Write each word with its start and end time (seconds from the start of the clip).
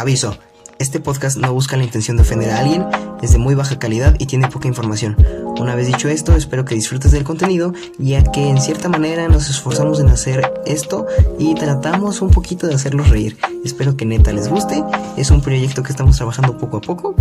Aviso, 0.00 0.34
este 0.78 0.98
podcast 0.98 1.36
no 1.36 1.52
busca 1.52 1.76
la 1.76 1.84
intención 1.84 2.16
de 2.16 2.22
ofender 2.22 2.50
a 2.52 2.60
alguien, 2.60 2.86
es 3.20 3.32
de 3.32 3.38
muy 3.38 3.54
baja 3.54 3.78
calidad 3.78 4.16
y 4.18 4.24
tiene 4.24 4.48
poca 4.48 4.66
información. 4.66 5.14
Una 5.58 5.74
vez 5.74 5.88
dicho 5.88 6.08
esto, 6.08 6.34
espero 6.36 6.64
que 6.64 6.74
disfrutes 6.74 7.12
del 7.12 7.22
contenido, 7.22 7.74
ya 7.98 8.22
que 8.22 8.48
en 8.48 8.58
cierta 8.62 8.88
manera 8.88 9.28
nos 9.28 9.50
esforzamos 9.50 10.00
en 10.00 10.08
hacer 10.08 10.50
esto 10.64 11.06
y 11.38 11.54
tratamos 11.54 12.22
un 12.22 12.30
poquito 12.30 12.66
de 12.66 12.76
hacerlos 12.76 13.10
reír. 13.10 13.36
Espero 13.62 13.94
que 13.94 14.06
neta 14.06 14.32
les 14.32 14.48
guste, 14.48 14.82
es 15.18 15.30
un 15.30 15.42
proyecto 15.42 15.82
que 15.82 15.92
estamos 15.92 16.16
trabajando 16.16 16.56
poco 16.56 16.78
a 16.78 16.80
poco 16.80 17.14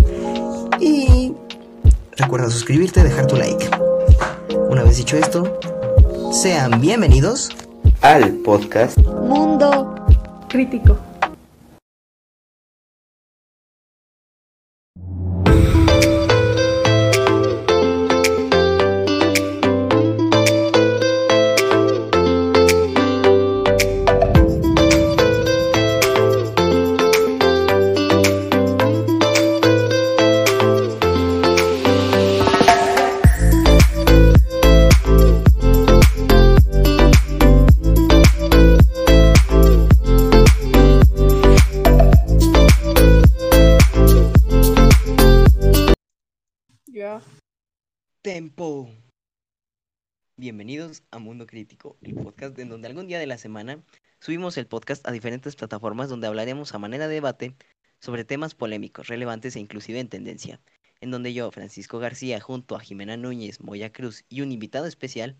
y 0.80 1.34
recuerda 2.16 2.50
suscribirte, 2.50 3.04
dejar 3.04 3.28
tu 3.28 3.36
like. 3.36 3.70
Una 4.70 4.84
vez 4.84 4.96
dicho 4.96 5.18
esto, 5.18 5.60
sean 6.32 6.80
bienvenidos 6.80 7.50
al 8.00 8.36
podcast 8.36 8.98
Mundo 9.00 9.96
Crítico. 10.48 11.09
Crítico, 51.50 51.98
el 52.04 52.14
podcast 52.14 52.60
en 52.60 52.70
donde 52.70 52.88
algún 52.88 53.08
día 53.08 53.18
de 53.18 53.26
la 53.26 53.40
semana 53.40 53.84
subimos 54.20 54.56
el 54.58 54.68
podcast 54.68 55.08
a 55.08 55.12
diferentes 55.12 55.56
plataformas 55.56 56.08
donde 56.08 56.28
hablaremos 56.28 56.76
a 56.76 56.78
manera 56.78 57.08
de 57.08 57.16
debate 57.16 57.56
sobre 58.00 58.24
temas 58.24 58.54
polémicos, 58.54 59.08
relevantes 59.08 59.56
e 59.56 59.60
inclusive 59.60 60.00
en 60.00 60.10
tendencia, 60.10 60.62
en 61.02 61.10
donde 61.10 61.34
yo, 61.34 61.52
Francisco 61.52 61.98
García, 61.98 62.40
junto 62.40 62.76
a 62.76 62.82
Jimena 62.82 63.18
Núñez, 63.18 63.62
Moya 63.62 63.92
Cruz 63.92 64.26
y 64.30 64.42
un 64.42 64.52
invitado 64.52 64.86
especial, 64.86 65.38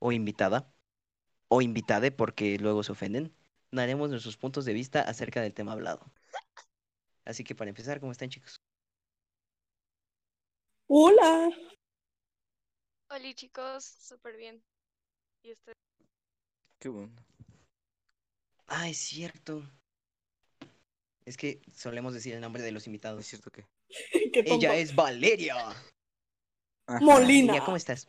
o 0.00 0.10
invitada, 0.10 0.72
o 1.46 1.62
invitade 1.62 2.10
porque 2.10 2.58
luego 2.58 2.82
se 2.82 2.90
ofenden, 2.90 3.32
daremos 3.70 4.10
nuestros 4.10 4.36
puntos 4.36 4.64
de 4.64 4.72
vista 4.72 5.02
acerca 5.02 5.40
del 5.40 5.54
tema 5.54 5.70
hablado. 5.70 6.10
Así 7.24 7.44
que 7.44 7.54
para 7.54 7.68
empezar, 7.68 8.00
¿cómo 8.00 8.10
están 8.10 8.28
chicos? 8.28 8.60
Hola. 10.88 11.50
Hola 13.08 13.34
chicos, 13.34 13.84
súper 13.84 14.36
bien. 14.36 14.64
Qué 16.78 16.88
bueno. 16.88 17.12
Ah, 18.66 18.88
es 18.88 18.98
cierto. 18.98 19.62
Es 21.24 21.36
que 21.36 21.60
solemos 21.74 22.14
decir 22.14 22.34
el 22.34 22.40
nombre 22.40 22.62
de 22.62 22.72
los 22.72 22.82
Es 22.82 22.86
invitados. 22.86 23.26
cierto 23.26 23.50
que. 23.50 23.64
Qué. 24.32 24.42
Ella 24.44 24.76
es 24.76 24.94
Valeria. 24.94 25.56
Ajá. 26.86 27.00
Molina. 27.00 27.64
¿cómo 27.64 27.76
estás? 27.76 28.08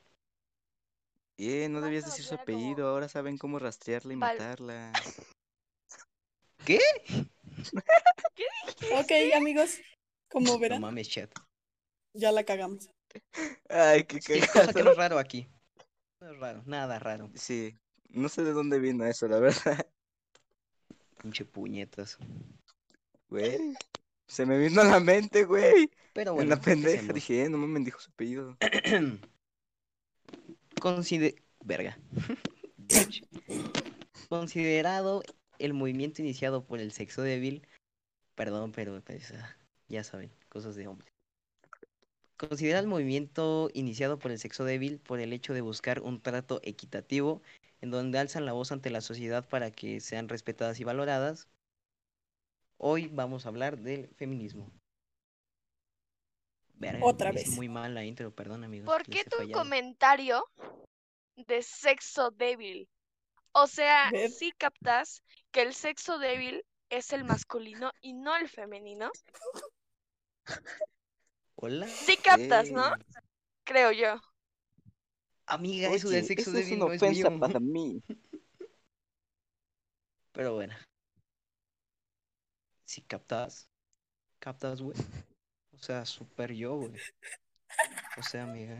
Bien, 1.37 1.71
no 1.71 1.81
debías 1.81 2.03
¿Cuánto 2.03 2.17
decir 2.17 2.25
su 2.25 2.35
apellido, 2.35 2.87
ahora 2.89 3.07
saben 3.07 3.37
cómo 3.37 3.59
rastrearla 3.59 4.13
y 4.13 4.15
Val- 4.17 4.37
matarla. 4.37 4.91
¿Qué? 6.65 6.79
Ok, 8.93 9.11
amigos. 9.35 9.79
Como 10.29 10.53
No 10.53 10.59
verán, 10.59 10.81
mames, 10.81 11.09
chat. 11.09 11.31
ya 12.13 12.31
la 12.31 12.43
cagamos. 12.43 12.89
Ay, 13.69 14.03
qué 14.03 14.19
¿Qué 14.25 14.41
que 14.41 14.41
no 14.41 14.47
cagado. 14.47 14.91
es 14.91 14.97
raro 14.97 15.17
aquí? 15.17 15.47
No 16.21 16.31
es 16.31 16.39
raro, 16.39 16.63
nada 16.65 16.99
raro. 16.99 17.29
Sí, 17.33 17.77
no 18.09 18.27
sé 18.27 18.43
de 18.43 18.51
dónde 18.51 18.79
vino 18.79 19.05
eso, 19.05 19.27
la 19.27 19.39
verdad. 19.39 19.87
Pinche 21.21 21.45
puñetas. 21.45 22.17
Güey, 23.29 23.73
se 24.27 24.45
me 24.45 24.57
vino 24.57 24.81
a 24.81 24.85
la 24.85 24.99
mente, 24.99 25.45
güey. 25.45 25.89
Pero 26.13 26.31
en 26.31 26.35
bueno, 26.35 26.49
la 26.51 26.55
¿qué 26.57 26.71
pendeja 26.71 27.13
dije, 27.13 27.43
eh, 27.43 27.49
no 27.49 27.57
me 27.57 27.79
dijo 27.79 27.99
su 27.99 28.11
apellido. 28.11 28.57
Consider... 30.81 31.35
Verga. 31.63 31.97
Considerado 34.29 35.23
el 35.57 35.73
movimiento 35.73 36.21
iniciado 36.21 36.65
por 36.65 36.79
el 36.79 36.91
sexo 36.91 37.21
débil, 37.21 37.67
perdón, 38.35 38.71
pero 38.71 39.01
pues, 39.01 39.31
ah, 39.31 39.57
ya 39.87 40.03
saben, 40.03 40.31
cosas 40.47 40.75
de 40.75 40.87
hombre. 40.87 41.08
Considera 42.39 42.79
el 42.79 42.87
movimiento 42.87 43.69
iniciado 43.73 44.17
por 44.17 44.31
el 44.31 44.39
sexo 44.39 44.63
débil 44.63 44.97
por 44.99 45.19
el 45.19 45.33
hecho 45.33 45.53
de 45.53 45.59
buscar 45.59 45.99
un 45.99 46.21
trato 46.21 46.61
equitativo 46.63 47.41
en 47.81 47.91
donde 47.91 48.17
alzan 48.17 48.45
la 48.45 48.53
voz 48.53 48.71
ante 48.71 48.89
la 48.89 49.01
sociedad 49.01 49.45
para 49.49 49.71
que 49.71 49.99
sean 49.99 50.29
respetadas 50.29 50.79
y 50.79 50.85
valoradas. 50.85 51.49
Hoy 52.77 53.07
vamos 53.07 53.45
a 53.45 53.49
hablar 53.49 53.77
del 53.77 54.07
feminismo. 54.15 54.71
Otra 57.01 57.33
vez. 57.33 57.49
muy 57.57 57.67
mal 57.67 57.93
la 57.93 58.05
intro, 58.05 58.33
perdón 58.33 58.63
amigos. 58.63 58.85
¿Por 58.85 59.03
qué 59.03 59.25
tu 59.25 59.35
fallado. 59.35 59.59
comentario 59.59 60.45
de 61.35 61.61
sexo 61.61 62.31
débil? 62.31 62.87
O 63.51 63.67
sea, 63.67 64.09
sí 64.29 64.53
captas 64.57 65.23
que 65.51 65.63
el 65.63 65.73
sexo 65.73 66.19
débil 66.19 66.63
es 66.89 67.11
el 67.11 67.25
masculino 67.25 67.91
y 67.99 68.13
no 68.13 68.37
el 68.37 68.47
femenino. 68.47 69.11
Hola. 71.61 71.87
Sí 71.87 72.15
captas, 72.15 72.71
¿no? 72.71 72.85
Ey, 72.95 73.01
Creo 73.65 73.91
yo. 73.91 74.21
Amiga, 75.45 75.89
eso 75.93 76.09
del 76.09 76.23
sexo 76.23 76.51
eso 76.51 76.59
es 76.59 76.67
una 76.71 76.85
no 76.85 76.93
es 76.93 77.01
ofensa 77.01 77.29
mío. 77.29 77.39
para 77.39 77.59
mí. 77.59 78.01
Pero 80.31 80.53
bueno. 80.53 80.73
Si 82.85 83.01
captas. 83.01 83.67
Captas, 84.39 84.81
güey. 84.81 84.97
O 85.73 85.77
sea, 85.79 86.05
super 86.05 86.53
yo, 86.53 86.77
güey. 86.77 86.93
O 88.17 88.23
sea, 88.23 88.43
amiga. 88.43 88.79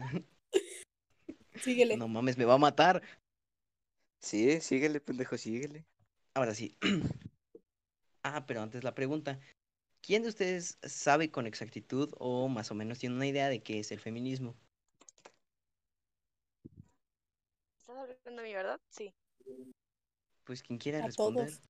Síguele. 1.62 1.98
No 1.98 2.08
mames, 2.08 2.38
me 2.38 2.46
va 2.46 2.54
a 2.54 2.58
matar. 2.58 3.02
Sí, 4.20 4.58
síguele, 4.62 5.00
pendejo, 5.00 5.36
síguele. 5.36 5.84
Ahora 6.34 6.54
sí. 6.54 6.76
Ah, 8.22 8.44
pero 8.46 8.60
antes 8.60 8.84
la 8.84 8.94
pregunta. 8.94 9.40
¿Quién 10.02 10.22
de 10.22 10.28
ustedes 10.30 10.78
sabe 10.82 11.30
con 11.30 11.46
exactitud 11.46 12.12
o 12.18 12.48
más 12.48 12.70
o 12.70 12.74
menos 12.74 12.98
tiene 12.98 13.16
una 13.16 13.26
idea 13.26 13.48
de 13.48 13.62
qué 13.62 13.78
es 13.80 13.92
el 13.92 14.00
feminismo? 14.00 14.54
¿Estás 17.78 17.96
hablando 17.96 18.42
de 18.42 18.48
mí, 18.48 18.54
verdad? 18.54 18.80
Sí. 18.88 19.12
Pues 20.44 20.62
quien 20.62 20.78
quiera 20.78 21.00
A 21.02 21.06
responder. 21.06 21.48
todos. 21.48 21.60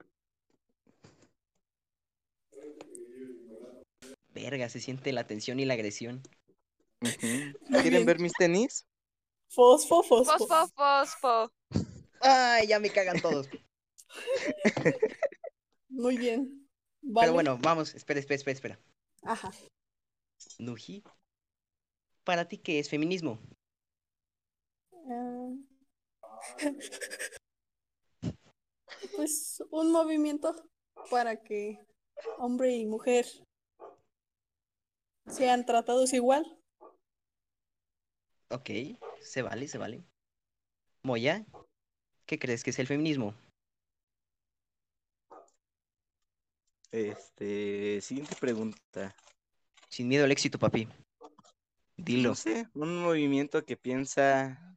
Verga, 4.32 4.68
se 4.68 4.80
siente 4.80 5.12
la 5.12 5.26
tensión 5.26 5.58
y 5.60 5.64
la 5.64 5.74
agresión. 5.74 6.22
¿Quieren 7.82 8.06
ver 8.06 8.20
mis 8.20 8.32
tenis? 8.32 8.86
Fosfo, 9.48 10.02
fosfo. 10.02 10.38
Fosfo, 10.38 10.68
fosfo. 10.76 11.52
Ay, 12.20 12.68
ya 12.68 12.78
me 12.78 12.90
cagan 12.90 13.20
todos. 13.20 13.48
Muy 15.88 16.16
bien. 16.16 16.59
Vale. 17.12 17.26
Pero 17.26 17.34
bueno, 17.34 17.58
vamos. 17.60 17.94
Espera, 17.94 18.20
espera, 18.20 18.36
espera, 18.36 18.54
espera. 18.54 18.80
Ajá. 19.22 19.50
Nuji. 20.58 21.02
¿Para 22.24 22.46
ti 22.46 22.58
qué 22.58 22.78
es 22.78 22.88
feminismo? 22.88 23.38
Ah. 25.08 25.52
Pues 29.16 29.62
un 29.70 29.92
movimiento 29.92 30.54
para 31.10 31.36
que 31.42 31.78
hombre 32.38 32.76
y 32.76 32.86
mujer 32.86 33.26
sean 35.26 35.64
tratados 35.64 36.12
igual. 36.12 36.58
Ok, 38.50 38.70
se 39.20 39.42
vale, 39.42 39.68
se 39.68 39.78
vale. 39.78 40.04
Moya, 41.02 41.46
¿qué 42.26 42.38
crees 42.38 42.62
que 42.62 42.70
es 42.70 42.78
el 42.78 42.86
feminismo? 42.86 43.34
Este, 46.92 48.00
siguiente 48.00 48.34
pregunta. 48.38 49.14
Sin 49.88 50.08
miedo 50.08 50.24
al 50.24 50.32
éxito, 50.32 50.58
papi. 50.58 50.88
Dilo. 51.96 52.30
No 52.30 52.34
sé, 52.34 52.68
un 52.74 53.02
movimiento 53.02 53.64
que 53.64 53.76
piensa 53.76 54.76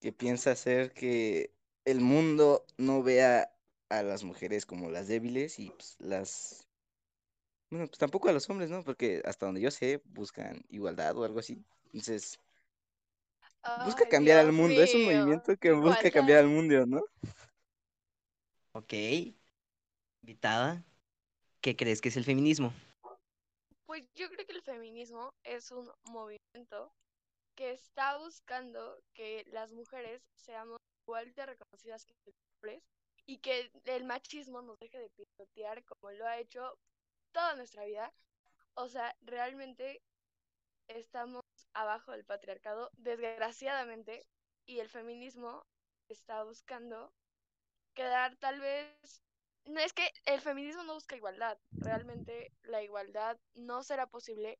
que 0.00 0.12
piensa 0.12 0.52
hacer 0.52 0.92
que 0.92 1.52
el 1.84 2.00
mundo 2.00 2.66
no 2.76 3.02
vea 3.02 3.52
a 3.88 4.02
las 4.02 4.24
mujeres 4.24 4.66
como 4.66 4.90
las 4.90 5.08
débiles 5.08 5.58
y 5.58 5.70
pues, 5.70 5.96
las 5.98 6.66
bueno, 7.70 7.86
pues 7.86 7.98
tampoco 7.98 8.28
a 8.28 8.32
los 8.32 8.48
hombres, 8.48 8.70
¿no? 8.70 8.82
Porque 8.82 9.22
hasta 9.24 9.46
donde 9.46 9.60
yo 9.60 9.70
sé 9.70 10.00
buscan 10.04 10.64
igualdad 10.68 11.16
o 11.16 11.24
algo 11.24 11.40
así. 11.40 11.64
Entonces, 11.86 12.38
busca 13.84 14.04
Ay, 14.04 14.10
cambiar 14.10 14.38
al 14.38 14.52
mundo, 14.52 14.80
es 14.82 14.94
un 14.94 15.04
movimiento 15.04 15.56
que 15.56 15.72
busca 15.72 16.10
cambiar 16.10 16.40
al 16.40 16.48
mundo, 16.48 16.86
¿no? 16.86 17.02
Ok. 18.72 18.92
Invitada. 20.26 20.84
¿qué 21.60 21.76
crees 21.76 22.00
que 22.00 22.08
es 22.08 22.16
el 22.16 22.24
feminismo? 22.24 22.72
Pues 23.86 24.02
yo 24.16 24.28
creo 24.28 24.44
que 24.44 24.54
el 24.54 24.62
feminismo 24.62 25.32
es 25.44 25.70
un 25.70 25.88
movimiento 26.10 26.92
que 27.54 27.70
está 27.70 28.18
buscando 28.18 28.98
que 29.14 29.44
las 29.52 29.70
mujeres 29.70 30.20
seamos 30.34 30.80
igual 31.06 31.32
de 31.32 31.46
reconocidas 31.46 32.04
que 32.04 32.14
los 32.24 32.34
hombres 32.56 32.82
y 33.24 33.38
que 33.38 33.70
el 33.84 34.04
machismo 34.04 34.62
nos 34.62 34.76
deje 34.80 34.98
de 34.98 35.10
pisotear 35.10 35.84
como 35.84 36.10
lo 36.10 36.26
ha 36.26 36.40
hecho 36.40 36.76
toda 37.30 37.54
nuestra 37.54 37.84
vida. 37.84 38.12
O 38.74 38.88
sea, 38.88 39.14
realmente 39.20 40.02
estamos 40.88 41.44
abajo 41.72 42.10
del 42.10 42.24
patriarcado, 42.24 42.90
desgraciadamente, 42.94 44.26
y 44.66 44.80
el 44.80 44.88
feminismo 44.88 45.64
está 46.08 46.42
buscando 46.42 47.12
quedar 47.94 48.34
tal 48.38 48.58
vez... 48.58 49.22
No 49.66 49.80
es 49.80 49.92
que 49.92 50.10
el 50.26 50.40
feminismo 50.40 50.84
no 50.84 50.94
busca 50.94 51.16
igualdad, 51.16 51.58
realmente 51.72 52.52
la 52.62 52.82
igualdad 52.82 53.36
no 53.54 53.82
será 53.82 54.06
posible. 54.06 54.58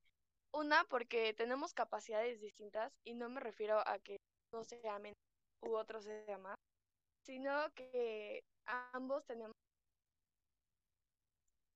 Una, 0.52 0.84
porque 0.84 1.32
tenemos 1.34 1.74
capacidades 1.74 2.40
distintas 2.40 2.92
y 3.04 3.14
no 3.14 3.28
me 3.28 3.40
refiero 3.40 3.86
a 3.86 3.98
que 4.00 4.16
no 4.52 4.64
sea 4.64 4.98
menos 4.98 5.16
u 5.60 5.76
otro 5.76 6.00
sea 6.02 6.38
más, 6.38 6.56
sino 7.24 7.72
que 7.74 8.42
ambos 8.92 9.24
tenemos, 9.26 9.52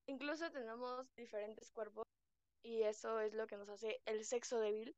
incluso 0.06 0.50
tenemos 0.50 1.06
diferentes 1.14 1.70
cuerpos 1.70 2.04
y 2.62 2.82
eso 2.82 3.20
es 3.20 3.34
lo 3.34 3.46
que 3.46 3.56
nos 3.56 3.68
hace 3.68 4.00
el 4.06 4.24
sexo 4.24 4.58
débil, 4.60 4.96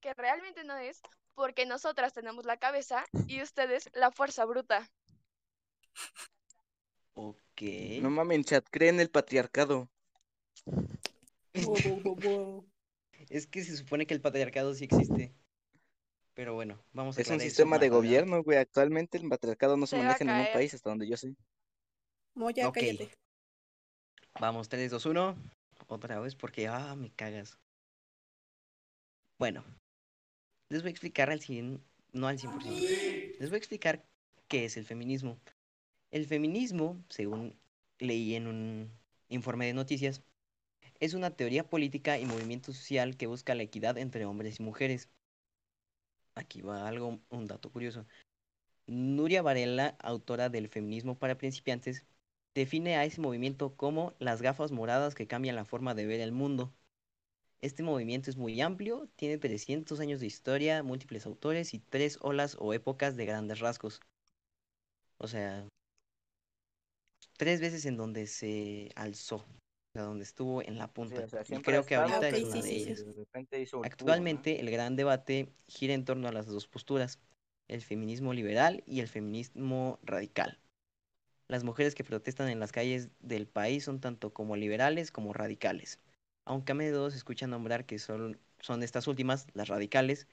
que 0.00 0.14
realmente 0.14 0.64
no 0.64 0.76
es, 0.76 1.00
porque 1.34 1.66
nosotras 1.66 2.12
tenemos 2.12 2.44
la 2.44 2.56
cabeza 2.56 3.04
y 3.26 3.42
ustedes 3.42 3.88
la 3.94 4.10
fuerza 4.10 4.44
bruta. 4.44 4.88
Ok. 7.20 7.62
No 8.00 8.10
mamen, 8.10 8.44
chat, 8.44 8.64
creen 8.70 9.00
el 9.00 9.10
patriarcado. 9.10 9.90
Es 13.28 13.48
que 13.48 13.64
se 13.64 13.76
supone 13.76 14.06
que 14.06 14.14
el 14.14 14.20
patriarcado 14.20 14.72
sí 14.72 14.84
existe. 14.84 15.34
Pero 16.34 16.54
bueno, 16.54 16.80
vamos 16.92 17.18
a 17.18 17.20
Es 17.20 17.28
un 17.28 17.40
sistema 17.40 17.78
de 17.78 17.88
gobierno, 17.88 18.44
güey. 18.44 18.56
Actualmente 18.58 19.18
el 19.18 19.28
patriarcado 19.28 19.76
no 19.76 19.86
se, 19.86 19.98
maneja 19.98 20.22
en 20.22 20.28
ningún 20.28 20.52
país, 20.52 20.72
hasta 20.72 20.90
donde 20.90 21.08
yo 21.08 21.16
sé. 21.16 21.34
Moya, 22.34 22.68
Ok. 22.68 22.74
cállate. 22.74 23.10
Vamos, 24.38 24.68
3, 24.68 24.92
2, 24.92 25.04
1. 25.04 25.36
Otra 25.88 26.20
vez 26.20 26.36
porque, 26.36 26.68
ah, 26.68 26.94
me 26.94 27.10
cagas. 27.10 27.58
Bueno, 29.38 29.64
les 30.68 30.82
voy 30.82 30.90
a 30.90 30.92
explicar 30.92 31.28
al 31.30 31.40
100, 31.40 31.82
no 32.12 32.28
al 32.28 32.38
100%. 32.38 33.36
Les 33.40 33.50
voy 33.50 33.56
a 33.56 33.58
explicar 33.58 34.06
qué 34.46 34.64
es 34.64 34.76
el 34.76 34.86
feminismo. 34.86 35.40
El 36.10 36.26
feminismo, 36.26 37.02
según 37.08 37.54
leí 37.98 38.34
en 38.34 38.46
un 38.46 38.90
informe 39.28 39.66
de 39.66 39.74
noticias, 39.74 40.22
es 41.00 41.14
una 41.14 41.30
teoría 41.30 41.68
política 41.68 42.18
y 42.18 42.26
movimiento 42.26 42.72
social 42.72 43.16
que 43.16 43.26
busca 43.26 43.54
la 43.54 43.62
equidad 43.62 43.98
entre 43.98 44.24
hombres 44.26 44.60
y 44.60 44.62
mujeres. 44.62 45.08
Aquí 46.34 46.62
va 46.62 46.88
algo, 46.88 47.20
un 47.30 47.46
dato 47.46 47.70
curioso. 47.70 48.06
Nuria 48.86 49.42
Varela, 49.42 49.96
autora 50.00 50.48
del 50.48 50.68
Feminismo 50.68 51.18
para 51.18 51.38
principiantes, 51.38 52.04
define 52.54 52.96
a 52.96 53.04
ese 53.04 53.20
movimiento 53.20 53.76
como 53.76 54.14
las 54.18 54.42
gafas 54.42 54.72
moradas 54.72 55.14
que 55.14 55.26
cambian 55.26 55.56
la 55.56 55.66
forma 55.66 55.94
de 55.94 56.06
ver 56.06 56.20
el 56.20 56.32
mundo. 56.32 56.72
Este 57.60 57.82
movimiento 57.82 58.30
es 58.30 58.36
muy 58.36 58.60
amplio, 58.60 59.08
tiene 59.16 59.38
300 59.38 60.00
años 60.00 60.20
de 60.20 60.26
historia, 60.26 60.82
múltiples 60.82 61.26
autores 61.26 61.74
y 61.74 61.80
tres 61.80 62.18
olas 62.22 62.56
o 62.60 62.72
épocas 62.72 63.16
de 63.16 63.26
grandes 63.26 63.60
rasgos. 63.60 64.00
O 65.18 65.28
sea, 65.28 65.68
tres 67.38 67.60
veces 67.62 67.86
en 67.86 67.96
donde 67.96 68.26
se 68.26 68.90
alzó, 68.96 69.36
o 69.36 69.44
sea, 69.94 70.02
donde 70.02 70.24
estuvo 70.24 70.60
en 70.62 70.76
la 70.76 70.88
Sí, 70.88 70.92
punta. 70.94 71.22
o 71.22 71.28
sea, 71.28 71.42
y 71.48 71.62
creo 71.62 71.86
que 71.86 71.94
ahorita 71.94 72.28
es 72.28 72.44
una 72.44 72.56
sí, 72.56 72.62
de 72.62 72.76
ellas. 72.76 73.06
de 73.06 73.12
repente 73.14 73.60
hizo 73.60 73.76
el 73.78 73.82
boom, 73.82 73.90
¿no? 73.90 73.92
Actualmente 73.92 74.60
el 74.60 74.70
gran 74.70 74.96
debate 74.96 75.48
gira 75.68 75.94
en 75.94 76.04
torno 76.04 76.28
a 76.28 76.32
las 76.32 76.46
dos 76.46 76.66
posturas, 76.66 77.18
el 77.68 77.80
feminismo 77.80 78.34
liberal 78.34 78.82
y 78.86 79.00
el 79.00 79.08
feminismo 79.08 79.98
radical. 80.02 80.58
Las 81.46 81.64
mujeres 81.64 81.94
que 81.94 82.04
protestan 82.04 82.48
en 82.50 82.60
las 82.60 82.72
calles 82.72 83.08
del 83.20 83.46
país 83.46 83.84
son 83.84 84.00
tanto 84.00 84.34
como 84.34 84.56
liberales 84.56 85.10
como 85.10 85.32
radicales, 85.32 85.98
aunque 86.44 86.72
a 86.72 86.74
menudo 86.74 87.10
se 87.10 87.16
escucha 87.16 87.46
nombrar 87.46 87.86
que 87.86 87.98
son, 87.98 88.38
son 88.60 88.82
estas 88.82 89.06
últimas, 89.06 89.46
las 89.54 89.68
radicales, 89.68 90.26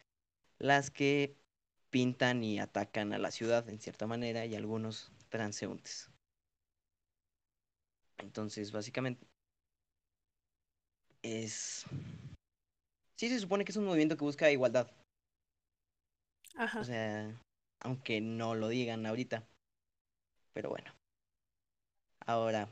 las 0.60 0.92
que 0.92 1.38
pintan 1.90 2.44
y 2.44 2.60
atacan 2.60 3.14
a 3.14 3.18
la 3.18 3.32
ciudad 3.32 3.70
en 3.70 3.80
cierta 3.80 4.08
manera 4.08 4.46
y 4.46 4.56
algunos 4.56 5.14
transeúntes. 5.30 6.10
Entonces, 8.18 8.72
básicamente, 8.72 9.26
es... 11.22 11.86
Sí 13.18 13.30
se 13.30 13.40
supone 13.40 13.64
que 13.64 13.72
es 13.72 13.78
un 13.78 13.86
movimiento 13.86 14.18
que 14.18 14.26
busca 14.26 14.52
igualdad, 14.52 14.92
Ajá. 16.58 16.80
o 16.82 16.84
sea, 16.84 17.42
aunque 17.80 18.20
no 18.22 18.56
lo 18.56 18.68
digan 18.68 19.06
ahorita. 19.06 19.48
Pero 20.54 20.70
bueno. 20.70 20.94
Ahora, 22.26 22.68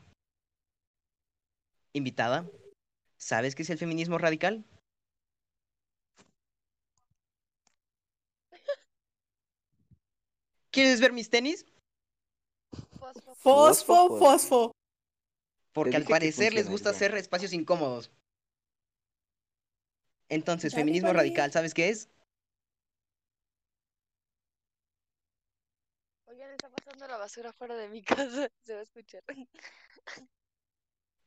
invitada, 1.94 2.50
¿sabes 3.18 3.56
qué 3.56 3.62
es 3.62 3.70
el 3.70 3.78
feminismo 3.78 4.18
radical? 4.18 4.66
¿Quieres 10.72 11.00
ver 11.00 11.14
mis 11.14 11.30
tenis? 11.30 11.66
Fosfo. 12.98 13.36
Fosfo, 13.36 13.36
Fosfo, 13.36 14.18
fosfo. 14.18 14.72
Porque 15.74 15.98
al 15.98 16.06
parecer 16.06 16.54
les 16.54 16.70
gusta 16.70 16.92
hacer 16.92 17.16
espacios 17.16 17.52
incómodos. 17.52 18.12
Entonces, 20.30 20.74
feminismo 20.74 21.12
radical, 21.12 21.52
¿sabes 21.52 21.74
qué 21.74 21.90
es? 21.90 22.10
Oigan, 26.26 26.52
está 26.52 26.70
pasando 26.70 27.08
la 27.08 27.18
basura 27.18 27.52
fuera 27.54 27.76
de 27.76 27.90
mi 27.90 28.02
casa. 28.04 28.50
Se 28.64 28.74
va 28.74 28.80
a 28.80 28.84
escuchar. 28.84 29.24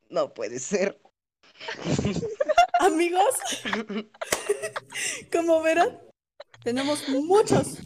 No 0.09 0.33
puede 0.33 0.59
ser. 0.61 1.01
Amigos, 2.81 3.35
como 5.33 5.63
verán, 5.63 6.01
tenemos 6.63 7.09
muchos 7.09 7.79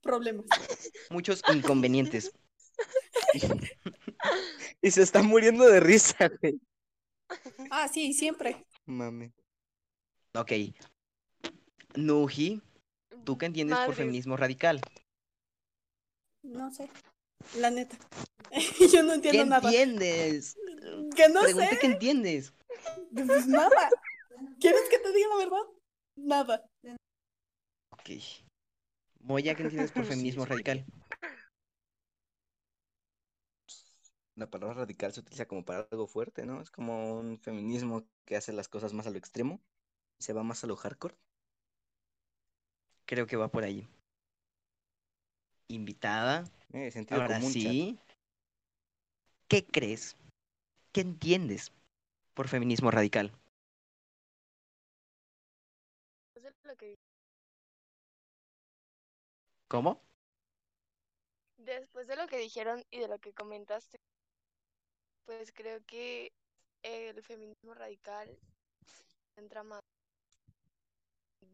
problemas. 0.00 0.46
Muchos 1.10 1.42
inconvenientes. 1.52 2.32
Y 4.82 4.90
se 4.90 5.02
está 5.02 5.22
muriendo 5.22 5.64
de 5.66 5.78
risa, 5.80 6.30
güey. 6.40 6.58
Ah, 7.70 7.86
sí, 7.88 8.12
siempre. 8.14 8.64
Mame. 8.86 9.32
Ok. 10.34 10.52
Nuji, 11.96 12.62
¿tú 13.24 13.36
qué 13.36 13.46
entiendes 13.46 13.78
por 13.80 13.94
feminismo 13.94 14.36
radical? 14.36 14.80
No 16.42 16.72
sé. 16.72 16.88
La 17.58 17.70
neta. 17.70 17.96
Yo 18.92 19.02
no 19.02 19.08
¿Qué 19.10 19.14
entiendo 19.28 19.44
nada. 19.46 19.68
entiendes? 19.68 20.56
Que 21.14 21.28
no 21.28 21.42
Pregunté 21.42 21.68
sé. 21.70 21.78
qué 21.78 21.86
entiendes. 21.86 22.52
Pues 23.12 23.46
nada. 23.46 23.90
¿Quieres 24.58 24.88
que 24.88 24.98
te 24.98 25.12
diga 25.12 25.28
la 25.28 25.36
verdad? 25.36 25.66
Nada. 26.16 26.66
Ok. 27.90 28.10
Moya, 29.20 29.54
¿qué 29.54 29.62
entiendes 29.64 29.92
por 29.92 30.04
feminismo 30.06 30.44
sí. 30.44 30.50
radical? 30.50 30.84
La 34.40 34.50
palabra 34.50 34.72
radical 34.74 35.12
se 35.12 35.20
utiliza 35.20 35.44
como 35.44 35.66
para 35.66 35.86
algo 35.90 36.06
fuerte, 36.06 36.46
¿no? 36.46 36.62
Es 36.62 36.70
como 36.70 37.18
un 37.18 37.38
feminismo 37.38 38.06
que 38.24 38.36
hace 38.36 38.54
las 38.54 38.68
cosas 38.68 38.94
más 38.94 39.06
a 39.06 39.10
lo 39.10 39.18
extremo 39.18 39.60
y 40.18 40.24
se 40.24 40.32
va 40.32 40.42
más 40.42 40.64
a 40.64 40.66
lo 40.66 40.76
hardcore. 40.76 41.14
Creo 43.04 43.26
que 43.26 43.36
va 43.36 43.48
por 43.48 43.64
ahí. 43.64 43.86
Invitada, 45.68 46.44
Eh, 46.72 46.90
sentido 46.90 47.20
ahora 47.20 47.34
común, 47.36 47.52
chat. 47.52 47.62
sí. 47.64 47.98
¿Qué 49.46 49.66
crees? 49.66 50.16
¿Qué 50.92 51.02
entiendes 51.02 51.70
por 52.32 52.48
feminismo 52.48 52.90
radical? 52.90 53.32
Que- 56.78 56.96
¿Cómo? 59.68 60.00
Después 61.58 62.06
de 62.06 62.16
lo 62.16 62.26
que 62.26 62.38
dijeron 62.38 62.82
y 62.90 63.00
de 63.00 63.08
lo 63.08 63.18
que 63.18 63.34
comentaste, 63.34 64.00
pues 65.24 65.52
creo 65.52 65.80
que 65.86 66.32
el 66.82 67.22
feminismo 67.22 67.74
radical 67.74 68.38
entra 69.36 69.62
más 69.62 69.80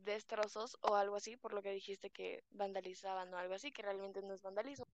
destrozos 0.05 0.77
o 0.83 0.95
algo 0.95 1.17
así, 1.17 1.37
por 1.37 1.53
lo 1.53 1.63
que 1.63 1.73
dijiste 1.73 2.11
que 2.11 2.43
vandalizaban 2.51 3.33
o 3.35 3.39
algo 3.39 3.55
así, 3.55 3.73
que 3.73 3.83
realmente 3.83 4.23
no 4.23 4.35
es 4.35 4.43
vandalismo. 4.43 4.87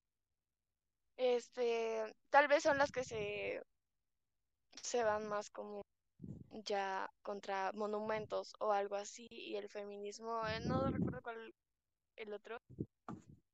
Este, 1.16 2.14
tal 2.30 2.48
vez 2.48 2.62
son 2.62 2.78
las 2.78 2.90
que 2.90 3.04
se, 3.04 3.62
se 4.82 5.04
van 5.04 5.28
más 5.28 5.50
como 5.50 5.82
ya 6.64 7.10
contra 7.22 7.72
monumentos 7.72 8.54
o 8.58 8.72
algo 8.72 8.96
así, 8.96 9.26
y 9.30 9.56
el 9.56 9.68
feminismo, 9.68 10.46
eh, 10.48 10.60
no 10.60 10.90
recuerdo 10.90 11.22
cuál 11.22 11.54
el 12.16 12.32
otro, 12.32 12.58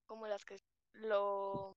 como 0.07 0.27
las 0.27 0.45
que 0.45 0.57
lo 0.93 1.77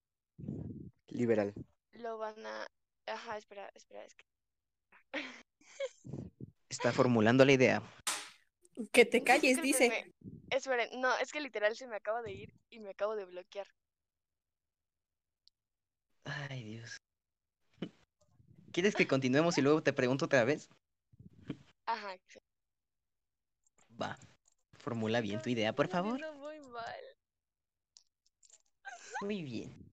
Liberal. 1.08 1.54
lo 1.94 2.18
van 2.18 2.46
a... 2.46 2.68
Ajá, 3.08 3.38
espera, 3.38 3.70
espera, 3.76 4.06
es 4.06 4.16
que... 4.16 4.26
Está 6.70 6.92
formulando 6.94 7.44
la 7.44 7.52
idea. 7.52 7.84
Que 8.92 9.06
te 9.06 9.24
calles, 9.24 9.62
dice. 9.62 9.90
Discúlpenme. 9.90 10.14
Esperen, 10.50 11.02
no, 11.02 11.16
es 11.18 11.32
que 11.32 11.40
literal 11.40 11.76
se 11.76 11.88
me 11.88 11.96
acaba 11.96 12.22
de 12.22 12.34
ir 12.34 12.54
y 12.70 12.80
me 12.80 12.92
acabo 12.92 13.16
de 13.16 13.26
bloquear. 13.26 13.68
Ay, 16.26 16.64
Dios. 16.64 16.98
¿Quieres 18.72 18.96
que 18.96 19.08
continuemos 19.08 19.58
y 19.58 19.62
luego 19.62 19.84
te 19.84 19.92
pregunto 19.92 20.26
otra 20.26 20.46
vez? 20.46 20.70
Ajá. 21.86 22.16
sí. 22.28 22.40
Va. 24.02 24.18
Formula 24.80 25.22
bien 25.22 25.42
tu 25.42 25.50
idea, 25.50 25.74
por 25.74 25.88
favor. 25.88 26.16
haciendo 26.16 26.34
muy 26.40 26.60
mal. 26.70 27.02
Muy 29.22 29.44
bien. 29.44 29.92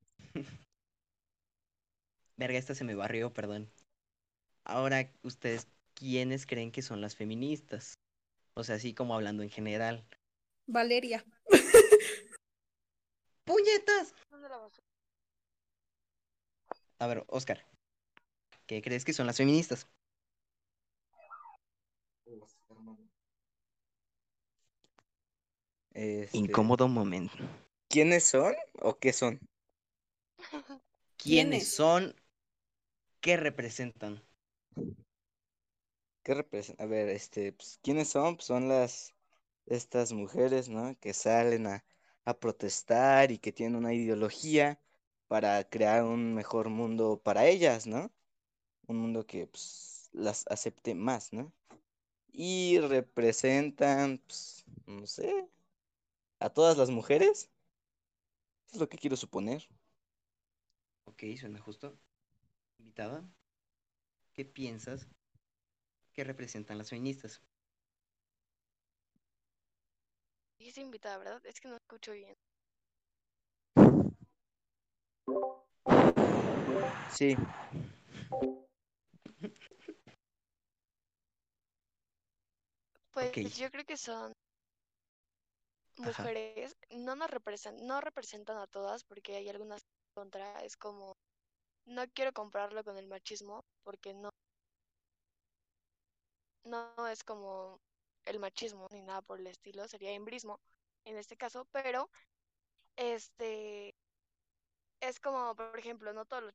Verga, 2.38 2.57
esta 2.57 2.75
se 2.76 2.85
me 2.85 2.95
barrió, 2.95 3.33
perdón. 3.33 3.68
Ahora, 4.62 5.12
ustedes, 5.25 5.66
¿quiénes 5.95 6.47
creen 6.47 6.71
que 6.71 6.83
son 6.83 7.00
las 7.00 7.16
feministas? 7.16 7.99
O 8.54 8.62
sea, 8.62 8.76
así 8.76 8.95
como 8.95 9.14
hablando 9.14 9.42
en 9.42 9.50
general. 9.50 10.07
Valeria. 10.66 11.25
¡Puñetas! 13.45 14.14
A 17.00 17.07
ver, 17.09 17.25
Oscar. 17.26 17.66
¿Qué 18.66 18.83
crees 18.83 19.04
que 19.04 19.12
son 19.12 19.26
las 19.26 19.37
feministas? 19.37 19.88
Este, 25.92 26.38
Incómodo 26.38 26.87
momento. 26.87 27.35
¿Quiénes 27.88 28.25
son 28.25 28.54
o 28.80 28.97
qué 28.99 29.12
son? 29.12 29.40
¿Quiénes 31.16 31.16
¿Quiénes? 31.16 31.75
son? 31.75 32.14
¿Qué 33.20 33.37
representan? 33.37 34.22
¿Qué 36.22 36.34
representa? 36.34 36.82
A 36.84 36.87
ver, 36.87 37.08
este, 37.08 37.52
pues, 37.52 37.78
¿quiénes 37.82 38.08
son? 38.08 38.37
Pues 38.37 38.46
son 38.46 38.68
las, 38.68 39.14
estas 39.66 40.12
mujeres, 40.12 40.68
¿no? 40.68 40.98
Que 41.00 41.14
salen 41.14 41.66
a, 41.66 41.84
a 42.25 42.38
protestar 42.38 43.32
y 43.32 43.38
que 43.38 43.52
tienen 43.52 43.76
una 43.76 43.94
ideología 43.94 44.80
para 45.28 45.64
crear 45.68 46.04
un 46.04 46.34
mejor 46.34 46.68
mundo 46.70 47.20
para 47.22 47.46
ellas, 47.46 47.87
¿no? 47.87 48.12
Un 48.88 48.98
mundo 48.98 49.26
que, 49.26 49.46
pues, 49.48 50.10
las 50.12 50.46
acepte 50.48 50.94
más, 50.94 51.32
¿no? 51.32 51.52
Y 52.32 52.78
representan, 52.80 54.18
pues, 54.26 54.66
no 54.87 55.06
sé, 55.06 55.48
a 56.40 56.50
todas 56.50 56.78
las 56.78 56.90
mujeres. 56.90 57.50
Es 58.72 58.78
lo 58.80 58.88
que 58.88 58.96
quiero 58.96 59.14
suponer. 59.16 59.68
Ok, 61.06 61.25
suena 61.37 61.58
justo. 61.60 61.98
Invitada, 62.99 63.23
¿qué 64.35 64.45
piensas 64.45 65.07
que 66.12 66.25
representan 66.25 66.78
las 66.78 66.90
feministas? 66.90 67.40
Dijiste 70.59 70.81
invitada, 70.81 71.19
¿verdad? 71.19 71.40
Es 71.47 71.61
que 71.61 71.69
no 71.69 71.76
escucho 71.76 72.11
bien. 72.11 72.35
Sí, 77.12 77.37
Pues 83.12 83.57
yo 83.57 83.71
creo 83.71 83.85
que 83.85 83.97
son 83.97 84.33
Ajá. 86.00 86.25
mujeres, 86.25 86.76
no 86.90 87.14
nos 87.14 87.31
representan, 87.31 87.87
no 87.87 88.00
representan 88.00 88.59
a 88.59 88.67
todas 88.67 89.05
porque 89.05 89.37
hay 89.37 89.49
algunas 89.49 89.83
contra, 90.14 90.64
es 90.64 90.76
como, 90.76 91.17
no 91.88 92.07
quiero 92.14 92.33
compararlo 92.33 92.85
con 92.85 92.97
el 92.99 93.09
machismo 93.09 93.64
porque 93.85 94.14
no, 94.14 94.30
no 96.64 97.09
es 97.09 97.25
como 97.25 97.80
el 98.25 98.38
machismo 98.38 98.87
ni 98.92 99.02
nada 99.02 99.23
por 99.23 99.40
el 99.40 99.47
estilo, 99.49 99.88
sería 99.88 100.12
embrismo 100.12 100.61
en 101.04 101.16
este 101.16 101.37
caso, 101.37 101.66
pero 101.73 102.11
este 102.97 103.95
es 105.00 105.18
como, 105.21 105.57
por 105.57 105.76
ejemplo, 105.78 106.12
no 106.12 106.25
todos 106.25 106.45
los- 106.45 106.54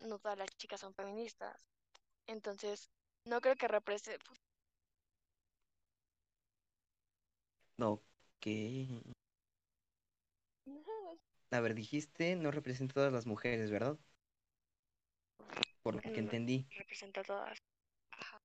no 0.00 0.18
todas 0.18 0.38
las 0.38 0.50
chicas 0.56 0.80
son 0.80 0.94
feministas, 0.94 1.66
entonces 2.26 2.90
no 3.24 3.40
creo 3.40 3.56
que 3.56 3.68
represente, 3.68 4.24
Ok. 7.80 8.46
A 11.50 11.60
ver, 11.60 11.74
dijiste 11.74 12.36
no 12.36 12.50
representa 12.50 12.92
a 12.92 12.94
todas 12.96 13.12
las 13.12 13.26
mujeres, 13.26 13.70
¿verdad? 13.70 13.98
Por 15.88 15.94
lo 15.96 16.02
que 16.02 16.10
No. 16.10 16.18
entendí. 16.18 16.66
representa 16.76 17.22
a 17.22 17.24
todas. 17.24 17.58
Ajá. 18.10 18.38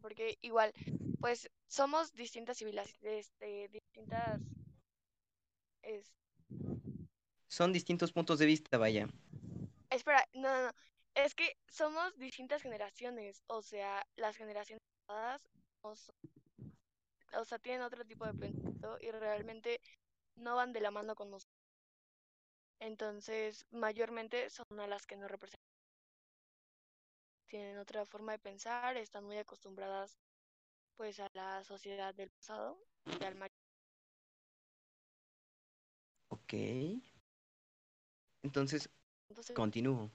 Porque 0.00 0.38
igual, 0.40 0.72
pues 1.20 1.50
somos 1.68 2.14
distintas 2.14 2.56
civilizaciones, 2.56 3.26
este, 3.26 3.68
distintas, 3.68 4.40
es, 5.82 6.14
Son 7.48 7.70
distintos 7.72 8.12
puntos 8.12 8.38
de 8.38 8.46
vista, 8.46 8.78
vaya. 8.78 9.08
espera, 9.90 10.24
no, 10.32 10.48
no, 10.48 10.62
no, 10.68 10.72
es 11.14 11.34
que 11.34 11.56
somos 11.68 12.16
distintas 12.16 12.62
generaciones, 12.62 13.42
o 13.46 13.60
sea, 13.60 14.06
las 14.16 14.36
generaciones 14.36 14.82
pasadas, 15.06 15.42
no 15.84 15.94
son- 15.94 16.14
o 17.34 17.44
sea, 17.44 17.58
tienen 17.58 17.82
otro 17.82 18.04
tipo 18.06 18.24
de 18.24 18.32
pensamiento 18.32 18.96
y 19.02 19.10
realmente 19.10 19.80
no 20.36 20.56
van 20.56 20.72
de 20.72 20.80
la 20.80 20.90
mano 20.90 21.14
con 21.14 21.30
nosotros. 21.30 21.52
Entonces, 22.80 23.66
mayormente 23.70 24.48
son 24.48 24.80
a 24.80 24.86
las 24.86 25.06
que 25.06 25.16
no 25.16 25.28
representan. 25.28 25.75
Tienen 27.48 27.78
otra 27.78 28.04
forma 28.06 28.32
de 28.32 28.38
pensar, 28.38 28.96
están 28.96 29.24
muy 29.24 29.36
acostumbradas 29.38 30.16
pues 30.96 31.20
a 31.20 31.28
la 31.34 31.64
sociedad 31.64 32.14
del 32.14 32.30
pasado 32.30 32.78
y 33.20 33.24
al 33.24 33.36
machismo. 33.36 33.64
Ok. 36.28 36.52
Entonces, 38.42 38.88
Entonces, 39.28 39.56
continúo. 39.56 40.10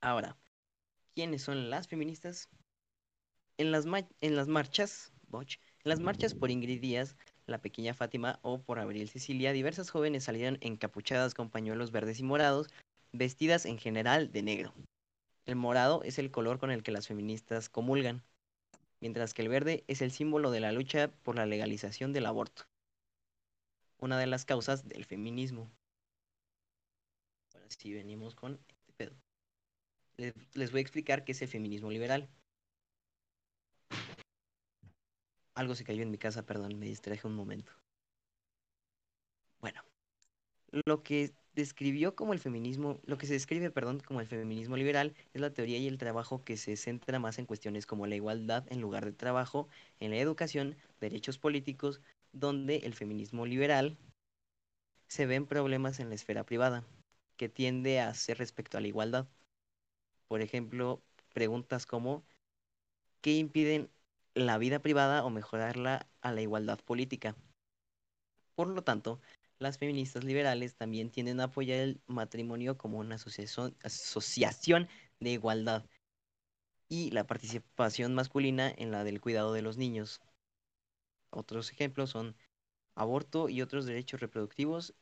Ahora, 0.00 0.38
¿quiénes 1.14 1.42
son 1.42 1.70
las 1.70 1.88
feministas? 1.88 2.48
En 3.58 3.70
las, 3.70 3.84
ma- 3.86 4.08
en 4.22 4.36
las 4.36 4.48
marchas, 4.48 5.12
boch, 5.28 5.54
en 5.84 5.90
las 5.90 6.00
marchas 6.00 6.34
por 6.34 6.50
Ingrid 6.50 6.80
Díaz, 6.80 7.16
la 7.46 7.60
pequeña 7.60 7.92
Fátima 7.94 8.38
o 8.42 8.62
por 8.62 8.78
Abril 8.78 9.08
Cecilia, 9.10 9.52
diversas 9.52 9.90
jóvenes 9.90 10.24
salieron 10.24 10.58
encapuchadas 10.62 11.34
con 11.34 11.50
pañuelos 11.50 11.90
verdes 11.92 12.18
y 12.20 12.22
morados, 12.22 12.68
vestidas 13.18 13.66
en 13.66 13.78
general 13.78 14.32
de 14.32 14.42
negro. 14.42 14.74
El 15.44 15.56
morado 15.56 16.02
es 16.02 16.18
el 16.18 16.30
color 16.30 16.58
con 16.58 16.70
el 16.70 16.82
que 16.82 16.90
las 16.90 17.06
feministas 17.06 17.68
comulgan, 17.68 18.22
mientras 19.00 19.34
que 19.34 19.42
el 19.42 19.48
verde 19.48 19.84
es 19.86 20.02
el 20.02 20.10
símbolo 20.10 20.50
de 20.50 20.60
la 20.60 20.72
lucha 20.72 21.08
por 21.22 21.36
la 21.36 21.46
legalización 21.46 22.12
del 22.12 22.26
aborto, 22.26 22.64
una 23.98 24.18
de 24.18 24.26
las 24.26 24.44
causas 24.44 24.88
del 24.88 25.04
feminismo. 25.04 25.70
Ahora 27.54 27.66
sí 27.68 27.92
venimos 27.92 28.34
con 28.34 28.60
este 28.68 28.92
pedo. 28.92 29.14
Les, 30.16 30.34
les 30.54 30.70
voy 30.72 30.78
a 30.78 30.82
explicar 30.82 31.24
qué 31.24 31.32
es 31.32 31.42
el 31.42 31.48
feminismo 31.48 31.90
liberal. 31.90 32.28
Algo 35.54 35.74
se 35.74 35.84
cayó 35.84 36.02
en 36.02 36.10
mi 36.10 36.18
casa, 36.18 36.44
perdón, 36.44 36.78
me 36.78 36.86
distraje 36.86 37.26
un 37.26 37.34
momento. 37.34 37.72
Bueno, 39.60 39.82
lo 40.84 41.02
que 41.02 41.32
describió 41.56 42.14
como 42.14 42.34
el 42.34 42.38
feminismo, 42.38 43.00
lo 43.06 43.16
que 43.16 43.26
se 43.26 43.32
describe, 43.32 43.70
perdón, 43.70 44.00
como 44.00 44.20
el 44.20 44.26
feminismo 44.26 44.76
liberal 44.76 45.14
es 45.32 45.40
la 45.40 45.54
teoría 45.54 45.78
y 45.78 45.88
el 45.88 45.96
trabajo 45.98 46.44
que 46.44 46.58
se 46.58 46.76
centra 46.76 47.18
más 47.18 47.38
en 47.38 47.46
cuestiones 47.46 47.86
como 47.86 48.06
la 48.06 48.14
igualdad 48.14 48.64
en 48.68 48.82
lugar 48.82 49.06
de 49.06 49.12
trabajo, 49.12 49.66
en 49.98 50.10
la 50.10 50.18
educación, 50.18 50.76
derechos 51.00 51.38
políticos, 51.38 52.02
donde 52.32 52.76
el 52.76 52.92
feminismo 52.94 53.46
liberal 53.46 53.96
se 55.08 55.24
ven 55.24 55.46
problemas 55.46 55.98
en 55.98 56.10
la 56.10 56.14
esfera 56.14 56.44
privada, 56.44 56.84
que 57.38 57.48
tiende 57.48 58.00
a 58.00 58.10
hacer 58.10 58.36
respecto 58.36 58.76
a 58.76 58.82
la 58.82 58.88
igualdad. 58.88 59.26
Por 60.28 60.42
ejemplo, 60.42 61.02
preguntas 61.32 61.86
como 61.86 62.22
¿qué 63.22 63.38
impiden 63.38 63.88
la 64.34 64.58
vida 64.58 64.80
privada 64.80 65.24
o 65.24 65.30
mejorarla 65.30 66.06
a 66.20 66.32
la 66.32 66.42
igualdad 66.42 66.80
política? 66.80 67.34
Por 68.54 68.68
lo 68.68 68.82
tanto, 68.82 69.20
las 69.58 69.78
feministas 69.78 70.24
liberales 70.24 70.76
también 70.76 71.10
tienden 71.10 71.40
a 71.40 71.44
apoyar 71.44 71.80
el 71.80 72.00
matrimonio 72.06 72.76
como 72.76 72.98
una 72.98 73.16
asociación, 73.16 74.88
de 75.20 75.30
igualdad 75.30 75.86
y 76.88 77.10
la 77.10 77.26
participación 77.26 78.14
masculina 78.14 78.72
en 78.76 78.90
la 78.90 79.02
del 79.02 79.20
cuidado 79.20 79.52
de 79.52 79.62
los 79.62 79.76
niños. 79.76 80.20
Otros 81.30 81.72
ejemplos 81.72 82.10
son 82.10 82.36
aborto 82.94 83.48
y 83.48 83.62
otros 83.62 83.86
derechos 83.86 84.20
reproductivos 84.20 84.94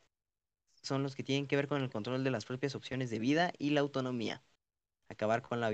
son 0.81 1.03
los 1.03 1.15
que 1.15 1.23
tienen 1.23 1.47
que 1.47 1.55
ver 1.55 1.67
con 1.67 1.81
el 1.81 1.89
control 1.89 2.23
de 2.23 2.31
las 2.31 2.45
propias 2.45 2.75
opciones 2.75 3.09
de 3.09 3.19
vida 3.19 3.51
y 3.57 3.71
la 3.71 3.81
autonomía. 3.81 4.43
Acabar 5.09 5.41
con 5.41 5.59
la 5.59 5.71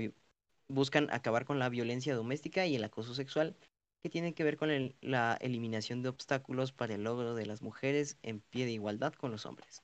buscan 0.68 1.08
acabar 1.10 1.44
con 1.44 1.58
la 1.58 1.68
violencia 1.68 2.14
doméstica 2.14 2.66
y 2.66 2.76
el 2.76 2.84
acoso 2.84 3.14
sexual, 3.14 3.56
que 4.02 4.10
tienen 4.10 4.34
que 4.34 4.42
ver 4.42 4.56
con 4.56 4.94
la 5.00 5.38
eliminación 5.40 6.02
de 6.02 6.08
obstáculos 6.08 6.72
para 6.72 6.94
el 6.94 7.04
logro 7.04 7.34
de 7.34 7.46
las 7.46 7.62
mujeres 7.62 8.18
en 8.22 8.40
pie 8.40 8.64
de 8.64 8.72
igualdad 8.72 9.12
con 9.14 9.30
los 9.30 9.46
hombres. 9.46 9.82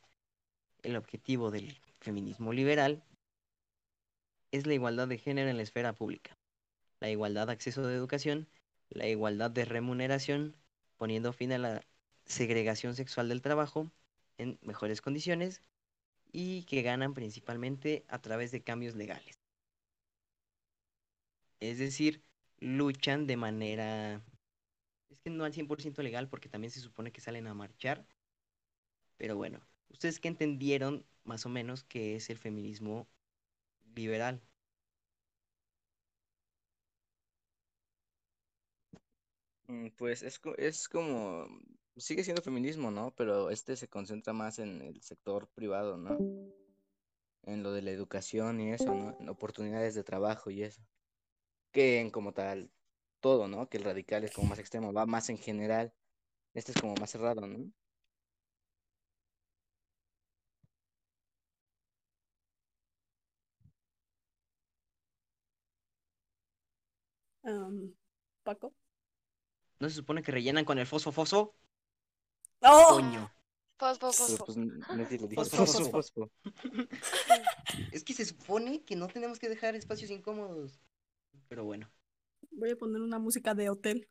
El 0.82 0.96
objetivo 0.96 1.52
del 1.52 1.78
feminismo 2.00 2.52
liberal 2.52 3.04
es 4.50 4.66
la 4.66 4.74
igualdad 4.74 5.06
de 5.06 5.18
género 5.18 5.50
en 5.50 5.56
la 5.56 5.62
esfera 5.62 5.92
pública, 5.92 6.36
la 7.00 7.10
igualdad 7.10 7.46
de 7.46 7.52
acceso 7.52 7.86
de 7.86 7.94
educación, 7.94 8.48
la 8.90 9.06
igualdad 9.06 9.52
de 9.52 9.64
remuneración, 9.64 10.56
poniendo 10.96 11.32
fin 11.32 11.52
a 11.52 11.58
la 11.58 11.82
segregación 12.24 12.96
sexual 12.96 13.28
del 13.28 13.42
trabajo 13.42 13.88
en 14.36 14.58
mejores 14.62 15.00
condiciones 15.00 15.62
y 16.32 16.64
que 16.64 16.82
ganan 16.82 17.14
principalmente 17.14 18.04
a 18.08 18.20
través 18.20 18.50
de 18.50 18.62
cambios 18.62 18.96
legales. 18.96 19.38
Es 21.60 21.78
decir, 21.78 22.22
luchan 22.60 23.26
de 23.26 23.36
manera, 23.36 24.22
es 25.10 25.20
que 25.20 25.30
no 25.30 25.44
al 25.44 25.54
100% 25.54 26.02
legal 26.02 26.28
porque 26.28 26.48
también 26.50 26.72
se 26.72 26.80
supone 26.80 27.12
que 27.12 27.20
salen 27.22 27.46
a 27.48 27.54
marchar, 27.54 28.06
pero 29.16 29.36
bueno, 29.36 29.60
¿ustedes 29.88 30.20
qué 30.20 30.28
entendieron 30.28 31.04
más 31.24 31.44
o 31.46 31.48
menos 31.50 31.84
que 31.84 32.16
es 32.16 32.30
el 32.30 32.38
feminismo 32.38 33.08
liberal? 33.94 34.42
Mm, 39.68 39.88
Pues 39.96 40.22
es, 40.22 40.40
es 40.58 40.88
como, 40.88 41.46
sigue 41.96 42.24
siendo 42.24 42.42
feminismo, 42.42 42.90
¿no? 42.90 43.14
Pero 43.14 43.50
este 43.50 43.76
se 43.76 43.88
concentra 43.88 44.32
más 44.32 44.58
en 44.58 44.82
el 44.82 45.02
sector 45.02 45.48
privado, 45.48 45.96
¿no? 45.96 46.18
En 47.42 47.64
lo 47.64 47.72
de 47.72 47.82
la 47.82 47.90
educación 47.90 48.60
y 48.60 48.70
eso, 48.72 48.94
¿no? 48.94 49.16
En 49.18 49.28
oportunidades 49.28 49.96
de 49.96 50.04
trabajo 50.04 50.50
y 50.50 50.62
eso. 50.62 50.82
Que 51.72 52.00
en 52.00 52.10
como 52.10 52.32
tal, 52.32 52.70
todo, 53.20 53.48
¿no? 53.48 53.68
Que 53.68 53.78
el 53.78 53.84
radical 53.84 54.24
es 54.24 54.32
como 54.32 54.48
más 54.48 54.58
extremo, 54.58 54.92
va 54.92 55.06
más 55.06 55.28
en 55.30 55.38
general. 55.38 55.92
Este 56.54 56.72
es 56.72 56.80
como 56.80 56.94
más 56.96 57.10
cerrado, 57.10 57.46
¿no? 57.46 57.70
Am, 67.44 67.94
Paco. 68.42 68.74
¿No 69.80 69.88
se 69.88 69.96
supone 69.96 70.22
que 70.22 70.32
rellenan 70.32 70.64
con 70.64 70.78
el 70.78 70.86
fosfo 70.86 71.12
fosfo? 71.12 71.54
¡Oh! 72.60 72.86
Coño. 72.90 73.30
Pues 73.78 73.98
fosfo. 73.98 74.46
Es 77.92 78.02
que 78.02 78.12
se 78.12 78.24
supone 78.24 78.84
que 78.84 78.96
no 78.96 79.06
tenemos 79.06 79.38
que 79.38 79.48
dejar 79.48 79.76
espacios 79.76 80.10
incómodos. 80.10 80.80
Pero 81.48 81.64
bueno. 81.64 81.90
Voy 82.50 82.70
a 82.70 82.76
poner 82.76 83.00
una 83.02 83.18
música 83.18 83.54
de 83.54 83.70
hotel. 83.70 84.08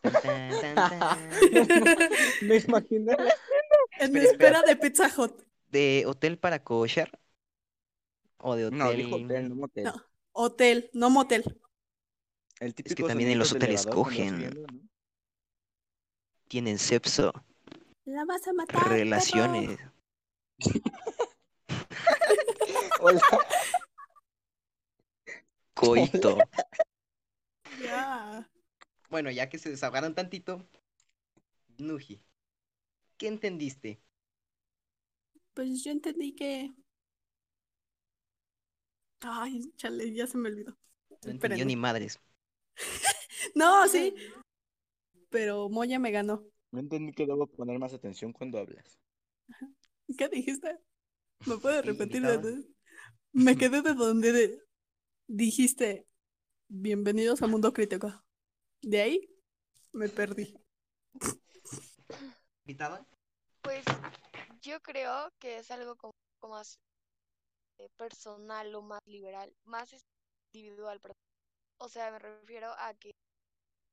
Tan, 0.00 0.12
tan, 0.12 0.74
tan, 0.74 0.74
tan. 0.74 1.30
Me 2.42 2.56
imaginé. 2.56 3.16
En 4.00 4.16
Espera, 4.16 4.30
espera 4.30 4.62
de 4.62 4.76
Pizza 4.76 5.10
Hut. 5.16 5.42
¿De 5.70 6.04
hotel 6.06 6.38
para 6.38 6.62
cochar? 6.62 7.10
¿O 8.38 8.54
de 8.54 8.70
No, 8.70 8.90
dijo 8.92 9.16
hotel? 9.16 9.24
hotel, 9.26 9.48
no 9.48 9.54
motel. 9.56 9.84
No. 9.84 9.94
Hotel, 10.32 10.90
no 10.92 11.10
motel. 11.10 11.60
El 12.60 12.74
típico 12.74 13.06
también 13.08 13.30
en 13.30 13.38
los 13.38 13.52
hoteles 13.52 13.86
cogen. 13.86 14.50
¿no? 14.50 14.66
Tienen 16.46 16.78
sepso, 16.78 17.32
La 18.04 18.24
vas 18.24 18.46
a 18.48 18.52
matar. 18.52 18.88
relaciones. 18.88 19.78
Hola. 23.00 23.20
Coito. 25.78 26.38
Ya. 27.82 28.48
Bueno, 29.10 29.30
ya 29.30 29.48
que 29.48 29.58
se 29.58 29.70
desahogaron 29.70 30.14
tantito, 30.14 30.66
Nuji, 31.78 32.20
¿qué 33.18 33.28
entendiste? 33.28 34.00
Pues 35.54 35.84
yo 35.84 35.92
entendí 35.92 36.34
que. 36.34 36.72
Ay, 39.20 39.70
chale, 39.76 40.12
ya 40.12 40.26
se 40.26 40.38
me 40.38 40.48
olvidó. 40.48 40.76
No 41.24 41.30
entendió 41.30 41.64
ni 41.64 41.76
madres. 41.76 42.18
No, 43.54 43.86
sí. 43.88 44.14
Pero 45.30 45.68
Moya 45.68 45.98
me 45.98 46.10
ganó. 46.10 46.44
No 46.72 46.80
entendí 46.80 47.12
que 47.12 47.26
debo 47.26 47.46
poner 47.46 47.78
más 47.78 47.94
atención 47.94 48.32
cuando 48.32 48.58
hablas. 48.58 48.98
¿Qué 50.16 50.28
dijiste? 50.28 50.78
¿Me 51.46 51.56
puedes 51.58 51.82
Sí, 51.82 51.86
repetir? 51.88 52.22
gritaba. 52.22 52.36
de- 52.38 52.68
Me 53.32 53.56
quedé 53.56 53.82
de 53.82 53.94
donde 53.94 54.32
de- 54.32 54.67
dijiste 55.28 56.06
bienvenidos 56.68 57.42
a 57.42 57.46
Mundo 57.46 57.72
Crítico. 57.72 58.24
De 58.80 59.02
ahí 59.02 59.30
me 59.92 60.08
perdí. 60.08 60.54
Pues 63.62 63.84
yo 64.62 64.80
creo 64.80 65.30
que 65.38 65.58
es 65.58 65.70
algo 65.70 65.96
como, 65.96 66.14
como 66.40 66.54
más 66.54 66.78
eh, 67.78 67.88
personal 67.96 68.74
o 68.74 68.82
más 68.82 69.00
liberal, 69.06 69.54
más 69.64 69.94
individual, 70.52 70.98
perdón. 71.00 71.16
O 71.76 71.88
sea, 71.88 72.10
me 72.10 72.18
refiero 72.18 72.72
a 72.78 72.94
que 72.94 73.12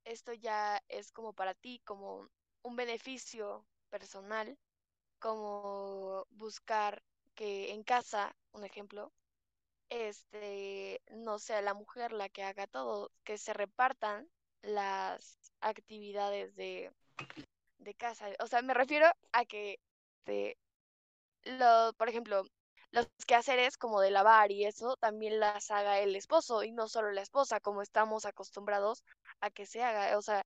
esto 0.05 0.33
ya 0.33 0.81
es 0.87 1.11
como 1.11 1.33
para 1.33 1.53
ti, 1.53 1.81
como 1.83 2.29
un 2.63 2.75
beneficio 2.77 3.65
personal, 3.89 4.57
como 5.19 6.25
buscar 6.29 7.03
que 7.35 7.73
en 7.73 7.83
casa, 7.83 8.33
un 8.53 8.63
ejemplo, 8.63 9.11
este, 9.89 11.01
no 11.11 11.39
sea 11.39 11.61
la 11.61 11.73
mujer 11.73 12.13
la 12.13 12.29
que 12.29 12.43
haga 12.43 12.67
todo, 12.67 13.11
que 13.23 13.37
se 13.37 13.53
repartan 13.53 14.29
las 14.61 15.37
actividades 15.61 16.55
de, 16.55 16.91
de 17.79 17.93
casa. 17.95 18.27
O 18.39 18.47
sea, 18.47 18.61
me 18.61 18.73
refiero 18.73 19.07
a 19.31 19.45
que 19.45 19.79
este, 20.19 20.57
lo, 21.43 21.93
por 21.97 22.09
ejemplo, 22.09 22.43
los 22.91 23.07
quehaceres 23.27 23.77
como 23.77 24.01
de 24.01 24.11
lavar 24.11 24.51
y 24.51 24.65
eso 24.65 24.95
también 24.97 25.39
las 25.39 25.69
haga 25.71 25.99
el 25.99 26.15
esposo 26.15 26.63
y 26.63 26.71
no 26.71 26.87
solo 26.87 27.11
la 27.11 27.21
esposa, 27.21 27.59
como 27.59 27.81
estamos 27.81 28.25
acostumbrados 28.25 29.03
a 29.41 29.51
que 29.51 29.65
se 29.65 29.83
haga. 29.83 30.17
O 30.17 30.21
sea, 30.21 30.45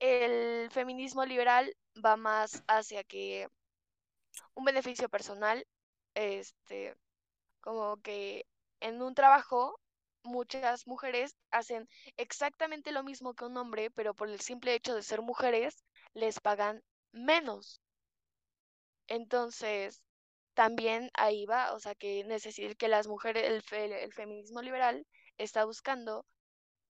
el 0.00 0.70
feminismo 0.70 1.24
liberal 1.26 1.74
va 2.04 2.16
más 2.16 2.64
hacia 2.68 3.04
que 3.04 3.48
un 4.54 4.64
beneficio 4.64 5.08
personal, 5.08 5.66
este, 6.14 6.96
como 7.60 7.96
que 7.98 8.46
en 8.80 9.02
un 9.02 9.14
trabajo 9.14 9.80
muchas 10.24 10.86
mujeres 10.86 11.36
hacen 11.50 11.88
exactamente 12.16 12.92
lo 12.92 13.02
mismo 13.04 13.34
que 13.34 13.44
un 13.46 13.56
hombre, 13.56 13.90
pero 13.90 14.14
por 14.14 14.28
el 14.30 14.40
simple 14.40 14.74
hecho 14.74 14.94
de 14.94 15.02
ser 15.02 15.22
mujeres 15.22 15.84
les 16.14 16.40
pagan 16.40 16.82
menos. 17.12 17.80
Entonces, 19.08 20.00
también 20.54 21.10
ahí 21.14 21.46
va, 21.46 21.72
o 21.74 21.80
sea, 21.80 21.94
que 21.96 22.24
necesita 22.24 22.74
que 22.76 22.88
las 22.88 23.08
mujeres, 23.08 23.44
el, 23.44 23.62
fe- 23.62 24.04
el 24.04 24.12
feminismo 24.14 24.62
liberal 24.62 25.06
está 25.38 25.64
buscando 25.66 26.26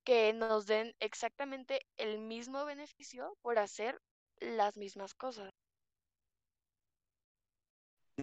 que 0.05 0.33
nos 0.35 0.67
den 0.67 0.95
exactamente 1.01 1.81
el 1.99 2.19
mismo 2.21 2.65
beneficio 2.67 3.37
por 3.43 3.59
hacer 3.59 4.01
las 4.41 4.77
mismas 4.79 5.15
cosas. 5.15 5.53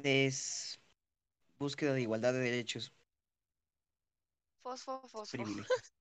Es 0.03 0.79
búsqueda 1.59 1.93
de 1.93 2.01
igualdad 2.03 2.33
de 2.33 2.39
derechos, 2.39 2.93
Fosfo, 4.67 5.07
fosfo. 5.07 5.31
privilegios. 5.31 5.93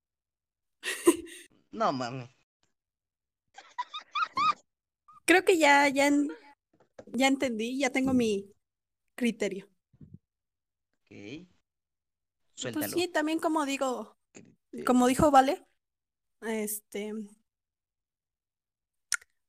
No 1.71 1.93
mames. 1.93 2.29
Creo 5.25 5.45
que 5.45 5.57
ya, 5.57 5.89
ya, 5.89 6.11
ya 7.13 7.27
entendí, 7.29 7.79
ya 7.79 7.91
tengo 7.91 8.13
mi 8.13 8.51
criterio. 9.15 9.69
Ok. 11.03 11.47
Pues 12.73 12.91
sí, 12.93 13.09
también 13.09 13.39
como 13.39 13.67
digo, 13.67 14.17
como 14.85 15.07
dijo 15.07 15.31
Vale, 15.31 15.65
este, 16.41 17.13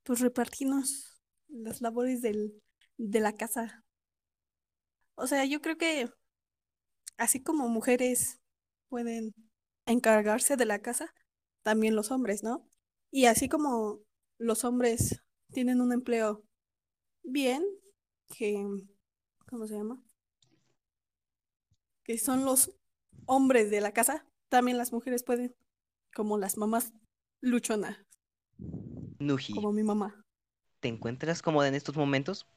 pues 0.04 0.20
repartirnos 0.20 1.24
las 1.48 1.82
labores 1.82 2.22
del, 2.22 2.62
de 2.98 3.20
la 3.20 3.34
casa. 3.36 3.84
O 5.16 5.26
sea, 5.26 5.46
yo 5.46 5.60
creo 5.62 5.78
que 5.78 6.12
así 7.18 7.42
como 7.42 7.68
mujeres 7.70 8.40
pueden 8.89 9.34
encargarse 9.86 10.58
de 10.58 10.65
la 10.65 10.80
casa, 10.80 11.13
también 11.63 11.95
los 11.95 12.12
hombres, 12.12 12.43
¿no? 12.43 12.67
Y 13.12 13.26
así 13.26 13.50
como 13.50 14.02
los 14.38 14.63
hombres 14.63 15.21
tienen 15.52 15.82
un 15.82 15.93
empleo 15.93 16.43
bien, 17.23 17.63
que, 18.28 18.65
¿cómo 19.50 19.67
se 19.67 19.76
llama? 19.76 20.04
Que 22.04 22.17
son 22.17 22.45
los 22.45 22.71
hombres 23.26 23.69
de 23.69 23.82
la 23.82 23.91
casa, 23.91 24.26
también 24.50 24.78
las 24.78 24.91
mujeres 24.91 25.23
pueden, 25.23 25.56
como 26.13 26.38
las 26.38 26.58
mamás 26.58 26.93
luchonas, 27.41 27.97
Nuji, 29.19 29.54
como 29.54 29.71
mi 29.71 29.84
mamá. 29.84 30.21
¿te 30.80 30.88
encuentras 30.88 31.41
cómoda 31.41 31.67
en 31.67 31.76
estos 31.76 31.95
momentos? 31.95 32.47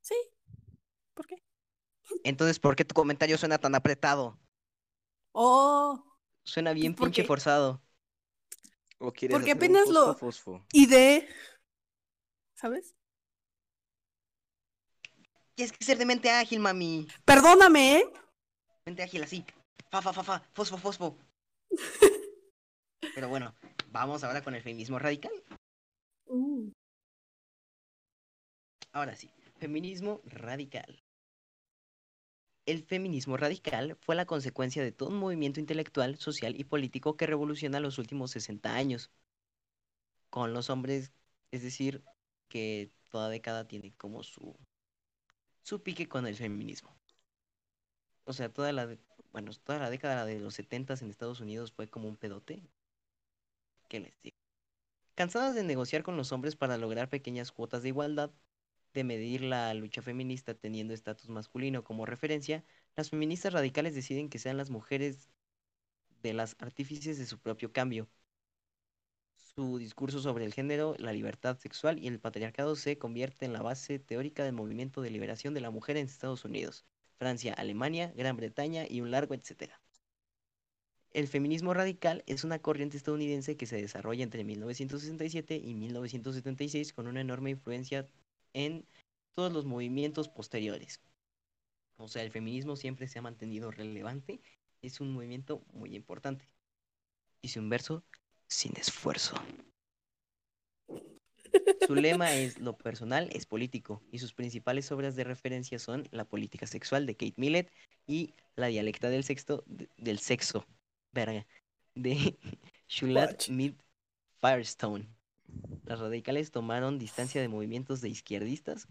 Sí, 0.00 0.14
¿por 1.14 1.26
qué? 1.26 1.42
Entonces, 2.22 2.58
¿por 2.58 2.76
qué 2.76 2.84
tu 2.84 2.94
comentario 2.94 3.38
suena 3.38 3.58
tan 3.58 3.74
apretado? 3.74 4.38
Oh, 5.36 6.02
Suena 6.44 6.72
bien 6.72 6.94
¿por 6.94 7.06
pinche 7.08 7.22
qué? 7.22 7.28
forzado. 7.28 7.82
¿O 8.98 9.12
quieres 9.12 9.36
Porque 9.36 9.50
apenas 9.52 9.88
lo- 9.88 10.14
fosfo, 10.14 10.30
fosfo? 10.30 10.66
y 10.72 10.86
de, 10.86 11.28
¿sabes? 12.54 12.94
Tienes 15.56 15.72
que 15.76 15.84
ser 15.84 15.98
de 15.98 16.06
mente 16.06 16.30
ágil, 16.30 16.60
mami. 16.60 17.06
Perdóname, 17.24 17.98
¿eh? 17.98 18.12
Mente 18.86 19.02
ágil 19.02 19.22
así. 19.22 19.44
Fa, 19.90 20.02
fa, 20.02 20.12
fa, 20.12 20.22
fa. 20.24 20.40
Fosfo, 20.52 20.78
fosfo. 20.78 21.16
Pero 23.14 23.28
bueno, 23.28 23.54
vamos 23.90 24.24
ahora 24.24 24.42
con 24.42 24.54
el 24.54 24.62
feminismo 24.62 24.98
radical. 24.98 25.32
Uh, 26.26 26.70
Ahora 28.92 29.14
sí, 29.16 29.30
feminismo 29.58 30.20
radical. 30.24 31.03
El 32.66 32.84
feminismo 32.84 33.38
radical 33.38 33.96
fue 34.02 34.14
la 34.16 34.26
consecuencia 34.26 34.82
de 34.82 34.92
todo 34.92 35.08
un 35.08 35.16
movimiento 35.16 35.60
intelectual, 35.60 36.18
social 36.18 36.54
y 36.60 36.64
político 36.64 37.16
que 37.16 37.26
revoluciona 37.26 37.80
los 37.80 37.96
últimos 37.96 38.32
60 38.32 38.74
años. 38.76 39.10
Con 40.30 40.52
los 40.52 40.68
hombres, 40.70 41.12
es 41.50 41.62
decir, 41.62 42.04
que 42.48 42.92
toda 43.08 43.28
década 43.30 43.66
tiene 43.66 43.94
como 43.96 44.22
su, 44.22 44.54
su 45.64 45.82
pique 45.82 46.08
con 46.08 46.28
el 46.28 46.36
feminismo. 46.36 46.96
O 48.26 48.34
sea, 48.34 48.52
toda 48.52 48.70
la, 48.72 48.86
de- 48.86 48.98
bueno, 49.32 49.50
toda 49.64 49.78
la 49.78 49.88
década 49.90 50.26
de 50.26 50.38
los 50.38 50.52
70 50.54 50.92
en 51.00 51.08
Estados 51.10 51.40
Unidos 51.40 51.72
fue 51.72 51.88
como 51.88 52.06
un 52.08 52.16
pedote. 52.18 52.62
¿Qué 53.88 54.00
les 54.00 54.20
digo? 54.22 54.36
Cansadas 55.16 55.54
de 55.56 55.64
negociar 55.64 56.02
con 56.04 56.16
los 56.18 56.32
hombres 56.32 56.56
para 56.56 56.78
lograr 56.78 57.10
pequeñas 57.10 57.52
cuotas 57.52 57.82
de 57.82 57.90
igualdad, 57.90 58.32
de 58.94 59.04
medir 59.04 59.42
la 59.42 59.74
lucha 59.74 60.02
feminista 60.02 60.54
teniendo 60.54 60.94
estatus 60.94 61.28
masculino 61.28 61.84
como 61.84 62.06
referencia, 62.06 62.64
las 62.96 63.10
feministas 63.10 63.52
radicales 63.52 63.94
deciden 63.94 64.30
que 64.30 64.38
sean 64.38 64.56
las 64.56 64.70
mujeres 64.70 65.30
de 66.22 66.32
las 66.32 66.56
artífices 66.60 67.18
de 67.18 67.26
su 67.26 67.38
propio 67.38 67.72
cambio. 67.72 68.08
Su 69.54 69.78
discurso 69.78 70.20
sobre 70.20 70.44
el 70.44 70.54
género, 70.54 70.94
la 70.98 71.12
libertad 71.12 71.58
sexual 71.58 71.98
y 71.98 72.06
el 72.08 72.20
patriarcado 72.20 72.76
se 72.76 72.96
convierte 72.98 73.44
en 73.44 73.52
la 73.52 73.62
base 73.62 73.98
teórica 73.98 74.44
del 74.44 74.54
movimiento 74.54 75.02
de 75.02 75.10
liberación 75.10 75.54
de 75.54 75.60
la 75.60 75.70
mujer 75.70 75.96
en 75.96 76.06
Estados 76.06 76.44
Unidos, 76.44 76.84
Francia, 77.18 77.52
Alemania, 77.54 78.12
Gran 78.16 78.36
Bretaña 78.36 78.86
y 78.88 79.00
un 79.00 79.10
largo 79.10 79.34
etcétera. 79.34 79.80
El 81.10 81.28
feminismo 81.28 81.74
radical 81.74 82.24
es 82.26 82.42
una 82.42 82.58
corriente 82.58 82.96
estadounidense 82.96 83.56
que 83.56 83.66
se 83.66 83.76
desarrolla 83.76 84.24
entre 84.24 84.42
1967 84.42 85.56
y 85.56 85.74
1976 85.74 86.92
con 86.92 87.06
una 87.06 87.20
enorme 87.20 87.50
influencia 87.50 88.08
en 88.54 88.86
todos 89.34 89.52
los 89.52 89.66
movimientos 89.66 90.28
posteriores. 90.28 91.00
O 91.96 92.08
sea, 92.08 92.22
el 92.22 92.30
feminismo 92.30 92.76
siempre 92.76 93.06
se 93.06 93.18
ha 93.18 93.22
mantenido 93.22 93.70
relevante, 93.70 94.40
es 94.82 95.00
un 95.00 95.12
movimiento 95.12 95.64
muy 95.72 95.94
importante. 95.94 96.48
Dice 97.42 97.60
un 97.60 97.68
verso, 97.68 98.02
sin 98.48 98.76
esfuerzo. 98.76 99.36
Su 101.86 101.94
lema 101.94 102.32
es 102.32 102.58
lo 102.58 102.76
personal 102.76 103.28
es 103.32 103.46
político 103.46 104.02
y 104.10 104.18
sus 104.18 104.32
principales 104.32 104.90
obras 104.90 105.16
de 105.16 105.24
referencia 105.24 105.78
son 105.78 106.08
La 106.10 106.24
política 106.24 106.66
sexual 106.66 107.06
de 107.06 107.14
Kate 107.14 107.34
Millett 107.36 107.70
y 108.06 108.34
La 108.56 108.68
dialecta 108.68 109.10
del 109.10 109.24
sexto 109.24 109.62
de- 109.66 109.88
del 109.96 110.18
sexo, 110.18 110.66
verga, 111.12 111.46
de 111.94 112.38
Shulat. 112.88 113.48
Mid 113.48 113.74
Firestone. 114.40 115.06
Las 115.86 116.00
radicales 116.00 116.50
tomaron 116.50 116.98
distancia 116.98 117.40
de 117.40 117.48
movimientos 117.48 118.00
de 118.00 118.08
izquierdistas 118.08 118.88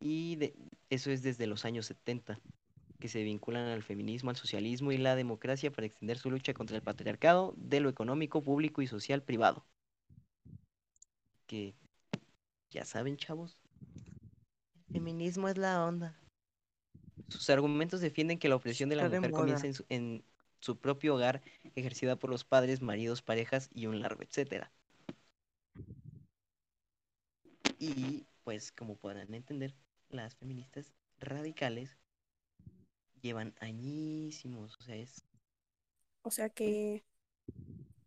y 0.00 0.36
de, 0.36 0.54
eso 0.90 1.10
es 1.10 1.22
desde 1.22 1.46
los 1.46 1.64
años 1.64 1.86
70, 1.86 2.40
que 2.98 3.08
se 3.08 3.22
vinculan 3.22 3.66
al 3.66 3.82
feminismo, 3.82 4.30
al 4.30 4.36
socialismo 4.36 4.92
y 4.92 4.98
la 4.98 5.16
democracia 5.16 5.70
para 5.70 5.86
extender 5.86 6.18
su 6.18 6.30
lucha 6.30 6.54
contra 6.54 6.76
el 6.76 6.82
patriarcado 6.82 7.54
de 7.56 7.80
lo 7.80 7.88
económico, 7.88 8.42
público 8.42 8.82
y 8.82 8.86
social 8.86 9.22
privado. 9.22 9.64
Que 11.46 11.74
ya 12.70 12.84
saben, 12.84 13.16
chavos, 13.16 13.58
el 14.88 14.94
feminismo 14.94 15.48
es 15.48 15.56
la 15.56 15.84
onda. 15.84 16.18
Sus 17.28 17.48
argumentos 17.50 18.00
defienden 18.00 18.38
que 18.38 18.48
la 18.48 18.56
opresión 18.56 18.88
de 18.88 18.96
la 18.96 19.04
Está 19.04 19.14
de 19.14 19.20
mujer 19.20 19.32
comienza 19.32 19.66
en 19.66 19.74
su, 19.74 19.84
en 19.88 20.24
su 20.60 20.78
propio 20.78 21.14
hogar, 21.14 21.42
ejercida 21.74 22.16
por 22.16 22.30
los 22.30 22.44
padres, 22.44 22.80
maridos, 22.80 23.22
parejas 23.22 23.70
y 23.74 23.86
un 23.86 24.00
largo 24.00 24.22
etcétera. 24.22 24.72
Y 27.78 28.26
pues 28.44 28.72
como 28.72 28.96
podrán 28.98 29.32
entender, 29.32 29.74
las 30.10 30.36
feministas 30.36 30.92
radicales 31.18 31.96
llevan 33.20 33.54
añísimos, 33.60 34.74
o 34.80 34.82
sea, 34.82 34.96
es, 34.96 35.22
o 36.22 36.30
sea 36.30 36.48
que 36.50 37.04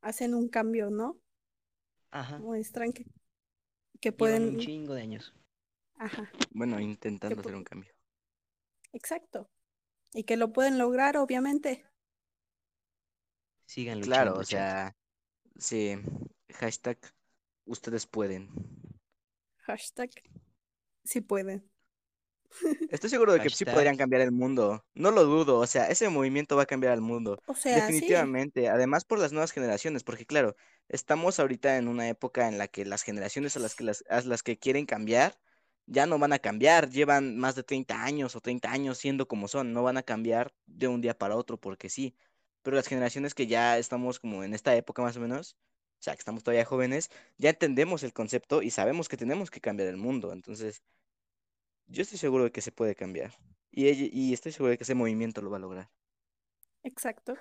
hacen 0.01 0.35
un 0.35 0.47
cambio, 0.47 0.89
¿no? 0.91 1.19
ajá, 2.11 2.43
Muestran 2.43 2.91
que, 2.93 3.05
que 4.01 4.11
llevan 4.17 4.43
pueden, 4.43 4.45
un 4.45 4.55
chingo 4.57 4.93
de 4.93 5.01
años. 5.01 5.33
ajá, 5.95 6.29
Bueno, 6.51 6.79
intentando 6.79 7.41
Que 7.41 7.41
hacer 7.41 7.55
un 7.55 7.63
cambio. 7.65 7.91
exacto. 8.93 9.49
Y 10.13 10.23
que 10.25 10.37
lo 10.37 10.53
pueden 10.53 10.77
lograr, 10.79 11.17
obviamente. 11.17 11.85
Sigan 13.65 14.01
luchando, 14.01 14.07
Claro, 14.09 14.37
o 14.39 14.43
sea, 14.43 14.95
sí. 15.57 15.95
Hashtag, 16.53 16.99
ustedes 17.65 18.07
pueden. 18.07 18.49
Hashtag, 19.61 20.09
si 21.03 21.21
pueden. 21.21 21.69
Estoy 22.91 23.09
seguro 23.09 23.33
de 23.33 23.39
que 23.39 23.49
sí 23.49 23.65
podrían 23.65 23.97
cambiar 23.97 24.21
el 24.21 24.31
mundo. 24.31 24.85
No 24.93 25.11
lo 25.11 25.23
dudo, 25.23 25.59
o 25.59 25.67
sea, 25.67 25.87
ese 25.87 26.09
movimiento 26.09 26.55
va 26.55 26.63
a 26.63 26.67
cambiar 26.67 26.93
el 26.93 27.01
mundo. 27.01 27.41
O 27.45 27.55
sea, 27.55 27.75
sí, 27.87 27.93
Definitivamente, 27.93 28.69
además 28.69 29.05
por 29.05 29.19
las 29.19 29.31
nuevas 29.31 29.51
generaciones, 29.51 30.03
porque 30.03 30.25
claro, 30.25 30.55
estamos 30.89 31.39
ahorita 31.39 31.77
en 31.77 31.87
una 31.87 32.09
época 32.09 32.47
en 32.47 32.57
la 32.57 32.67
que 32.67 32.85
las 32.85 33.03
generaciones 33.03 33.55
a 33.55 33.59
las 33.59 33.75
que 33.75 33.83
las, 33.83 34.03
a 34.09 34.21
las 34.21 34.43
que 34.43 34.57
quieren 34.57 34.85
cambiar 34.85 35.39
ya 35.85 36.05
no 36.05 36.19
van 36.19 36.33
a 36.33 36.39
cambiar, 36.39 36.89
llevan 36.89 37.37
más 37.37 37.55
de 37.55 37.63
30 37.63 38.03
años 38.03 38.35
o 38.35 38.41
30 38.41 38.71
años 38.71 38.97
siendo 38.97 39.27
como 39.27 39.47
son, 39.47 39.73
no 39.73 39.83
van 39.83 39.97
a 39.97 40.03
cambiar 40.03 40.53
de 40.65 40.87
un 40.87 41.01
día 41.01 41.17
para 41.17 41.35
otro 41.35 41.57
porque 41.57 41.89
sí. 41.89 42.15
Pero 42.61 42.75
las 42.75 42.87
generaciones 42.87 43.33
que 43.33 43.47
ya 43.47 43.77
estamos 43.77 44.19
como 44.19 44.43
en 44.43 44.53
esta 44.53 44.75
época 44.75 45.01
más 45.01 45.17
o 45.17 45.19
menos, 45.19 45.57
o 46.01 46.03
sea, 46.03 46.15
que 46.15 46.19
estamos 46.19 46.43
todavía 46.43 46.65
jóvenes, 46.65 47.11
ya 47.37 47.51
entendemos 47.51 48.03
el 48.03 48.13
concepto 48.13 48.61
y 48.63 48.71
sabemos 48.71 49.09
que 49.09 49.17
tenemos 49.17 49.51
que 49.51 49.61
cambiar 49.61 49.89
el 49.89 49.97
mundo, 49.97 50.33
entonces 50.33 50.83
yo 51.87 52.01
estoy 52.01 52.17
seguro 52.17 52.45
de 52.45 52.51
que 52.51 52.61
se 52.61 52.71
puede 52.71 52.95
cambiar. 52.95 53.33
Y, 53.71 53.87
y 53.89 54.33
estoy 54.33 54.51
seguro 54.51 54.71
de 54.71 54.77
que 54.77 54.83
ese 54.83 54.95
movimiento 54.95 55.41
lo 55.41 55.51
va 55.51 55.57
a 55.57 55.59
lograr. 55.59 55.89
exacto. 56.83 57.35
¿Tú 57.35 57.39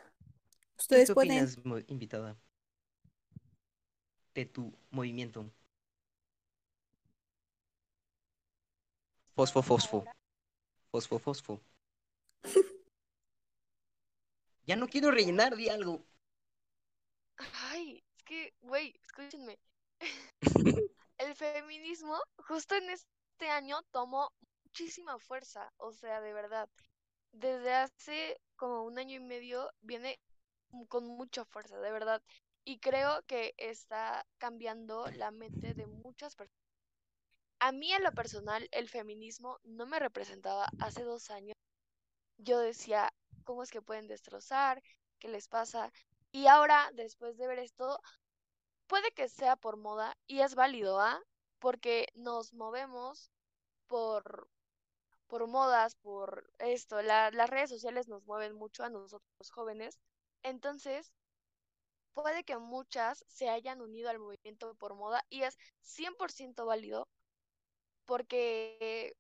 Ustedes 0.78 1.08
qué 1.08 1.14
pueden. 1.14 1.30
opinas, 1.38 1.64
mo- 1.64 1.78
invitada, 1.88 2.36
de 4.34 4.44
tu 4.44 4.72
movimiento? 4.90 5.52
Fosfo, 9.36 9.60
fosfo. 9.62 10.04
Fosfo, 10.92 11.18
fosfo. 11.18 11.60
Ya 14.66 14.74
no 14.76 14.88
quiero 14.88 15.10
rellenar, 15.10 15.54
di 15.56 15.68
algo. 15.68 16.06
Ay, 17.70 18.02
que, 18.30 18.54
güey, 18.62 18.94
escúchenme. 19.02 19.58
El 21.18 21.34
feminismo 21.34 22.16
justo 22.46 22.76
en 22.76 22.88
este 22.90 23.50
año 23.50 23.82
tomó 23.90 24.32
muchísima 24.62 25.18
fuerza, 25.18 25.72
o 25.78 25.92
sea, 25.92 26.20
de 26.20 26.32
verdad. 26.32 26.68
Desde 27.32 27.74
hace 27.74 28.40
como 28.54 28.84
un 28.84 29.00
año 29.00 29.16
y 29.16 29.20
medio 29.20 29.68
viene 29.80 30.20
con 30.88 31.06
mucha 31.08 31.44
fuerza, 31.44 31.80
de 31.80 31.90
verdad. 31.90 32.22
Y 32.64 32.78
creo 32.78 33.20
que 33.26 33.52
está 33.56 34.24
cambiando 34.38 35.06
la 35.10 35.32
mente 35.32 35.74
de 35.74 35.86
muchas 35.86 36.36
personas. 36.36 36.62
A 37.58 37.72
mí 37.72 37.92
en 37.92 38.04
lo 38.04 38.12
personal, 38.12 38.68
el 38.70 38.88
feminismo 38.88 39.58
no 39.64 39.86
me 39.86 39.98
representaba 39.98 40.68
hace 40.78 41.02
dos 41.02 41.30
años. 41.30 41.56
Yo 42.38 42.60
decía, 42.60 43.12
¿cómo 43.42 43.64
es 43.64 43.72
que 43.72 43.82
pueden 43.82 44.06
destrozar? 44.06 44.80
¿Qué 45.18 45.28
les 45.28 45.48
pasa? 45.48 45.90
Y 46.32 46.46
ahora, 46.46 46.90
después 46.94 47.36
de 47.36 47.48
ver 47.48 47.58
esto, 47.58 47.98
puede 48.90 49.10
que 49.12 49.30
sea 49.30 49.56
por 49.56 49.78
moda 49.78 50.18
y 50.28 50.42
es 50.42 50.54
válido, 50.54 51.00
¿ah? 51.00 51.18
Porque 51.60 52.08
nos 52.14 52.52
movemos 52.54 53.32
por, 53.88 54.50
por 55.28 55.46
modas, 55.48 55.96
por 55.96 56.50
esto. 56.60 57.02
La- 57.02 57.30
las 57.32 57.50
redes 57.50 57.70
sociales 57.70 58.08
nos 58.08 58.24
mueven 58.26 58.54
mucho 58.54 58.84
a 58.84 58.90
nosotros 58.90 59.50
jóvenes. 59.52 60.00
Entonces, 60.44 61.12
puede 62.14 62.44
que 62.44 62.56
muchas 62.58 63.24
se 63.28 63.48
hayan 63.48 63.80
unido 63.80 64.10
al 64.10 64.18
movimiento 64.20 64.74
por 64.76 64.94
moda 64.94 65.24
y 65.28 65.42
es 65.42 65.58
100% 65.80 66.64
válido 66.66 67.08
porque 68.06 69.14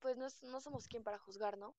pues 0.00 0.16
no, 0.16 0.28
no 0.42 0.60
somos 0.60 0.88
quien 0.88 1.02
para 1.04 1.18
juzgar, 1.18 1.58
¿no? 1.58 1.74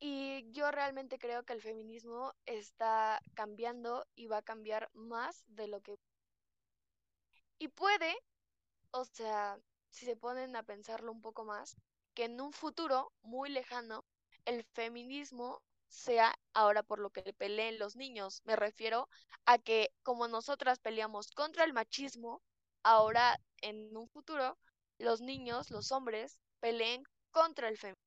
Y 0.00 0.50
yo 0.52 0.70
realmente 0.72 1.18
creo 1.18 1.44
que 1.44 1.54
el 1.54 1.62
feminismo 1.62 2.34
está 2.46 3.20
cambiando 3.34 4.06
y 4.16 4.28
va 4.28 4.38
a 4.38 4.42
cambiar 4.42 4.90
más 4.94 5.44
de 5.48 5.68
lo 5.68 5.80
que... 5.82 5.96
Y 7.58 7.68
puede, 7.68 8.14
o 8.90 9.04
sea, 9.04 9.58
si 9.90 10.06
se 10.06 10.16
ponen 10.16 10.56
a 10.56 10.62
pensarlo 10.62 11.12
un 11.12 11.22
poco 11.22 11.44
más, 11.44 11.76
que 12.14 12.24
en 12.24 12.40
un 12.40 12.52
futuro 12.52 13.12
muy 13.22 13.50
lejano 13.50 14.04
el 14.44 14.64
feminismo 14.64 15.62
sea 15.88 16.34
ahora 16.54 16.82
por 16.82 16.98
lo 16.98 17.10
que 17.10 17.32
peleen 17.34 17.78
los 17.78 17.96
niños. 17.96 18.42
Me 18.44 18.56
refiero 18.56 19.08
a 19.46 19.58
que 19.58 19.90
como 20.02 20.28
nosotras 20.28 20.78
peleamos 20.78 21.30
contra 21.30 21.64
el 21.64 21.72
machismo, 21.72 22.42
ahora 22.82 23.38
en 23.60 23.96
un 23.96 24.08
futuro 24.08 24.58
los 24.98 25.20
niños, 25.20 25.70
los 25.70 25.92
hombres, 25.92 26.40
peleen 26.60 27.04
contra 27.30 27.68
el 27.68 27.78
feminismo. 27.78 28.02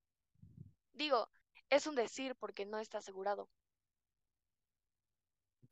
Digo, 0.93 1.29
es 1.69 1.87
un 1.87 1.95
decir 1.95 2.35
porque 2.35 2.65
no 2.65 2.79
está 2.79 2.99
asegurado. 2.99 3.49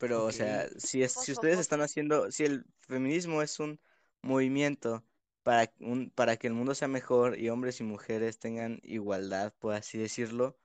Pero, 0.04 0.26
o 0.26 0.34
sea, 0.34 0.68
si, 0.78 1.02
es, 1.02 1.14
si 1.14 1.32
ustedes 1.32 1.60
están 1.60 1.80
haciendo, 1.80 2.30
si 2.30 2.44
el 2.44 2.66
feminismo 2.82 3.42
es 3.42 3.58
un 3.62 3.80
movimiento 4.22 5.02
para, 5.44 5.72
un, 5.80 6.10
para 6.10 6.36
que 6.36 6.48
el 6.48 6.54
mundo 6.54 6.76
sea 6.76 6.90
mejor 6.90 7.40
y 7.40 7.48
hombres 7.48 7.80
y 7.80 7.86
mujeres 7.86 8.38
tengan 8.38 8.82
igualdad, 8.84 9.54
por 9.60 9.76
así 9.76 9.98
decirlo, 9.98 10.58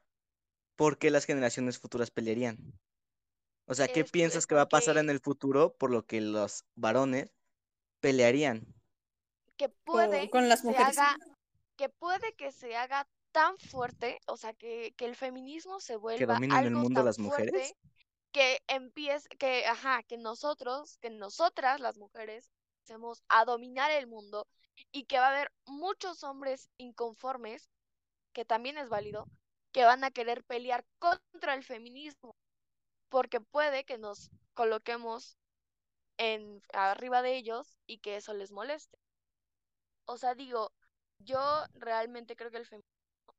¿por 0.74 0.98
qué 0.98 1.12
las 1.12 1.24
generaciones 1.24 1.78
futuras 1.78 2.10
pelearían? 2.10 2.58
O 3.66 3.74
sea, 3.74 3.86
¿qué 3.86 4.00
Es, 4.00 4.10
piensas 4.10 4.40
es 4.40 4.46
que 4.48 4.56
va 4.56 4.62
a 4.62 4.68
pasar 4.68 4.98
en 4.98 5.08
el 5.08 5.20
futuro 5.20 5.72
por 5.78 5.92
lo 5.92 6.04
que 6.04 6.20
los 6.20 6.64
varones 6.74 7.30
pelearían? 8.00 8.66
que 9.56 9.68
puede 9.68 10.30
con 10.30 10.48
las 10.48 10.62
se 10.62 10.66
mujeres. 10.66 10.98
haga, 10.98 11.16
que 11.76 11.88
puede 11.88 12.32
que 12.34 12.50
se 12.50 12.74
haga 12.74 13.08
tan 13.30 13.56
fuerte, 13.58 14.18
o 14.26 14.36
sea, 14.36 14.52
que, 14.52 14.94
que 14.96 15.04
el 15.04 15.14
feminismo 15.14 15.78
se 15.78 15.96
¿Que 16.16 16.26
vuelva 16.26 16.34
dominen 16.34 16.58
el 16.58 16.66
algo 16.66 16.80
mundo 16.80 16.94
tan 16.94 17.06
las 17.06 17.20
mujeres? 17.20 17.52
fuerte 17.52 17.76
que 18.32 18.60
empiece, 18.68 19.28
que, 19.38 19.66
ajá, 19.66 20.02
que 20.04 20.18
nosotros, 20.18 20.98
que 20.98 21.10
nosotras, 21.10 21.80
las 21.80 21.96
mujeres, 21.98 22.50
empecemos 22.78 23.22
a 23.28 23.44
dominar 23.44 23.90
el 23.90 24.06
mundo 24.06 24.46
y 24.92 25.04
que 25.04 25.18
va 25.18 25.26
a 25.28 25.30
haber 25.30 25.52
muchos 25.66 26.24
hombres 26.24 26.68
inconformes, 26.78 27.68
que 28.32 28.44
también 28.44 28.78
es 28.78 28.88
válido, 28.88 29.26
que 29.72 29.84
van 29.84 30.04
a 30.04 30.10
querer 30.10 30.44
pelear 30.44 30.84
contra 30.98 31.54
el 31.54 31.64
feminismo, 31.64 32.34
porque 33.08 33.40
puede 33.40 33.84
que 33.84 33.98
nos 33.98 34.30
coloquemos 34.54 35.38
en 36.18 36.62
arriba 36.72 37.22
de 37.22 37.36
ellos 37.36 37.78
y 37.86 37.98
que 37.98 38.16
eso 38.16 38.34
les 38.34 38.52
moleste. 38.52 38.98
O 40.06 40.16
sea, 40.18 40.34
digo, 40.34 40.72
yo 41.18 41.38
realmente 41.74 42.34
creo 42.36 42.50
que 42.50 42.56
el 42.58 42.66
feminismo 42.66 42.88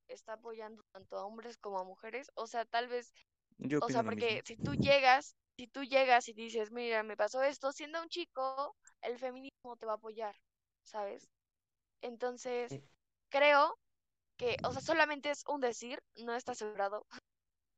está 0.08 0.34
apoyando 0.34 0.84
tanto 0.92 1.18
a 1.18 1.26
hombres 1.26 1.58
como 1.58 1.80
a 1.80 1.84
mujeres. 1.84 2.32
O 2.36 2.48
sea, 2.48 2.66
tal 2.66 2.88
vez, 2.88 3.14
Yo 3.60 3.80
o 3.82 3.90
sea, 3.90 4.04
porque 4.04 4.42
si 4.46 4.58
tú 4.58 4.76
llegas, 4.76 5.36
si 5.58 5.68
tú 5.68 5.84
llegas 5.84 6.28
y 6.28 6.34
dices, 6.34 6.72
mira, 6.72 7.04
me 7.04 7.18
pasó 7.18 7.42
esto, 7.44 7.72
siendo 7.72 8.02
un 8.02 8.10
chico, 8.10 8.76
el 9.02 9.18
feminismo 9.18 9.76
te 9.78 9.86
va 9.86 9.94
a 9.94 9.96
apoyar, 9.96 10.36
¿sabes? 10.84 11.30
Entonces, 12.02 12.80
creo 13.30 13.78
que, 14.38 14.58
o 14.64 14.72
sea, 14.72 14.82
solamente 14.82 15.30
es 15.32 15.44
un 15.48 15.62
decir, 15.62 16.02
no 16.16 16.36
está 16.36 16.54
asegurado, 16.54 17.06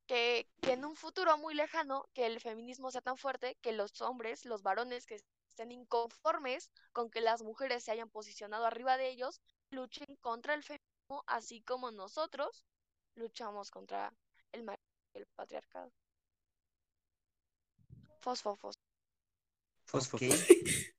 que, 0.08 0.48
que 0.62 0.74
en 0.74 0.86
un 0.86 0.96
futuro 0.96 1.38
muy 1.38 1.54
lejano, 1.56 2.06
que 2.14 2.26
el 2.28 2.40
feminismo 2.40 2.92
sea 2.92 3.02
tan 3.02 3.18
fuerte 3.18 3.58
que 3.62 3.72
los 3.72 4.02
hombres, 4.02 4.46
los 4.46 4.62
varones 4.62 5.06
que 5.06 5.20
estén 5.50 5.72
inconformes 5.72 6.70
con 6.92 7.10
que 7.10 7.22
las 7.22 7.42
mujeres 7.44 7.84
se 7.84 7.92
hayan 7.92 8.10
posicionado 8.10 8.66
arriba 8.66 8.98
de 8.98 9.10
ellos, 9.10 9.42
luchen 9.72 10.16
contra 10.22 10.54
el 10.54 10.64
feminismo, 10.64 11.24
así 11.28 11.62
como 11.62 11.92
nosotros 11.92 12.66
luchamos 13.16 13.72
contra 13.72 14.14
el 14.52 14.64
machismo 14.64 14.91
el 15.14 15.26
patriarcado. 15.36 15.92
Fosfo, 18.22 18.56
fosfo. 19.86 20.18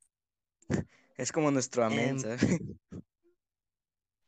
Es 1.16 1.30
como 1.30 1.50
nuestro 1.50 1.84
amén, 1.84 2.10
Em, 2.10 2.18
¿sabes? 2.18 2.40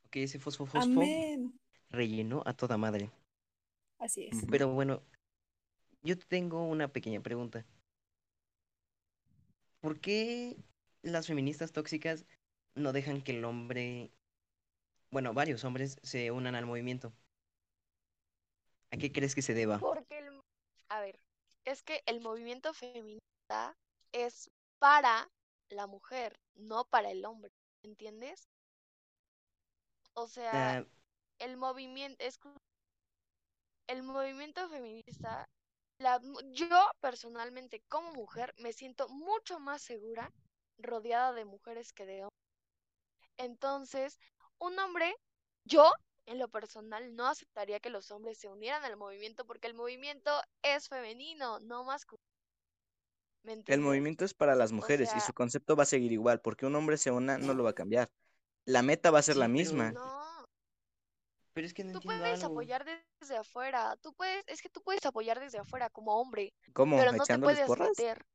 Ok, 0.05 0.15
ese 0.17 0.39
fosfo 0.39 0.65
fosfo 0.65 1.01
Amén. 1.01 1.59
rellenó 1.89 2.41
a 2.45 2.53
toda 2.53 2.77
madre. 2.77 3.11
Así 3.99 4.27
es. 4.27 4.45
Pero 4.49 4.69
bueno, 4.69 5.01
yo 6.03 6.17
tengo 6.17 6.63
una 6.63 6.87
pequeña 6.87 7.21
pregunta. 7.21 7.65
¿Por 9.81 9.99
qué 9.99 10.55
las 11.01 11.27
feministas 11.27 11.71
tóxicas 11.73 12.25
no 12.75 12.93
dejan 12.93 13.21
que 13.21 13.33
el 13.37 13.43
hombre, 13.45 14.11
bueno, 15.11 15.33
varios 15.33 15.63
hombres 15.63 15.97
se 16.01 16.31
unan 16.31 16.55
al 16.55 16.65
movimiento? 16.65 17.11
¿A 18.95 18.97
qué 18.97 19.11
crees 19.11 19.35
que 19.35 19.41
se 19.41 19.53
deba? 19.53 19.77
Porque 19.79 20.19
el, 20.19 20.41
a 20.87 21.01
ver, 21.01 21.19
es 21.65 21.83
que 21.83 22.01
el 22.05 22.21
movimiento 22.21 22.73
feminista 22.73 23.75
es 24.13 24.49
para 24.79 25.27
la 25.69 25.85
mujer, 25.85 26.39
no 26.55 26.85
para 26.85 27.11
el 27.11 27.25
hombre, 27.25 27.51
¿entiendes? 27.83 28.47
O 30.13 30.27
sea, 30.27 30.77
Ah, 30.77 30.85
el 31.39 31.57
movimiento, 31.57 32.23
es 32.23 32.39
el 33.87 34.01
movimiento 34.03 34.69
feminista, 34.69 35.45
la, 35.99 36.21
yo 36.53 36.89
personalmente 37.01 37.81
como 37.89 38.13
mujer 38.13 38.53
me 38.59 38.71
siento 38.71 39.09
mucho 39.09 39.59
más 39.59 39.81
segura 39.81 40.31
rodeada 40.77 41.33
de 41.33 41.43
mujeres 41.43 41.91
que 41.91 42.05
de 42.05 42.23
hombres. 42.23 42.45
Entonces, 43.37 44.17
un 44.59 44.79
hombre, 44.79 45.13
yo 45.65 45.91
en 46.25 46.39
lo 46.39 46.47
personal 46.49 47.15
no 47.15 47.27
aceptaría 47.27 47.79
que 47.79 47.89
los 47.89 48.11
hombres 48.11 48.37
se 48.37 48.47
unieran 48.49 48.83
al 48.85 48.97
movimiento 48.97 49.45
porque 49.45 49.67
el 49.67 49.73
movimiento 49.75 50.31
es 50.61 50.89
femenino, 50.89 51.59
no 51.59 51.83
masculino. 51.83 52.23
¿Me 53.43 53.53
El 53.67 53.79
movimiento 53.79 54.25
es 54.25 54.33
para 54.33 54.55
las 54.55 54.71
O 54.79 54.87
mujeres 54.87 55.13
y 55.15 55.19
su 55.19 55.31
concepto 55.33 55.75
va 55.75 55.83
a 55.83 55.85
seguir 55.85 56.11
igual, 56.11 56.41
porque 56.41 56.65
un 56.65 56.75
hombre 56.75 56.97
se 56.97 57.11
una 57.11 57.37
no 57.37 57.53
lo 57.53 57.63
va 57.63 57.71
a 57.71 57.73
cambiar. 57.73 58.09
La 58.65 58.83
meta 58.83 59.11
va 59.11 59.19
a 59.19 59.23
ser 59.23 59.37
la 59.37 59.47
sí, 59.47 59.53
pero, 59.55 59.85
misma. 59.87 59.87
no, 59.87 60.45
pero 61.53 61.65
es 61.67 61.73
que 61.73 61.83
no 61.83 61.91
tú 61.91 62.01
entiendo 62.01 62.23
puedes 62.23 62.43
algo. 62.43 62.43
apoyar 62.43 62.85
desde 63.19 63.37
afuera, 63.37 63.95
tú 64.01 64.13
puedes, 64.13 64.43
es 64.47 64.61
que 64.61 64.69
tú 64.69 64.81
puedes 64.81 65.05
apoyar 65.05 65.39
desde 65.39 65.57
afuera 65.59 65.89
como 65.89 66.19
hombre, 66.19 66.53
¿Cómo? 66.73 66.95
pero 66.95 67.11
no 67.13 67.25
te 67.27 67.39
¿Echándoles 67.39 67.39
puedes 67.39 67.65
porras? 67.67 67.89
meter, 67.97 68.25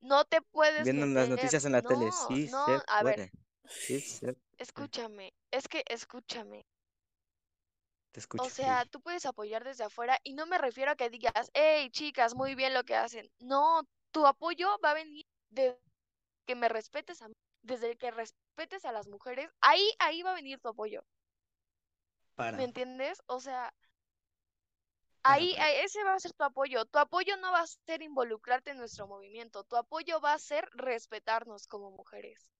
no 0.00 0.24
te 0.24 0.42
puedes 0.42 0.92
Viendo 0.92 1.06
las 1.06 1.28
meter, 1.28 1.28
noticias 1.28 1.64
en 1.64 1.72
la 1.72 1.82
tele. 1.82 2.10
no, 2.10 2.28
Sí 2.28 2.48
no, 2.48 2.58
se 2.64 2.82
a 2.86 3.02
ver, 3.04 3.20
puede. 3.20 3.30
Sí 3.76 4.00
se 4.00 4.34
puede. 4.74 4.90
escúchame, 4.98 5.32
es 5.50 5.66
que 5.66 5.82
escúchame. 5.88 6.64
Te 8.12 8.20
O 8.40 8.48
sea, 8.50 8.84
tú 8.86 9.00
puedes 9.00 9.24
apoyar 9.24 9.64
desde 9.64 9.84
afuera 9.84 10.18
y 10.24 10.34
no 10.34 10.46
me 10.46 10.58
refiero 10.58 10.90
a 10.90 10.96
que 10.96 11.10
digas, 11.10 11.50
hey, 11.54 11.90
chicas, 11.90 12.34
muy 12.34 12.54
bien 12.54 12.74
lo 12.74 12.84
que 12.84 12.96
hacen. 12.96 13.30
No, 13.38 13.82
tu 14.10 14.26
apoyo 14.26 14.68
va 14.84 14.90
a 14.90 14.94
venir 14.94 15.26
de 15.50 15.78
que 16.46 16.54
me 16.56 16.68
respetes 16.68 17.22
a 17.22 17.28
mí, 17.28 17.34
desde 17.62 17.96
que 17.96 18.10
respetes 18.10 18.84
a 18.84 18.92
las 18.92 19.06
mujeres, 19.06 19.50
ahí, 19.60 19.88
ahí 19.98 20.22
va 20.22 20.32
a 20.32 20.34
venir 20.34 20.58
tu 20.60 20.68
apoyo. 20.68 21.04
¿Me 22.36 22.64
entiendes? 22.64 23.22
O 23.26 23.38
sea, 23.38 23.72
ahí, 25.22 25.54
ese 25.84 26.02
va 26.04 26.14
a 26.14 26.20
ser 26.20 26.32
tu 26.32 26.42
apoyo. 26.42 26.84
Tu 26.86 26.98
apoyo 26.98 27.36
no 27.36 27.52
va 27.52 27.60
a 27.60 27.66
ser 27.66 28.02
involucrarte 28.02 28.70
en 28.70 28.78
nuestro 28.78 29.06
movimiento. 29.06 29.62
Tu 29.64 29.76
apoyo 29.76 30.20
va 30.20 30.32
a 30.32 30.38
ser 30.38 30.68
respetarnos 30.72 31.66
como 31.66 31.90
mujeres 31.90 32.50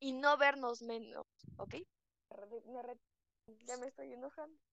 y 0.00 0.12
no 0.12 0.36
vernos 0.36 0.82
menos, 0.82 1.26
¿ok? 1.58 1.76
Ya 3.66 3.76
me 3.76 3.86
estoy 3.86 4.12
enojando. 4.12 4.65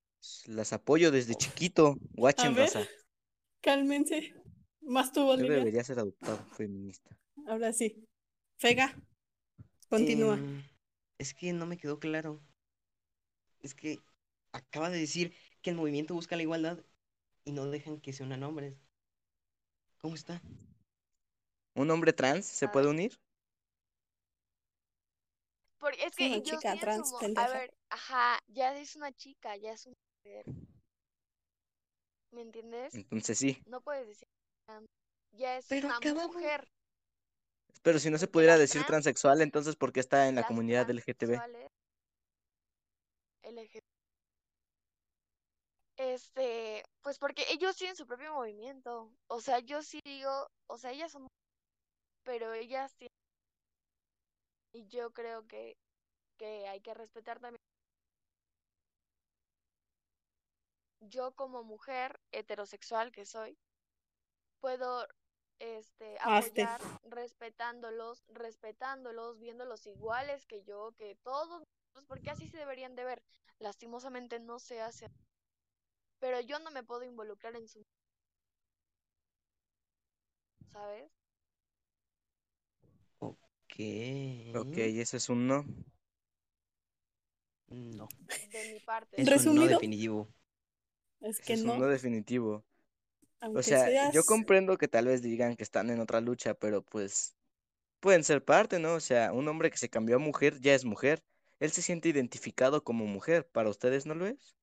Las 0.48 0.74
apoyo 0.74 1.12
desde 1.12 1.36
chiquito. 1.36 1.98
Guachen, 2.14 2.56
raza. 2.56 2.82
cálmense. 3.62 4.34
Más 4.82 5.12
tú, 5.12 5.22
Yo 5.22 5.38
debería 5.38 5.84
ser 5.84 6.00
adoptado 6.00 6.46
feminista. 6.54 7.18
Ahora 7.48 7.72
sí. 7.74 8.06
Fega, 8.58 8.96
continúa. 9.90 10.36
Em, 10.36 10.64
es 11.18 11.34
que 11.34 11.54
no 11.54 11.66
me 11.66 11.78
quedó 11.78 12.00
claro. 12.00 12.42
Es 13.62 13.74
que 13.74 14.00
acaba 14.52 14.90
de 14.90 15.00
decir 15.00 15.34
que 15.62 15.70
el 15.70 15.76
movimiento 15.76 16.14
busca 16.14 16.36
la 16.36 16.44
igualdad 16.44 16.80
y 17.46 17.52
no 17.52 17.66
dejan 17.70 18.00
que 18.00 18.14
se 18.14 18.24
unan 18.24 18.44
hombres. 18.44 18.76
¿Cómo 19.98 20.16
está? 20.16 20.42
¿Un 21.76 21.90
hombre 21.92 22.14
trans 22.14 22.46
se 22.46 22.68
puede 22.68 22.86
ver. 22.88 22.96
unir? 22.96 23.20
Porque 25.80 26.06
es 26.06 26.16
que 26.16 26.28
una 26.28 26.38
yo 26.38 26.44
chica 26.44 26.80
trans, 26.80 27.14
A 27.36 27.48
ver, 27.48 27.74
ajá, 27.90 28.40
ya 28.48 28.78
es 28.78 28.96
una 28.96 29.12
chica, 29.12 29.56
ya 29.58 29.74
es 29.74 29.86
una 29.86 29.98
¿Me 32.32 32.42
entiendes? 32.42 32.96
Entonces 32.96 33.38
sí. 33.38 33.62
No 33.68 33.82
puedes 33.82 34.08
decir 34.08 34.28
trans, 34.66 34.86
ya 35.34 35.58
es 35.58 35.66
Pero 35.68 35.88
una 35.88 36.28
mujer. 36.28 36.68
Pero 37.84 38.00
si 38.00 38.10
no 38.10 38.18
se 38.18 38.28
pudiera 38.28 38.58
decir 38.58 38.82
trans, 38.82 39.04
transexual, 39.04 39.42
entonces 39.42 39.76
¿por 39.76 39.92
qué 39.92 40.00
está 40.00 40.28
en 40.28 40.36
la 40.36 40.42
las 40.42 40.48
comunidad 40.48 40.90
LGTB? 40.90 41.16
transexuales, 41.16 41.68
LG, 43.44 43.80
este, 45.98 46.84
pues 47.02 47.20
porque 47.20 47.46
ellos 47.52 47.76
tienen 47.76 47.96
su 47.96 48.06
propio 48.06 48.34
movimiento. 48.34 49.12
O 49.28 49.42
sea, 49.42 49.60
yo 49.60 49.82
sí 49.84 50.00
digo, 50.06 50.48
o 50.68 50.78
sea, 50.78 50.92
ellas 50.92 51.12
son, 51.12 51.28
pero 52.24 52.54
ellas 52.54 52.96
tienen, 52.96 53.12
y 54.74 54.88
yo 54.88 55.12
creo 55.12 55.46
que, 55.48 55.76
que 56.38 56.68
hay 56.68 56.82
que 56.82 56.94
respetar 56.94 57.40
también. 57.40 57.63
Yo 61.10 61.34
como 61.36 61.64
mujer 61.64 62.20
heterosexual 62.32 63.12
que 63.12 63.26
soy, 63.26 63.58
puedo 64.60 65.08
este 65.60 66.18
apoyar 66.22 66.82
respetándolos, 67.04 68.24
respetándolos, 68.30 69.38
viéndolos 69.40 69.86
iguales 69.86 70.46
que 70.48 70.64
yo, 70.64 70.94
que 70.98 71.16
todos, 71.24 71.64
pues 71.92 72.06
porque 72.06 72.32
así 72.32 72.48
se 72.50 72.58
deberían 72.58 72.96
de 72.96 73.04
ver. 73.06 73.24
Lastimosamente 73.60 74.40
no 74.40 74.58
se 74.60 74.82
hace, 74.82 75.12
pero 76.20 76.40
yo 76.40 76.58
no 76.58 76.72
me 76.72 76.82
puedo 76.84 77.04
involucrar 77.04 77.56
en 77.56 77.68
su, 77.68 77.86
¿sabes? 80.72 81.12
Ok. 83.20 83.76
Ok, 84.56 84.78
ese 84.78 85.18
es 85.18 85.30
un 85.30 85.48
no. 85.48 85.66
No. 87.70 88.08
De 88.52 88.64
mi 88.66 88.80
parte. 88.80 89.22
Es 89.24 89.36
un 89.36 89.54
no 89.56 89.66
Resumido. 89.66 89.66
definitivo. 89.66 90.30
Es 91.24 91.40
que 91.42 91.54
es 91.54 91.64
no, 91.66 91.78
no 91.78 91.88
definitivo. 91.88 92.64
O 93.42 93.62
sea, 93.62 94.12
yo 94.14 94.24
comprendo 94.26 94.78
que 94.78 94.88
tal 94.88 95.08
vez 95.08 95.22
digan 95.22 95.56
que 95.56 95.64
están 95.64 95.90
en 95.90 96.00
otra 96.00 96.22
lucha, 96.22 96.54
pero 96.54 96.84
pues 96.84 97.36
pueden 98.00 98.24
ser 98.24 98.44
parte, 98.46 98.80
¿no? 98.80 98.96
O 98.96 99.00
sea, 99.00 99.34
un 99.34 99.48
hombre 99.48 99.72
que 99.72 99.78
se 99.78 99.90
cambió 99.90 100.18
a 100.18 100.20
mujer 100.20 100.60
ya 100.62 100.74
es 100.76 100.86
mujer. 100.86 101.24
Él 101.60 101.72
se 101.72 101.82
siente 101.82 102.10
identificado 102.10 102.84
como 102.84 103.06
mujer. 103.06 103.48
¿Para 103.50 103.70
ustedes 103.70 104.06
no 104.06 104.16
lo 104.16 104.28
es? 104.28 104.58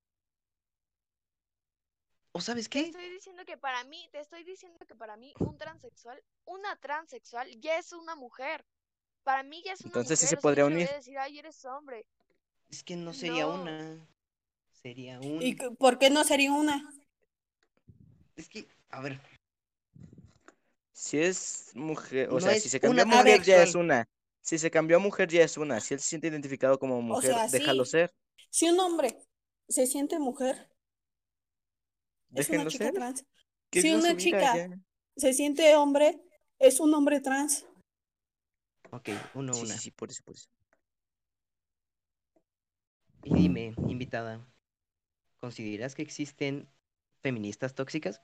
¿O 2.33 2.40
sabes 2.40 2.68
Te 2.68 2.81
qué? 2.81 2.81
estoy 2.81 3.09
diciendo 3.11 3.44
que 3.44 3.57
para 3.59 3.85
mí, 3.85 4.09
te 4.12 4.20
estoy 4.20 4.44
diciendo 4.44 4.79
que 4.87 4.94
para 4.96 5.16
mí 5.16 5.33
un 5.40 5.57
transexual, 5.59 6.23
una 6.44 6.77
transexual 6.77 7.49
ya 7.61 7.79
es 7.79 7.92
una 7.92 8.14
mujer. 8.16 8.64
Para 9.25 9.42
mí 9.42 9.62
ya 9.64 9.73
es 9.75 9.85
una 9.85 9.99
Entonces 9.99 10.20
sí 10.20 10.27
mujer. 10.27 10.29
se 10.29 10.37
o 10.37 10.40
sea, 10.40 10.53
yo 10.55 10.64
podría 10.64 10.66
unir. 10.66 10.88
decir, 10.96 11.18
ay, 11.18 11.38
eres 11.38 11.64
hombre. 11.64 12.07
Es 12.70 12.83
que 12.85 12.96
no 12.96 13.12
sería 13.12 13.46
No. 13.46 13.55
una. 13.55 14.09
Sería 14.83 15.21
¿y 15.21 15.27
un. 15.53 15.59
c- 15.59 15.71
por 15.79 15.99
qué 15.99 16.11
no 16.11 16.25
sería 16.25 16.53
una? 16.53 16.88
Es 18.37 18.49
que, 18.49 18.66
a 18.90 19.01
ver, 19.01 19.21
Si 20.93 21.19
es 21.19 21.71
mujer, 21.75 22.29
o 22.29 22.35
No 22.35 22.40
sea, 22.40 22.53
es 22.53 22.62
si 22.62 22.69
se 22.69 22.81
cambió 22.81 23.03
a 23.03 23.07
una 23.07 23.16
mujer 23.16 23.43
ya 23.43 23.62
es 23.62 23.75
una. 23.75 24.09
Si 24.43 24.59
se 24.59 24.71
cambió 24.71 24.97
a 24.97 25.01
mujer 25.01 25.29
ya 25.29 25.43
es 25.45 25.57
una. 25.57 25.81
Si 25.81 25.95
él 25.95 26.01
se 26.01 26.09
siente 26.09 26.29
identificado 26.29 26.79
como 26.79 26.99
O 26.99 27.03
mujer, 27.03 27.33
sea, 27.35 27.49
déjalo 27.49 27.85
sí, 27.85 27.90
ser. 27.90 28.11
si 28.51 28.69
un 28.71 28.81
hombre 28.81 29.19
se 29.69 29.87
siente 29.87 30.19
mujer, 30.19 30.71
es 32.35 32.49
una 32.51 32.66
chica 32.66 32.85
ser. 32.85 32.95
trans. 32.95 33.25
Si 33.73 33.93
una 33.95 34.16
chica 34.16 34.57
ya. 34.57 34.81
se 35.16 35.33
siente 35.33 35.75
hombre, 35.77 36.21
es 36.59 36.81
un 36.81 36.93
hombre 36.95 37.21
trans. 37.21 37.66
ok, 38.90 39.09
uno, 39.35 39.53
Sí, 39.53 39.61
una. 39.62 39.75
sí, 39.75 39.81
sí, 39.81 39.90
por 39.90 40.11
eso, 40.11 40.23
por 40.25 40.35
eso. 40.35 40.49
Y 43.25 43.35
dime, 43.35 43.75
invitada, 43.88 44.40
¿consideras 45.40 45.94
que 45.94 46.03
existen 46.03 46.68
feministas 47.22 47.74
tóxicas? 47.74 48.20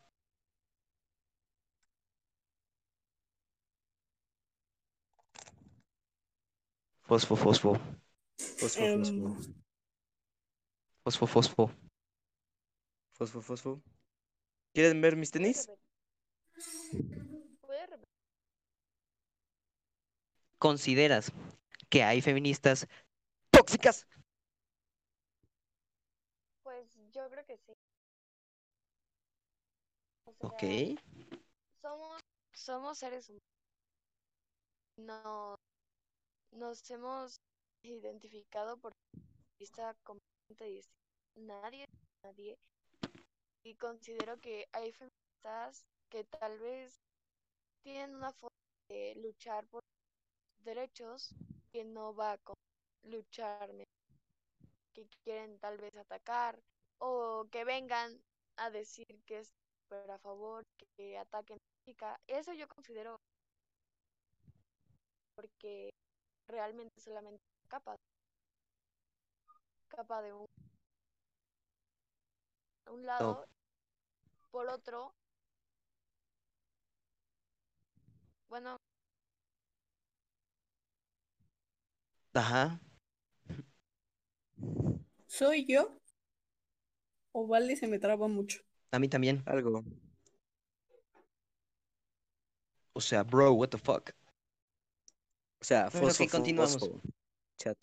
Fosfo, 7.08 7.36
fosfo, 7.36 7.72
Fosfo, 8.60 8.82
Em, 8.84 9.02
fosfo. 9.04 9.52
fosfo, 11.04 11.26
fosfo. 11.26 11.70
Fosfo, 13.12 13.40
fosfo. 13.40 13.82
¿Quieren 14.74 15.00
ver 15.00 15.16
mis 15.16 15.30
¿Puedes 15.30 15.66
tenis? 15.66 15.78
¿Consideras 20.58 21.32
que 21.88 22.02
hay 22.02 22.20
feministas 22.20 22.86
tóxicas? 23.50 24.06
Pues 26.62 26.86
yo 27.12 27.28
creo 27.30 27.44
que 27.46 27.56
sí. 27.56 27.72
O 30.40 30.48
Ok, 30.48 30.62
sea, 30.62 30.72
somos, 31.82 32.20
somos 32.54 32.98
seres 32.98 33.28
humanos. 33.30 33.42
No, 34.98 35.56
nos 36.52 36.90
hemos 36.90 37.40
identificado 37.82 38.76
por 38.78 38.92
vista 39.60 39.94
completamente 40.04 40.64
distinta. 40.66 41.00
Nadie, 41.36 41.86
nadie. 42.24 42.58
Y 43.64 43.74
considero 43.74 44.40
que 44.40 44.66
hay 44.72 44.92
feministas 44.92 45.84
que 46.08 46.24
tal 46.24 46.58
vez 46.58 46.98
tienen 47.82 48.16
una 48.16 48.32
forma 48.32 48.56
de 48.88 49.14
luchar 49.16 49.66
por 49.68 49.82
derechos 50.64 51.34
que 51.72 51.84
no 51.84 52.14
va 52.14 52.38
con 52.38 52.56
lucharme, 53.04 53.84
que 54.94 55.02
quieren 55.22 55.58
tal 55.64 55.76
vez 55.78 55.96
atacar 55.96 56.54
o 56.98 57.46
que 57.52 57.64
vengan 57.64 58.10
a 58.56 58.70
decir 58.70 59.06
que 59.26 59.38
es 59.40 59.48
súper 59.88 60.10
a 60.10 60.18
favor, 60.18 60.64
que 60.96 61.16
ataquen 61.18 61.58
a 61.58 61.60
la 61.60 61.84
chica. 61.84 62.20
Eso 62.26 62.52
yo 62.52 62.66
considero 62.68 63.20
porque 65.34 65.90
realmente 66.48 67.00
solamente 67.00 67.42
capa, 67.68 67.96
capa 69.88 70.22
de 70.22 70.32
un, 70.32 70.46
un 72.90 73.04
lado, 73.06 73.46
por 74.50 74.68
otro, 74.68 75.14
bueno, 78.48 78.76
ajá. 82.34 82.78
¿Soy 85.26 85.64
yo? 85.66 86.00
¿O 87.30 87.46
Vale 87.46 87.76
se 87.76 87.86
me 87.86 88.00
traba 88.00 88.26
mucho? 88.26 88.58
A 88.92 88.98
mí 88.98 89.08
también. 89.08 89.42
Algo. 89.46 89.84
O 92.92 93.00
sea, 93.00 93.22
bro, 93.22 93.52
what 93.52 93.68
the 93.68 93.78
fuck. 93.78 94.10
O 95.60 95.64
sea, 95.64 95.88
Bueno, 95.90 96.08
fosfo, 96.08 96.28
continuamos. 96.28 96.78
fosfo. 96.78 97.00
Chat. 97.58 97.78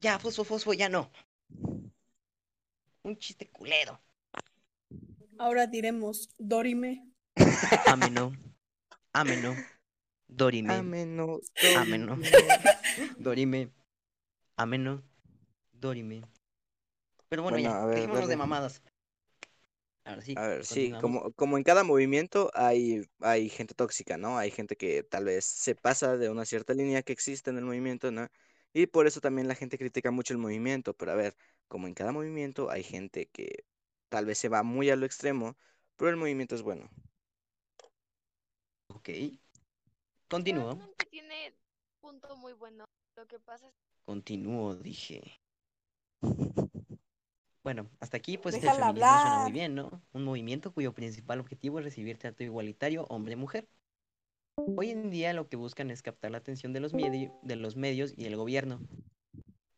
Ya, 0.00 0.18
fosfo, 0.18 0.44
fosfo, 0.44 0.72
ya 0.72 0.88
no. 0.88 1.10
Un 3.02 3.16
chiste 3.18 3.48
culero. 3.50 4.00
Ahora 5.38 5.66
diremos, 5.66 6.28
Dorime. 6.38 7.12
Ameno. 7.86 8.32
Ameno. 9.12 9.54
Dorime. 10.26 10.74
Ameno. 10.74 11.40
Ameno. 11.76 12.16
dorime. 12.16 12.30
Dorime. 13.18 13.72
Ameno. 14.56 15.02
Dorime. 15.72 16.22
Pero 17.28 17.42
bueno, 17.42 17.56
Bueno, 17.58 17.70
ya, 17.70 17.82
a 17.82 17.86
ver, 17.86 17.96
dejémonos 17.96 18.28
de 18.28 18.36
mamadas. 18.36 18.82
Ahora 20.04 20.22
sí, 20.22 20.34
A 20.36 20.46
ver, 20.46 20.64
sí, 20.64 20.92
como, 21.00 21.32
como 21.32 21.56
en 21.56 21.64
cada 21.64 21.82
movimiento 21.82 22.50
hay, 22.54 23.02
hay 23.20 23.48
gente 23.48 23.74
tóxica, 23.74 24.16
¿no? 24.16 24.38
Hay 24.38 24.52
gente 24.52 24.76
que 24.76 25.02
tal 25.02 25.24
vez 25.24 25.44
se 25.44 25.74
pasa 25.74 26.16
de 26.16 26.30
una 26.30 26.44
cierta 26.44 26.74
línea 26.74 27.02
que 27.02 27.12
existe 27.12 27.50
en 27.50 27.58
el 27.58 27.64
movimiento, 27.64 28.12
¿no? 28.12 28.28
Y 28.72 28.86
por 28.86 29.08
eso 29.08 29.20
también 29.20 29.48
la 29.48 29.56
gente 29.56 29.78
critica 29.78 30.12
mucho 30.12 30.32
el 30.32 30.38
movimiento, 30.38 30.94
pero 30.94 31.10
a 31.10 31.16
ver, 31.16 31.34
como 31.66 31.88
en 31.88 31.94
cada 31.94 32.12
movimiento 32.12 32.70
hay 32.70 32.84
gente 32.84 33.26
que 33.26 33.64
tal 34.08 34.26
vez 34.26 34.38
se 34.38 34.48
va 34.48 34.62
muy 34.62 34.90
a 34.90 34.96
lo 34.96 35.06
extremo, 35.06 35.56
pero 35.96 36.10
el 36.10 36.16
movimiento 36.16 36.54
es 36.54 36.62
bueno. 36.62 36.88
Ok. 38.88 39.08
Continúo. 40.28 40.78
tiene 41.10 41.54
punto 42.00 42.36
muy 42.36 42.52
bueno. 42.52 42.84
Lo 43.16 43.26
que 43.26 43.38
pasa 43.40 43.66
es 43.66 43.74
Continúo, 44.04 44.76
dije. 44.76 45.40
Bueno, 47.66 47.90
hasta 47.98 48.16
aquí 48.16 48.38
pues 48.38 48.54
el 48.54 48.60
Déjala 48.60 48.92
feminismo 48.92 49.18
suena 49.18 49.40
muy 49.40 49.50
bien, 49.50 49.74
¿no? 49.74 50.00
Un 50.12 50.22
movimiento 50.22 50.72
cuyo 50.72 50.94
principal 50.94 51.40
objetivo 51.40 51.80
es 51.80 51.84
recibir 51.84 52.16
trato 52.16 52.44
igualitario 52.44 53.06
hombre-mujer. 53.08 53.66
Hoy 54.54 54.90
en 54.90 55.10
día 55.10 55.32
lo 55.32 55.48
que 55.48 55.56
buscan 55.56 55.90
es 55.90 56.00
captar 56.00 56.30
la 56.30 56.38
atención 56.38 56.72
de 56.72 56.78
los, 56.78 56.94
medi- 56.94 57.32
de 57.42 57.56
los 57.56 57.74
medios 57.74 58.14
y 58.16 58.26
el 58.26 58.36
gobierno. 58.36 58.80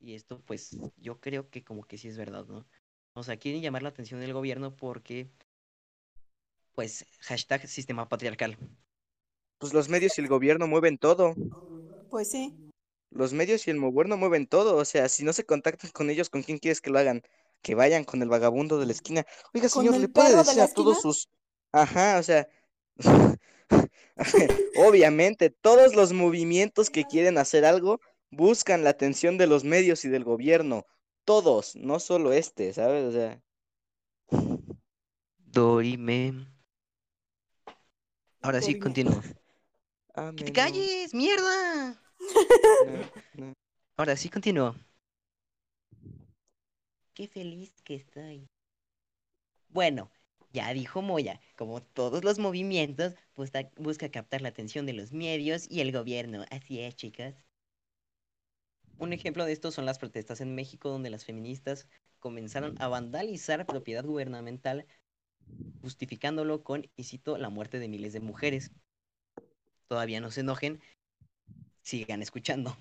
Y 0.00 0.16
esto 0.16 0.38
pues 0.44 0.76
yo 0.98 1.18
creo 1.18 1.48
que 1.48 1.64
como 1.64 1.82
que 1.82 1.96
sí 1.96 2.08
es 2.08 2.18
verdad, 2.18 2.44
¿no? 2.44 2.66
O 3.14 3.22
sea, 3.22 3.38
quieren 3.38 3.62
llamar 3.62 3.82
la 3.82 3.88
atención 3.88 4.20
del 4.20 4.34
gobierno 4.34 4.76
porque 4.76 5.30
pues 6.74 7.06
hashtag 7.20 7.66
sistema 7.68 8.06
patriarcal. 8.06 8.58
Pues 9.56 9.72
los 9.72 9.88
medios 9.88 10.18
y 10.18 10.20
el 10.20 10.28
gobierno 10.28 10.66
mueven 10.66 10.98
todo. 10.98 11.34
Pues 12.10 12.28
sí. 12.28 12.54
Los 13.10 13.32
medios 13.32 13.66
y 13.66 13.70
el 13.70 13.80
gobierno 13.80 14.18
mueven 14.18 14.46
todo. 14.46 14.76
O 14.76 14.84
sea, 14.84 15.08
si 15.08 15.24
no 15.24 15.32
se 15.32 15.46
contactan 15.46 15.90
con 15.90 16.10
ellos, 16.10 16.28
¿con 16.28 16.42
quién 16.42 16.58
quieres 16.58 16.82
que 16.82 16.90
lo 16.90 16.98
hagan? 16.98 17.22
Que 17.62 17.74
vayan 17.74 18.04
con 18.04 18.22
el 18.22 18.28
vagabundo 18.28 18.78
de 18.78 18.86
la 18.86 18.92
esquina. 18.92 19.26
Oiga, 19.52 19.68
¿Con 19.68 19.84
señor, 19.84 20.00
¿le 20.00 20.08
puede 20.08 20.30
de 20.30 20.36
decir 20.36 20.60
a 20.60 20.68
todos 20.68 21.00
sus... 21.00 21.28
Ajá, 21.72 22.18
o 22.18 22.22
sea... 22.22 22.48
Obviamente, 24.76 25.50
todos 25.50 25.94
los 25.94 26.12
movimientos 26.12 26.90
que 26.90 27.04
quieren 27.04 27.38
hacer 27.38 27.64
algo 27.64 28.00
buscan 28.30 28.84
la 28.84 28.90
atención 28.90 29.38
de 29.38 29.46
los 29.46 29.64
medios 29.64 30.04
y 30.04 30.08
del 30.08 30.24
gobierno. 30.24 30.86
Todos, 31.24 31.76
no 31.76 32.00
solo 32.00 32.32
este, 32.32 32.72
¿sabes? 32.72 33.04
O 33.04 33.12
sea, 33.12 33.40
Dorime. 35.50 36.46
Ahora 38.42 38.60
sí, 38.60 38.78
continúo. 38.78 39.20
¡Que 40.36 40.44
te 40.44 40.52
calles, 40.52 41.14
mierda! 41.14 42.00
no, 43.34 43.46
no. 43.46 43.54
Ahora 43.96 44.16
sí 44.16 44.28
continúo. 44.28 44.74
Qué 47.18 47.26
feliz 47.26 47.72
que 47.82 47.96
estoy. 47.96 48.48
Bueno, 49.70 50.08
ya 50.52 50.72
dijo 50.72 51.02
Moya, 51.02 51.40
como 51.56 51.82
todos 51.82 52.22
los 52.22 52.38
movimientos, 52.38 53.16
busca, 53.34 53.68
busca 53.76 54.08
captar 54.08 54.40
la 54.40 54.50
atención 54.50 54.86
de 54.86 54.92
los 54.92 55.10
medios 55.10 55.68
y 55.68 55.80
el 55.80 55.90
gobierno. 55.90 56.44
Así 56.48 56.80
es, 56.80 56.94
chicas. 56.94 57.34
Un 58.98 59.12
ejemplo 59.12 59.44
de 59.44 59.50
esto 59.50 59.72
son 59.72 59.84
las 59.84 59.98
protestas 59.98 60.40
en 60.40 60.54
México, 60.54 60.90
donde 60.90 61.10
las 61.10 61.24
feministas 61.24 61.88
comenzaron 62.20 62.80
a 62.80 62.86
vandalizar 62.86 63.66
propiedad 63.66 64.04
gubernamental, 64.04 64.86
justificándolo 65.82 66.62
con, 66.62 66.88
y 66.94 67.02
cito, 67.02 67.36
la 67.36 67.48
muerte 67.48 67.80
de 67.80 67.88
miles 67.88 68.12
de 68.12 68.20
mujeres. 68.20 68.70
Todavía 69.88 70.20
no 70.20 70.30
se 70.30 70.42
enojen, 70.42 70.80
sigan 71.82 72.22
escuchando. 72.22 72.76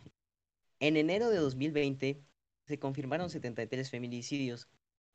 En 0.79 0.95
enero 0.95 1.31
de 1.31 1.37
2020 1.37 2.26
se 2.67 2.79
confirmaron 2.79 3.29
73 3.29 3.89
feminicidios, 3.89 4.67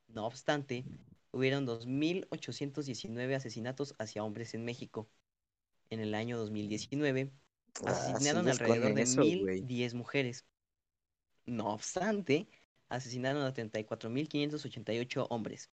No 0.08 0.26
obstante, 0.26 0.86
hubieron 1.32 1.66
2.819 1.66 3.34
asesinatos 3.36 3.94
hacia 3.98 4.24
hombres 4.24 4.54
en 4.54 4.64
México. 4.64 5.08
En 5.90 6.00
el 6.00 6.14
año 6.14 6.38
2019, 6.38 7.32
Ah, 7.84 7.90
asesinaron 7.92 8.48
alrededor 8.48 8.94
de 8.94 9.02
eso, 9.02 9.24
güey. 9.24 9.68
1.010 9.68 9.94
mujeres. 9.94 10.46
No 11.46 11.68
obstante, 11.72 12.48
asesinaron 12.88 13.42
a 13.44 13.54
34.588 13.54 15.26
hombres. 15.30 15.70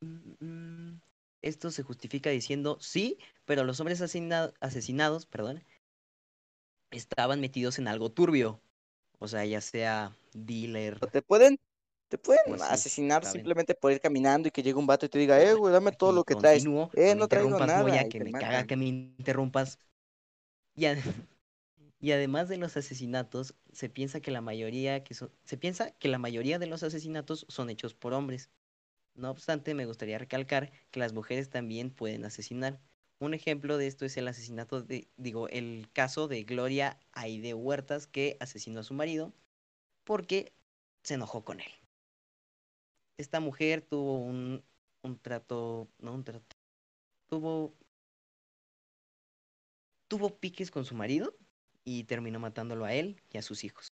Mm, 0.00 0.34
mm, 0.40 1.00
Esto 1.42 1.70
se 1.70 1.82
justifica 1.82 2.30
diciendo 2.30 2.78
sí, 2.80 3.18
pero 3.44 3.64
los 3.64 3.78
hombres 3.80 4.00
asesina- 4.00 4.52
asesinados, 4.60 5.26
perdón, 5.26 5.62
estaban 6.90 7.40
metidos 7.40 7.78
en 7.78 7.86
algo 7.86 8.10
turbio. 8.10 8.60
O 9.18 9.28
sea, 9.28 9.44
ya 9.44 9.60
sea 9.60 10.16
dealer. 10.34 11.00
Te 11.12 11.22
pueden, 11.22 11.58
te 12.08 12.18
pueden 12.18 12.42
así, 12.50 12.62
asesinar 12.62 13.24
simplemente 13.26 13.74
por 13.74 13.92
ir 13.92 14.00
caminando 14.00 14.48
y 14.48 14.50
que 14.50 14.62
llegue 14.62 14.78
un 14.78 14.86
vato 14.86 15.06
y 15.06 15.08
te 15.08 15.18
diga, 15.18 15.40
eh, 15.42 15.54
güey, 15.54 15.72
dame 15.72 15.92
todo 15.92 16.12
lo 16.12 16.24
que 16.24 16.36
traes. 16.36 16.68
continúo, 16.68 16.90
Eh, 16.92 17.14
no 17.14 17.28
traigo 17.28 17.60
nada. 17.60 17.82
Moya, 17.82 18.08
que 18.08 18.20
me 18.20 18.36
caga 18.36 18.66
que 18.66 18.76
me 18.76 18.86
interrumpas. 18.86 19.78
Y, 20.76 20.86
ade- 20.86 21.02
y 22.00 22.12
además 22.12 22.48
de 22.48 22.58
los 22.58 22.76
asesinatos, 22.76 23.54
se 23.72 23.88
piensa 23.90 24.20
que 24.20 24.30
la 24.30 24.40
mayoría 24.42 25.04
que 25.04 25.14
son, 25.14 25.32
se 25.44 25.56
piensa 25.58 25.92
que 25.92 26.08
la 26.08 26.18
mayoría 26.18 26.58
de 26.58 26.66
los 26.66 26.82
asesinatos 26.84 27.46
son 27.48 27.70
hechos 27.70 27.94
por 27.94 28.14
hombres. 28.14 28.50
No 29.14 29.30
obstante, 29.30 29.74
me 29.74 29.86
gustaría 29.86 30.18
recalcar 30.18 30.72
que 30.90 31.00
las 31.00 31.12
mujeres 31.14 31.50
también 31.50 31.90
pueden 31.90 32.24
asesinar. 32.26 32.80
Un 33.18 33.32
ejemplo 33.34 33.78
de 33.78 33.86
esto 33.86 34.04
es 34.04 34.16
el 34.16 34.28
asesinato 34.28 34.82
de, 34.82 35.08
digo, 35.16 35.48
el 35.48 35.88
caso 35.92 36.28
de 36.28 36.44
Gloria 36.44 36.98
Aide 37.12 37.54
Huertas, 37.54 38.06
que 38.06 38.36
asesinó 38.40 38.80
a 38.80 38.84
su 38.84 38.94
marido 38.94 39.32
porque 40.04 40.52
se 41.02 41.14
enojó 41.14 41.44
con 41.44 41.60
él. 41.60 41.72
Esta 43.18 43.40
mujer 43.40 43.82
tuvo 43.82 44.18
un, 44.18 44.62
un 45.02 45.18
trato, 45.18 45.88
no 45.98 46.12
un 46.14 46.24
trato, 46.24 46.56
tuvo, 47.28 47.74
tuvo 50.08 50.38
piques 50.38 50.70
con 50.70 50.84
su 50.84 50.94
marido 50.94 51.34
y 51.84 52.04
terminó 52.04 52.38
matándolo 52.40 52.84
a 52.84 52.92
él 52.94 53.22
y 53.32 53.38
a 53.38 53.42
sus 53.42 53.64
hijos. 53.64 53.88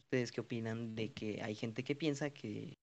¿Ustedes 0.00 0.32
qué 0.32 0.40
opinan 0.40 0.94
de 0.96 1.12
que 1.12 1.40
hay 1.42 1.54
gente 1.54 1.84
que 1.84 1.94
piensa 1.94 2.30
que... 2.30 2.74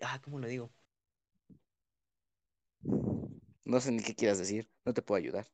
Ah, 0.00 0.20
¿cómo 0.22 0.38
lo 0.38 0.46
digo? 0.48 0.70
No 2.82 3.80
sé 3.80 3.92
ni 3.92 4.02
qué 4.02 4.14
quieras 4.14 4.38
decir. 4.38 4.68
No 4.84 4.94
te 4.94 5.02
puedo 5.02 5.18
ayudar. 5.18 5.46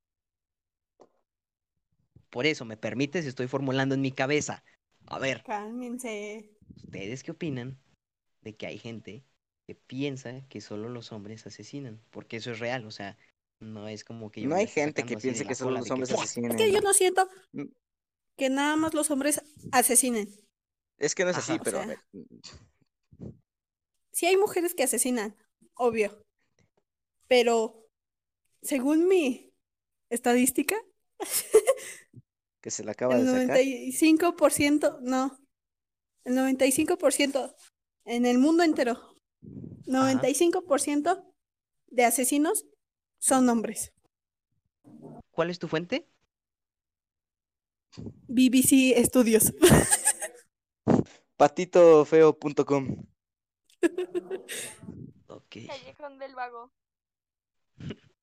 Por 2.30 2.46
eso, 2.46 2.64
¿me 2.64 2.76
permites? 2.76 3.26
Estoy 3.26 3.46
formulando 3.46 3.94
en 3.94 4.00
mi 4.00 4.12
cabeza. 4.12 4.64
A 5.06 5.18
ver, 5.18 5.42
Cálmense. 5.44 6.50
¿ustedes 6.76 7.22
qué 7.22 7.30
opinan 7.32 7.78
de 8.42 8.56
que 8.56 8.66
hay 8.66 8.78
gente 8.78 9.24
que 9.66 9.74
piensa 9.74 10.46
que 10.48 10.60
solo 10.60 10.88
los 10.88 11.12
hombres 11.12 11.46
asesinan? 11.46 12.00
Porque 12.10 12.36
eso 12.38 12.52
es 12.52 12.58
real, 12.58 12.86
o 12.86 12.90
sea, 12.90 13.18
no 13.60 13.88
es 13.88 14.04
como 14.04 14.30
que 14.30 14.42
yo 14.42 14.48
No 14.48 14.56
hay 14.56 14.66
gente 14.66 15.04
que 15.04 15.16
piense 15.16 15.46
que 15.46 15.54
solo 15.54 15.72
los 15.72 15.86
que, 15.86 15.92
hombres 15.92 16.10
asesinen. 16.12 16.52
Es 16.52 16.56
que 16.56 16.72
yo 16.72 16.80
no 16.80 16.94
siento 16.94 17.28
Mm. 17.52 17.64
que 18.36 18.50
nada 18.50 18.76
más 18.76 18.94
los 18.94 19.10
hombres 19.10 19.42
asesinen. 19.72 20.28
Es 20.98 21.14
que 21.14 21.24
no 21.24 21.30
es 21.30 21.36
así, 21.36 21.58
pero 21.62 21.78
a 21.78 21.80
O 21.82 21.84
sea, 21.84 21.96
ver. 21.96 21.98
Sí 24.12 24.26
hay 24.26 24.36
mujeres 24.36 24.74
que 24.74 24.84
asesinan, 24.84 25.36
obvio. 25.74 26.24
Pero 27.32 27.88
según 28.60 29.08
mi 29.08 29.54
estadística, 30.10 30.76
Que 32.60 32.70
se 32.70 32.84
la 32.84 32.92
acaba 32.92 33.16
el 33.16 33.24
de 33.24 33.46
sacar. 33.46 33.56
95%, 33.56 35.00
no, 35.00 35.38
el 36.24 36.34
95% 36.36 37.56
en 38.04 38.26
el 38.26 38.36
mundo 38.36 38.64
entero, 38.64 39.16
95% 39.86 41.24
de 41.86 42.04
asesinos 42.04 42.66
son 43.18 43.48
hombres. 43.48 43.94
¿Cuál 45.30 45.48
es 45.48 45.58
tu 45.58 45.68
fuente? 45.68 46.06
BBC 48.28 48.98
Estudios. 48.98 49.54
Patitofeo.com. 51.38 53.06
Ok. 55.28 55.56
Callejón 55.66 56.18
del 56.18 56.34
Vago. 56.34 56.70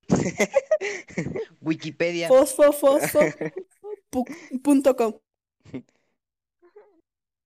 Wikipedia. 1.61 2.27
Fosfo, 2.27 2.71
fosfo, 2.71 3.19
pu- 4.11 4.25
punto 4.63 4.95
com. 4.95 5.19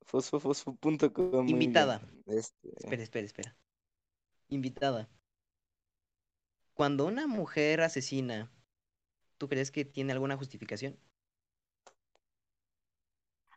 Fosfofosfo.com. 0.06 1.46
bien. 1.46 1.50
Invitada. 1.50 2.02
Este, 2.28 2.70
Espera, 2.78 3.04
espera, 3.04 3.26
espera. 3.26 3.58
Invitada. 4.50 5.10
Cuando 6.74 7.06
una 7.06 7.28
mujer 7.28 7.82
asesina, 7.82 8.52
¿tú 9.38 9.48
crees 9.48 9.72
que 9.72 9.86
tiene 9.86 10.14
alguna 10.14 10.38
justificación? 10.38 10.98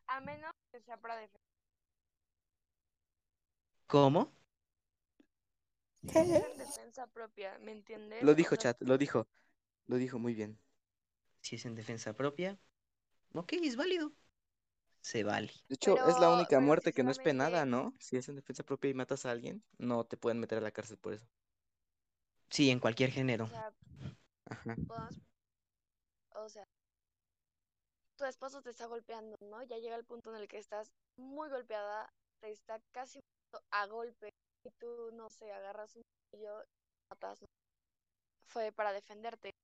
A 0.06 0.20
menos 0.20 0.52
que 0.72 0.80
sea 0.80 0.96
para 1.00 1.16
defender. 1.16 1.40
¿Cómo? 3.86 4.32
Es 6.08 6.16
en 6.16 6.56
defensa 6.56 7.06
propia, 7.08 7.58
¿me 7.58 7.72
entiendes? 7.72 8.22
Lo 8.22 8.34
dijo, 8.34 8.56
chat, 8.56 8.80
lo 8.82 8.98
dijo. 8.98 9.28
Lo 9.86 9.96
dijo 9.96 10.18
muy 10.18 10.34
bien. 10.34 10.58
Si 11.40 11.56
es 11.56 11.66
en 11.66 11.74
defensa 11.74 12.12
propia, 12.12 12.58
ok, 13.32 13.52
es 13.62 13.76
válido. 13.76 14.12
Se 15.00 15.22
vale. 15.22 15.52
De 15.68 15.76
hecho, 15.76 15.96
es 16.08 16.18
la 16.18 16.30
única 16.30 16.58
muerte 16.58 16.92
que 16.92 17.04
no 17.04 17.12
es 17.12 17.18
penada, 17.18 17.64
¿no? 17.64 17.94
Si 18.00 18.16
es 18.16 18.28
en 18.28 18.34
defensa 18.34 18.64
propia 18.64 18.90
y 18.90 18.94
matas 18.94 19.24
a 19.24 19.30
alguien, 19.30 19.62
no 19.78 20.04
te 20.04 20.16
pueden 20.16 20.40
meter 20.40 20.58
a 20.58 20.62
la 20.62 20.72
cárcel 20.72 20.98
por 20.98 21.12
eso. 21.12 21.26
Sí, 22.50 22.70
en 22.70 22.80
cualquier 22.80 23.10
género. 23.10 23.44
O 23.44 23.48
sea, 23.48 23.72
Ajá. 24.46 24.76
o 26.30 26.48
sea, 26.48 26.64
tu 28.16 28.24
esposo 28.24 28.62
te 28.62 28.70
está 28.70 28.86
golpeando, 28.86 29.36
¿no? 29.40 29.62
Ya 29.62 29.78
llega 29.78 29.94
el 29.94 30.04
punto 30.04 30.34
en 30.34 30.40
el 30.40 30.48
que 30.48 30.58
estás 30.58 30.90
muy 31.16 31.48
golpeada, 31.48 32.12
te 32.40 32.50
está 32.50 32.80
casi 32.92 33.20
a 33.70 33.86
golpe 33.86 34.32
y 34.66 34.70
tú, 34.72 35.10
no 35.12 35.30
sé, 35.30 35.52
agarras 35.52 35.94
un 35.96 36.02
cuchillo 36.02 36.62
y 36.64 36.68
matas. 37.10 37.42
¿no? 37.42 37.48
Fue 38.44 38.72
para 38.72 38.92
defenderte, 38.92 39.54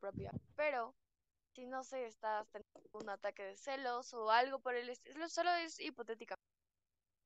propia. 0.00 0.32
Pero 0.56 0.94
si 1.54 1.66
no 1.66 1.84
sé, 1.84 2.06
estás 2.06 2.48
teniendo 2.50 2.90
un 2.92 3.08
ataque 3.08 3.42
de 3.42 3.56
celos 3.56 4.12
o 4.14 4.30
algo 4.30 4.58
por 4.58 4.74
el 4.74 4.88
estilo, 4.88 5.28
solo 5.28 5.50
es 5.54 5.80
hipotética. 5.80 6.36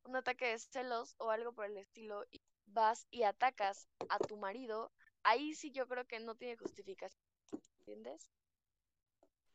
Un 0.04 0.16
ataque 0.16 0.46
de 0.46 0.58
celos 0.58 1.14
o 1.18 1.30
algo 1.30 1.52
por 1.52 1.66
el 1.66 1.76
estilo 1.76 2.24
y 2.30 2.40
vas 2.66 3.06
y 3.10 3.24
atacas 3.24 3.88
a 4.08 4.18
tu 4.18 4.36
marido, 4.36 4.92
ahí 5.22 5.54
sí 5.54 5.70
yo 5.72 5.86
creo 5.88 6.06
que 6.06 6.20
no 6.20 6.34
tiene 6.36 6.56
justificación, 6.56 7.20
¿entiendes? 7.80 8.30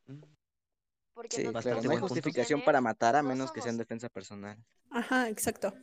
Mm. 0.07 0.21
Porque 1.13 1.37
Sí, 1.37 1.43
no, 1.45 1.53
punto. 1.53 1.99
justificación 1.99 2.63
para 2.63 2.81
matar 2.81 3.15
a 3.15 3.21
no 3.21 3.29
menos 3.29 3.51
que 3.51 3.61
sea 3.61 3.71
en 3.71 3.77
defensa 3.77 4.09
personal. 4.09 4.57
Ajá, 4.91 5.29
exacto. 5.29 5.73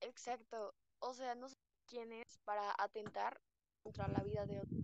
Exacto. 0.00 0.74
O 1.02 1.12
sea, 1.12 1.34
no 1.34 1.50
sé 1.50 1.56
quién 1.86 2.12
es 2.12 2.38
para 2.46 2.74
atentar 2.78 3.38
contra 3.82 4.08
la 4.08 4.22
vida 4.22 4.46
de 4.46 4.60
otro. 4.60 4.78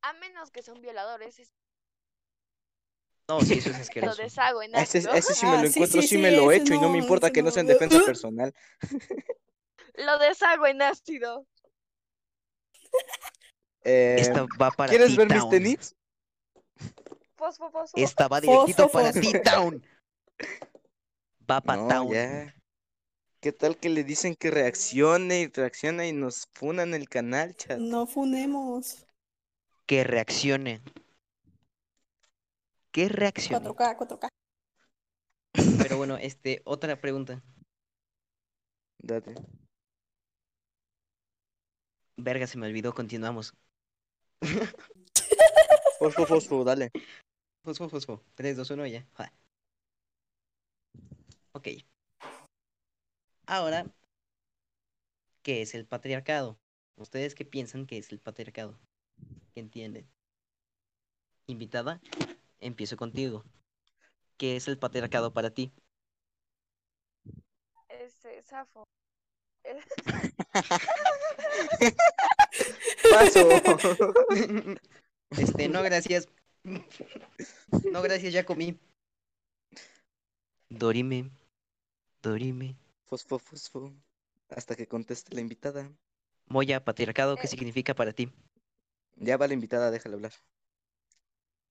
A 0.00 0.14
menos 0.14 0.50
que 0.50 0.62
son 0.62 0.80
violadores, 0.80 1.38
es- 1.38 1.52
No, 3.28 3.40
sí, 3.40 3.58
eso 3.58 3.70
es 3.70 3.78
lo 4.00 4.14
asqueroso. 4.14 4.16
deshago 4.16 4.62
en 4.62 4.74
Ese, 4.74 4.98
ácido. 4.98 5.12
ese 5.12 5.34
sí 5.34 5.46
me 5.46 5.52
Ah, 5.58 5.62
lo 5.62 5.66
sí, 5.66 5.70
encuentro, 5.70 6.00
sí, 6.00 6.08
sí, 6.08 6.08
sí, 6.08 6.18
me 6.18 6.30
lo 6.30 6.52
he 6.52 6.56
ese 6.56 6.56
hecho 6.56 6.74
y 6.74 6.78
no 6.78 6.88
me 6.88 6.98
no, 6.98 7.04
importa 7.04 7.30
que 7.30 7.42
no 7.42 7.50
sea 7.50 7.62
en 7.62 7.66
no. 7.66 7.74
defensa 7.74 7.98
personal. 8.00 8.52
Lo 9.96 10.18
deshago 10.18 10.66
en 10.68 10.80
ácido. 10.80 11.44
Eh, 13.84 14.16
Esta 14.20 14.42
va 14.60 14.70
para 14.70 14.90
¿Quieres 14.90 15.16
ver 15.16 15.28
mis 15.30 15.48
tenis? 15.48 15.94
Fosfo, 17.38 17.70
fosfo. 17.70 17.98
Esta 18.04 18.28
va 18.28 18.40
Fosfo, 18.40 18.42
directito 18.62 18.88
para. 18.88 19.12
T-Town. 19.12 19.82
Va 21.50 21.60
para 21.62 21.78
No, 21.78 21.88
Town. 21.88 22.12
ya. 22.12 22.54
¿Qué 23.46 23.52
tal 23.52 23.78
que 23.78 23.88
le 23.88 24.02
dicen 24.02 24.34
que 24.34 24.50
reaccione 24.50 25.42
y 25.42 25.46
reacciona 25.46 26.04
y 26.04 26.12
nos 26.12 26.48
funan 26.52 26.94
el 26.94 27.08
canal, 27.08 27.54
chat? 27.54 27.78
No 27.78 28.04
funemos. 28.04 29.06
Que 29.86 30.02
reaccione. 30.02 30.82
Que 32.90 33.08
reaccione. 33.08 33.68
4K, 33.68 33.98
4K. 33.98 34.28
Pero 35.80 35.96
bueno, 35.96 36.16
este, 36.16 36.60
otra 36.64 37.00
pregunta. 37.00 37.40
Date. 38.98 39.36
Verga, 42.16 42.48
se 42.48 42.58
me 42.58 42.66
olvidó, 42.66 42.92
continuamos. 42.92 43.54
Fosfo, 46.00 46.26
fosfo, 46.26 46.64
dale. 46.64 46.90
Fosfo, 47.62 47.88
fosfo. 47.88 48.24
3, 48.34 48.56
2, 48.56 48.70
1, 48.70 48.86
ya. 48.88 49.06
Ok. 51.52 51.68
Ahora, 53.46 53.86
¿qué 55.42 55.62
es 55.62 55.74
el 55.76 55.86
patriarcado? 55.86 56.58
¿Ustedes 56.96 57.36
qué 57.36 57.44
piensan 57.44 57.86
que 57.86 57.96
es 57.98 58.10
el 58.10 58.18
patriarcado? 58.18 58.76
¿Qué 59.54 59.60
entienden? 59.60 60.08
Invitada, 61.46 62.00
empiezo 62.58 62.96
contigo. 62.96 63.44
¿Qué 64.36 64.56
es 64.56 64.66
el 64.66 64.78
patriarcado 64.78 65.32
para 65.32 65.50
ti? 65.50 65.72
Este, 67.88 68.42
Safo. 68.42 68.82
Paso. 73.10 73.48
Este, 75.30 75.68
no, 75.68 75.82
gracias. 75.82 76.28
No, 77.92 78.02
gracias, 78.02 78.32
ya 78.32 78.44
comí. 78.44 78.78
Dorime. 80.68 81.30
Dorime. 82.22 82.76
Fosfo, 83.06 83.38
fosfo. 83.38 83.92
Hasta 84.48 84.76
que 84.76 84.86
conteste 84.86 85.34
la 85.34 85.40
invitada. 85.40 85.90
Moya, 86.46 86.84
patriarcado, 86.84 87.36
¿qué 87.36 87.46
Eh. 87.46 87.50
significa 87.50 87.94
para 87.94 88.12
ti? 88.12 88.32
Ya 89.16 89.36
va 89.36 89.48
la 89.48 89.54
invitada, 89.54 89.90
déjala 89.90 90.16
hablar. 90.16 90.32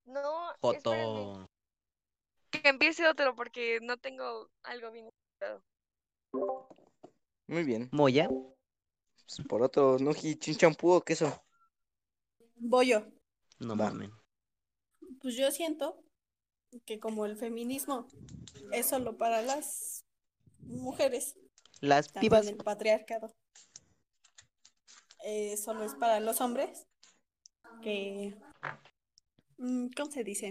No, 0.06 0.52
espérenme. 0.72 1.24
Joto. 1.24 1.50
Que 2.52 2.70
empiece 2.70 3.08
otro 3.08 3.36
porque 3.36 3.80
no 3.82 3.98
tengo 3.98 4.50
algo 4.64 4.92
bien. 4.92 5.10
Muy 7.48 7.64
bien. 7.64 7.90
Moya, 7.92 8.30
Pues, 8.30 9.48
por 9.48 9.62
otro, 9.64 9.98
Nuji, 10.00 10.36
chinchampú 10.36 10.92
o 10.92 11.02
queso. 11.02 11.44
Voy 12.58 12.90
yo. 12.90 13.06
no 13.60 13.76
Va. 13.78 13.86
mamen. 13.90 14.12
Pues 15.22 15.36
yo 15.36 15.50
siento 15.52 16.04
que 16.86 17.00
como 17.00 17.26
el 17.26 17.36
feminismo 17.38 18.08
es 18.72 18.88
solo 18.88 19.18
para 19.18 19.42
las 19.42 20.05
mujeres, 20.66 21.36
Las 21.82 22.12
también 22.12 22.30
pibas. 22.30 22.48
el 22.48 22.58
patriarcado 22.58 23.34
eh, 25.24 25.58
solo 25.58 25.84
es 25.84 25.96
para 25.96 26.20
los 26.20 26.40
hombres 26.42 26.86
que, 27.82 28.36
mm, 29.58 29.88
¿cómo 29.96 30.12
se 30.12 30.24
dice? 30.24 30.50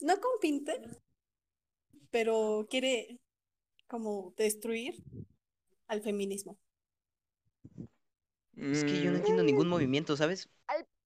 No 0.00 0.20
compite, 0.20 0.82
pero 2.10 2.66
quiere 2.68 3.18
como 3.86 4.34
destruir 4.36 5.02
al 5.88 6.02
feminismo. 6.02 6.58
Es 8.56 8.84
que 8.84 9.02
yo 9.02 9.10
no 9.10 9.18
entiendo 9.18 9.42
ningún 9.42 9.68
movimiento, 9.68 10.16
¿sabes? 10.16 10.48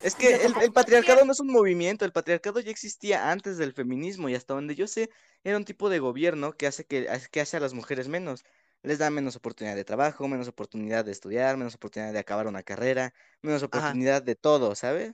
Es 0.00 0.14
que 0.16 0.28
el, 0.46 0.72
patriarcado 0.72 0.72
patriar- 0.72 1.26
no 1.26 1.32
es 1.32 1.40
un 1.40 1.48
movimiento, 1.52 2.04
el 2.04 2.12
patriarcado 2.12 2.60
ya 2.60 2.70
existía 2.70 3.30
antes 3.30 3.58
del 3.58 3.72
feminismo 3.74 4.28
y 4.28 4.34
hasta 4.34 4.54
donde 4.54 4.74
yo 4.74 4.86
sé 4.86 5.10
era 5.44 5.56
un 5.58 5.64
tipo 5.64 5.90
de 5.90 5.98
gobierno 5.98 6.52
que 6.52 6.66
hace 6.66 6.84
que, 6.86 7.08
hace- 7.08 7.28
que 7.30 7.40
hace 7.40 7.56
a 7.58 7.60
las 7.60 7.74
mujeres 7.74 8.08
menos. 8.08 8.42
Les 8.82 8.98
da 8.98 9.10
menos 9.10 9.36
oportunidad 9.36 9.76
de 9.76 9.84
trabajo, 9.84 10.26
menos 10.26 10.48
oportunidad 10.48 11.04
de 11.04 11.12
estudiar, 11.12 11.56
menos 11.58 11.74
oportunidad 11.74 12.12
de 12.14 12.18
acabar 12.18 12.46
una 12.46 12.62
carrera, 12.62 13.12
menos 13.42 13.62
oportunidad 13.62 14.22
de 14.22 14.36
todo, 14.36 14.74
¿sabes? 14.74 15.12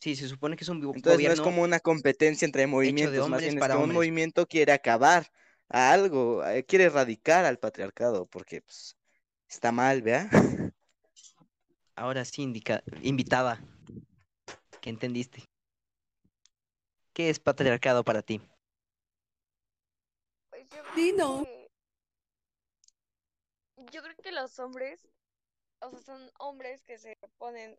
Sí, 0.00 0.14
se 0.16 0.28
supone 0.28 0.56
que 0.56 0.64
es 0.64 0.68
un 0.68 0.80
Entonces 0.80 1.20
no 1.20 1.26
gobierno. 1.26 1.34
es 1.34 1.40
como 1.40 1.62
una 1.62 1.80
competencia 1.80 2.46
entre 2.46 2.66
movimientos, 2.66 3.28
más 3.28 3.42
bien 3.42 3.58
es 3.58 3.68
que 3.68 3.76
un 3.76 3.92
movimiento 3.92 4.46
quiere 4.46 4.72
acabar 4.72 5.30
a 5.68 5.92
algo, 5.92 6.44
eh, 6.46 6.64
quiere 6.64 6.84
erradicar 6.84 7.44
al 7.44 7.58
patriarcado, 7.58 8.26
porque 8.26 8.62
pues, 8.62 8.96
está 9.48 9.72
mal, 9.72 10.02
¿vea? 10.02 10.28
Ahora 11.98 12.24
sí, 12.24 12.42
indica... 12.42 12.82
invitada. 13.02 13.60
¿Qué 14.80 14.90
entendiste? 14.90 15.42
¿Qué 17.12 17.28
es 17.28 17.40
patriarcado 17.40 18.04
para 18.04 18.22
ti? 18.22 18.40
Pues 20.50 20.68
yo 20.70 20.78
Sí, 20.94 21.12
no. 21.16 21.42
que- 21.42 21.68
Yo 23.92 24.02
creo 24.02 24.14
que 24.22 24.30
los 24.30 24.58
hombres, 24.60 25.08
o 25.80 25.90
sea, 25.90 26.00
son 26.00 26.30
hombres 26.38 26.82
que 26.82 26.98
se 26.98 27.16
ponen, 27.38 27.76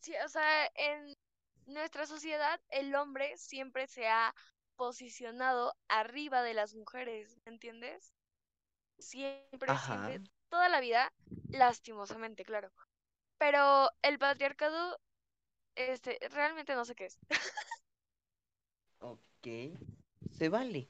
sí, 0.00 0.12
o 0.24 0.28
sea, 0.28 0.70
en 0.74 1.16
nuestra 1.66 2.06
sociedad 2.06 2.60
el 2.68 2.94
hombre 2.94 3.36
siempre 3.38 3.86
se 3.86 4.06
ha 4.06 4.34
posicionado 4.76 5.74
arriba 5.88 6.42
de 6.42 6.54
las 6.54 6.74
mujeres, 6.74 7.38
¿me 7.46 7.52
entiendes? 7.52 8.12
Siempre, 8.98 9.70
Ajá. 9.70 10.08
siempre, 10.08 10.30
toda 10.50 10.68
la 10.68 10.80
vida, 10.80 11.12
lastimosamente, 11.52 12.44
claro. 12.44 12.70
Pero 13.42 13.90
el 14.02 14.20
patriarcado, 14.20 15.00
este, 15.74 16.16
realmente 16.30 16.76
no 16.76 16.84
sé 16.84 16.94
qué 16.94 17.06
es. 17.06 17.18
Ok. 19.00 19.48
Se 20.30 20.48
vale. 20.48 20.88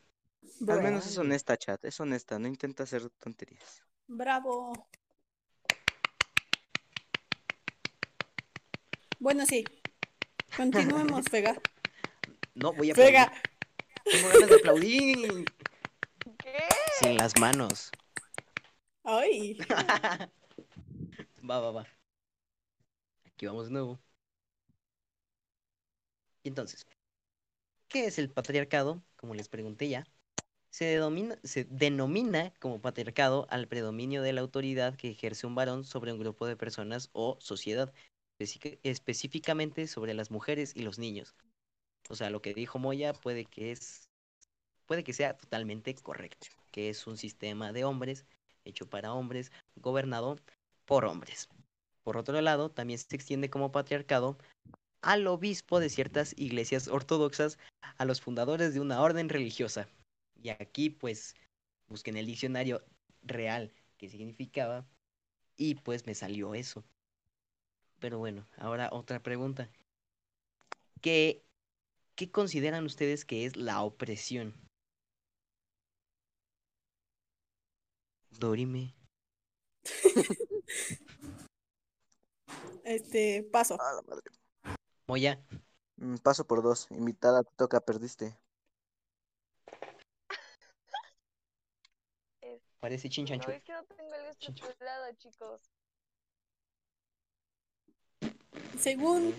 Al 0.69 0.83
menos 0.83 1.07
es 1.07 1.17
honesta, 1.17 1.57
chat, 1.57 1.83
es 1.87 1.99
honesta, 1.99 2.39
no 2.39 2.49
intenta 2.49 2.83
hacer 2.83 3.09
tonterías. 3.09 3.83
Bravo. 4.07 4.87
Bueno, 9.19 9.47
sí. 9.47 9.65
Continuemos, 10.55 11.25
Vega. 11.31 11.57
No, 12.55 12.75
voy 12.75 12.91
a. 12.91 12.95
Vega. 12.95 13.33
Tengo 14.05 14.29
ganas 14.29 14.51
de 14.51 14.57
aplaudir. 14.57 15.45
¿Qué? 16.37 16.59
Sin 17.01 17.17
las 17.17 17.35
manos. 17.41 17.91
Ay. 19.05 19.57
Va, 21.49 21.59
va, 21.59 21.71
va. 21.71 22.02
Aquí 23.43 23.49
vamos 23.49 23.67
de 23.67 23.73
nuevo. 23.73 24.01
Y 26.45 26.49
entonces, 26.49 26.87
¿qué 27.89 28.07
es 28.07 28.19
el 28.19 28.31
patriarcado? 28.31 29.03
Como 29.17 29.35
les 29.35 29.49
pregunté 29.49 29.89
ya, 29.89 30.07
se, 30.71 30.87
denomina, 30.87 31.39
se 31.45 31.65
denomina 31.65 32.55
como 32.61 32.81
patriarcado 32.81 33.47
al 33.51 33.69
predominio 33.69 34.23
de 34.23 34.33
la 34.33 34.43
autoridad 34.43 34.97
que 34.97 35.11
ejerce 35.11 35.47
un 35.47 35.55
varón 35.57 35.85
sobre 35.85 36.13
un 36.13 36.21
grupo 36.21 36.47
de 36.47 36.57
personas 36.57 37.11
o 37.13 37.37
sociedad, 37.41 37.93
específicamente 38.39 39.89
sobre 39.89 40.15
las 40.15 40.31
mujeres 40.31 40.73
y 40.77 40.83
los 40.83 40.99
niños. 40.99 41.35
O 42.11 42.15
sea, 42.15 42.31
lo 42.31 42.43
que 42.43 42.55
dijo 42.55 42.79
Moya 42.79 43.13
puede 43.13 43.45
que 43.45 43.73
es 43.73 44.09
puede 44.87 45.05
que 45.05 45.13
sea 45.15 45.37
totalmente 45.37 45.95
correcto, 45.97 46.49
que 46.71 46.91
es 46.91 47.07
un 47.07 47.19
sistema 47.19 47.73
de 47.73 47.85
hombres 47.85 48.25
hecho 48.65 48.89
para 48.89 49.13
hombres, 49.13 49.53
gobernado 49.77 50.39
por 50.87 51.05
hombres. 51.05 51.49
Por 52.03 52.17
otro 52.17 52.41
lado, 52.41 52.71
también 52.71 52.99
se 52.99 53.15
extiende 53.15 53.51
como 53.51 53.73
patriarcado 53.73 54.39
al 55.03 55.27
obispo 55.27 55.81
de 55.81 55.89
ciertas 55.91 56.35
iglesias 56.39 56.89
ortodoxas, 56.89 57.59
a 57.99 58.05
los 58.05 58.21
fundadores 58.21 58.75
de 58.75 58.81
una 58.81 59.01
orden 59.01 59.29
religiosa. 59.29 59.89
Y 60.43 60.51
aquí, 60.51 60.91
pues, 60.91 61.35
busqué 61.89 62.11
en 62.11 62.17
el 62.17 62.27
diccionario 62.27 62.83
real 63.23 63.73
qué 63.99 64.09
significaba 64.09 64.87
y 65.57 65.77
pues 65.77 66.07
me 66.07 66.15
salió 66.15 66.55
eso. 66.55 66.85
Pero 68.01 68.19
bueno, 68.19 68.47
ahora 68.57 68.89
otra 68.93 69.23
pregunta. 69.23 69.71
¿Qué, 71.01 71.45
qué 72.17 72.31
consideran 72.31 72.85
ustedes 72.85 73.25
que 73.25 73.45
es 73.45 73.57
la 73.57 73.83
opresión? 73.83 74.55
Dorime. 78.41 78.95
Este, 82.85 83.43
paso. 83.53 83.81
A 83.81 83.95
la 83.95 84.03
madre. 84.03 84.25
Moya. 85.07 85.41
Mm, 85.97 86.17
Paso 86.17 86.47
por 86.47 86.63
dos, 86.63 86.89
invitada, 86.91 87.43
te 87.43 87.55
toca, 87.57 87.81
perdiste. 87.81 88.37
Es- 92.41 92.63
Parece 92.81 93.09
No, 93.09 93.13
chinchancho. 93.13 93.51
es 93.51 93.63
que 93.63 93.73
no 93.73 93.85
tengo 93.85 94.15
el 94.15 94.27
estructurado, 94.27 95.13
chicos. 95.17 95.61
Según 98.79 99.35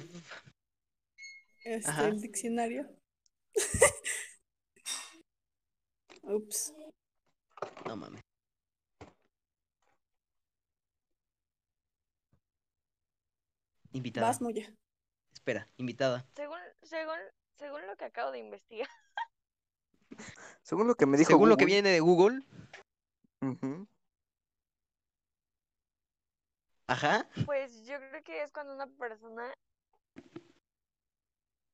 este, 1.66 1.90
Ajá. 1.90 2.08
el 2.08 2.22
diccionario. 2.22 2.88
Ups. 6.24 6.74
No 7.86 7.96
mames. 7.98 8.22
Invitada. 13.94 14.28
Vas, 14.28 14.42
Moya. 14.42 14.76
Espera, 15.32 15.70
invitada. 15.78 16.26
Según, 16.36 16.60
según, 16.82 17.18
según 17.58 17.88
lo 17.88 17.96
que 17.96 18.06
acabo 18.06 18.32
de 18.32 18.40
investigar, 18.40 18.90
Según 20.64 20.88
lo 20.88 20.96
que 20.96 21.06
me 21.06 21.18
dijo 21.18 21.30
Según 21.30 21.50
lo 21.50 21.58
que 21.58 21.66
viene 21.66 21.90
de 21.90 22.00
Google, 22.00 22.42
ujú, 23.42 23.88
ajá. 26.88 27.28
pues 27.46 27.86
yo 27.86 27.98
creo 27.98 28.24
que 28.24 28.44
es 28.44 28.52
cuando 28.52 28.74
una 28.74 28.88
persona 28.88 29.54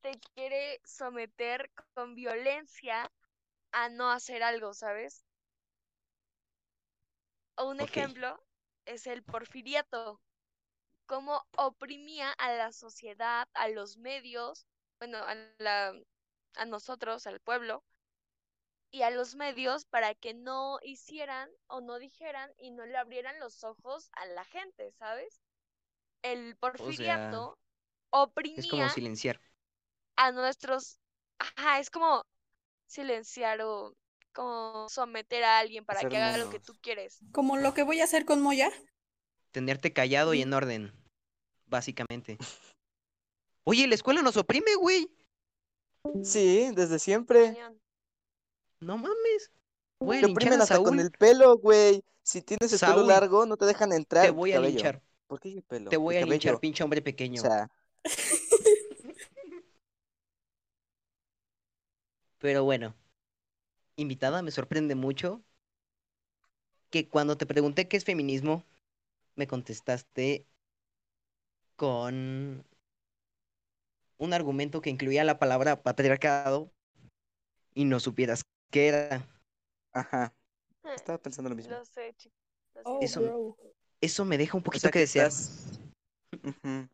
te 0.01 0.19
quiere 0.33 0.79
someter 0.85 1.69
con 1.93 2.15
violencia 2.15 3.11
a 3.71 3.89
no 3.89 4.09
hacer 4.11 4.43
algo, 4.43 4.73
¿sabes? 4.73 5.23
O 7.55 7.69
un 7.69 7.81
ejemplo 7.81 8.41
es 8.85 9.05
el 9.05 9.21
porfiriato, 9.23 10.21
cómo 11.09 11.43
oprimía 11.57 12.31
a 12.33 12.53
la 12.53 12.71
sociedad, 12.71 13.47
a 13.53 13.67
los 13.69 13.97
medios, 13.97 14.65
bueno, 14.99 15.19
a 15.19 15.35
la, 15.59 15.93
a 16.55 16.65
nosotros, 16.67 17.27
al 17.27 17.41
pueblo, 17.41 17.83
y 18.91 19.01
a 19.03 19.09
los 19.09 19.35
medios 19.35 19.85
para 19.85 20.13
que 20.15 20.33
no 20.35 20.79
hicieran 20.83 21.49
o 21.67 21.81
no 21.81 21.99
dijeran 21.99 22.51
y 22.57 22.71
no 22.71 22.85
le 22.85 22.97
abrieran 22.97 23.39
los 23.39 23.63
ojos 23.63 24.09
a 24.13 24.25
la 24.27 24.45
gente, 24.45 24.91
¿sabes? 24.99 25.41
El 26.23 26.55
porfiriato 26.57 27.57
Es 28.55 28.67
como 28.67 28.83
oprimía 28.83 28.89
silenciar. 28.89 29.41
a 30.17 30.31
nuestros, 30.31 30.99
ajá, 31.39 31.79
es 31.79 31.89
como 31.89 32.23
silenciar 32.87 33.61
o 33.61 33.95
como 34.33 34.89
someter 34.89 35.43
a 35.43 35.59
alguien 35.59 35.85
para 35.85 36.05
que 36.05 36.17
haga 36.17 36.37
lo 36.37 36.49
que 36.49 36.59
tú 36.59 36.73
quieres. 36.81 37.23
Como 37.31 37.57
lo 37.57 37.73
que 37.73 37.83
voy 37.83 38.01
a 38.01 38.03
hacer 38.03 38.25
con 38.25 38.41
Moya. 38.41 38.71
Tenerte 39.51 39.93
callado 39.93 40.33
y 40.33 40.41
en 40.43 40.53
orden, 40.53 40.93
básicamente. 41.69 42.37
Oye, 43.63 43.87
la 43.87 43.95
escuela 43.95 44.21
nos 44.21 44.37
oprime, 44.37 44.75
güey. 44.75 45.07
Sí, 46.23 46.71
desde 46.73 46.99
siempre. 46.99 47.57
No 48.79 48.97
mames. 48.97 49.51
Te 49.99 50.05
linchar 50.05 50.31
oprimen 50.31 50.59
a 50.61 50.63
hasta 50.63 50.81
con 50.81 50.99
el 50.99 51.11
pelo, 51.11 51.57
güey. 51.57 52.03
Si 52.23 52.41
tienes 52.41 52.71
el 52.73 52.79
pelo 52.79 53.03
largo, 53.05 53.45
no 53.45 53.57
te 53.57 53.65
dejan 53.65 53.91
entrar. 53.91 54.25
Te 54.25 54.31
voy 54.31 54.51
a 54.51 54.55
cabello. 54.55 54.75
linchar. 54.75 55.01
¿Por 55.27 55.39
qué 55.39 55.49
el 55.53 55.63
pelo? 55.63 55.89
Te 55.89 55.95
El 55.95 56.01
voy 56.01 56.15
a 56.17 56.25
linchar, 56.25 56.59
pinche 56.59 56.83
hombre 56.83 57.01
O 57.01 57.03
pequeño. 57.03 57.41
sea, 57.41 57.69
Pero 62.39 62.63
bueno, 62.63 62.95
invitada, 63.97 64.41
me 64.41 64.51
sorprende 64.51 64.95
mucho 64.95 65.43
que 66.89 67.07
cuando 67.07 67.37
te 67.37 67.45
pregunté 67.45 67.87
qué 67.87 67.97
es 67.97 68.05
feminismo, 68.05 68.63
me 69.35 69.47
contestaste 69.47 70.47
con 71.79 72.65
un 74.17 74.33
argumento 74.33 74.81
que 74.81 74.89
incluía 74.89 75.23
la 75.23 75.39
palabra 75.39 75.81
patriarcado 75.81 76.69
y 77.73 77.85
no 77.85 78.01
supieras 78.01 78.43
qué 78.69 78.89
era. 78.89 79.25
ajá. 79.93 80.35
Estaba 80.83 81.17
pensando 81.21 81.49
lo 81.49 81.55
mismo. 81.55 81.71
Lo 81.73 81.85
sé, 81.85 82.13
chicos. 82.17 82.37
lo 82.75 82.81
Oh, 82.83 82.99
sé. 82.99 83.05
Eso- 83.05 83.21
bro. 83.21 83.57
Eso 84.01 84.25
me 84.25 84.37
deja 84.37 84.57
un 84.57 84.61
O 84.61 84.63
poquito 84.63 84.81
sea 84.81 84.91
que 84.91 84.99
que 84.99 84.99
desear. 85.01 85.27
estás- 85.27 85.79
Ujú. 86.43 86.89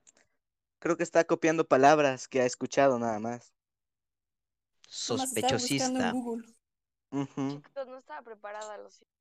Creo 0.79 0.97
que 0.97 1.03
está 1.03 1.23
copiando 1.23 1.67
palabras 1.67 2.27
que 2.27 2.41
ha 2.41 2.45
escuchado 2.45 2.99
nada 2.99 3.19
más. 3.19 3.53
Sospechosista. 4.87 6.11
Chicos, 6.13 7.87
no 7.87 7.97
estaba 7.97 8.21
preparada, 8.21 8.77
lo 8.77 8.89
siento. 8.91 9.13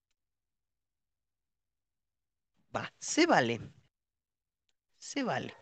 Va, 2.74 2.92
se 2.98 3.26
vale. 3.26 3.60
Se 5.04 5.22
vale. 5.22 5.54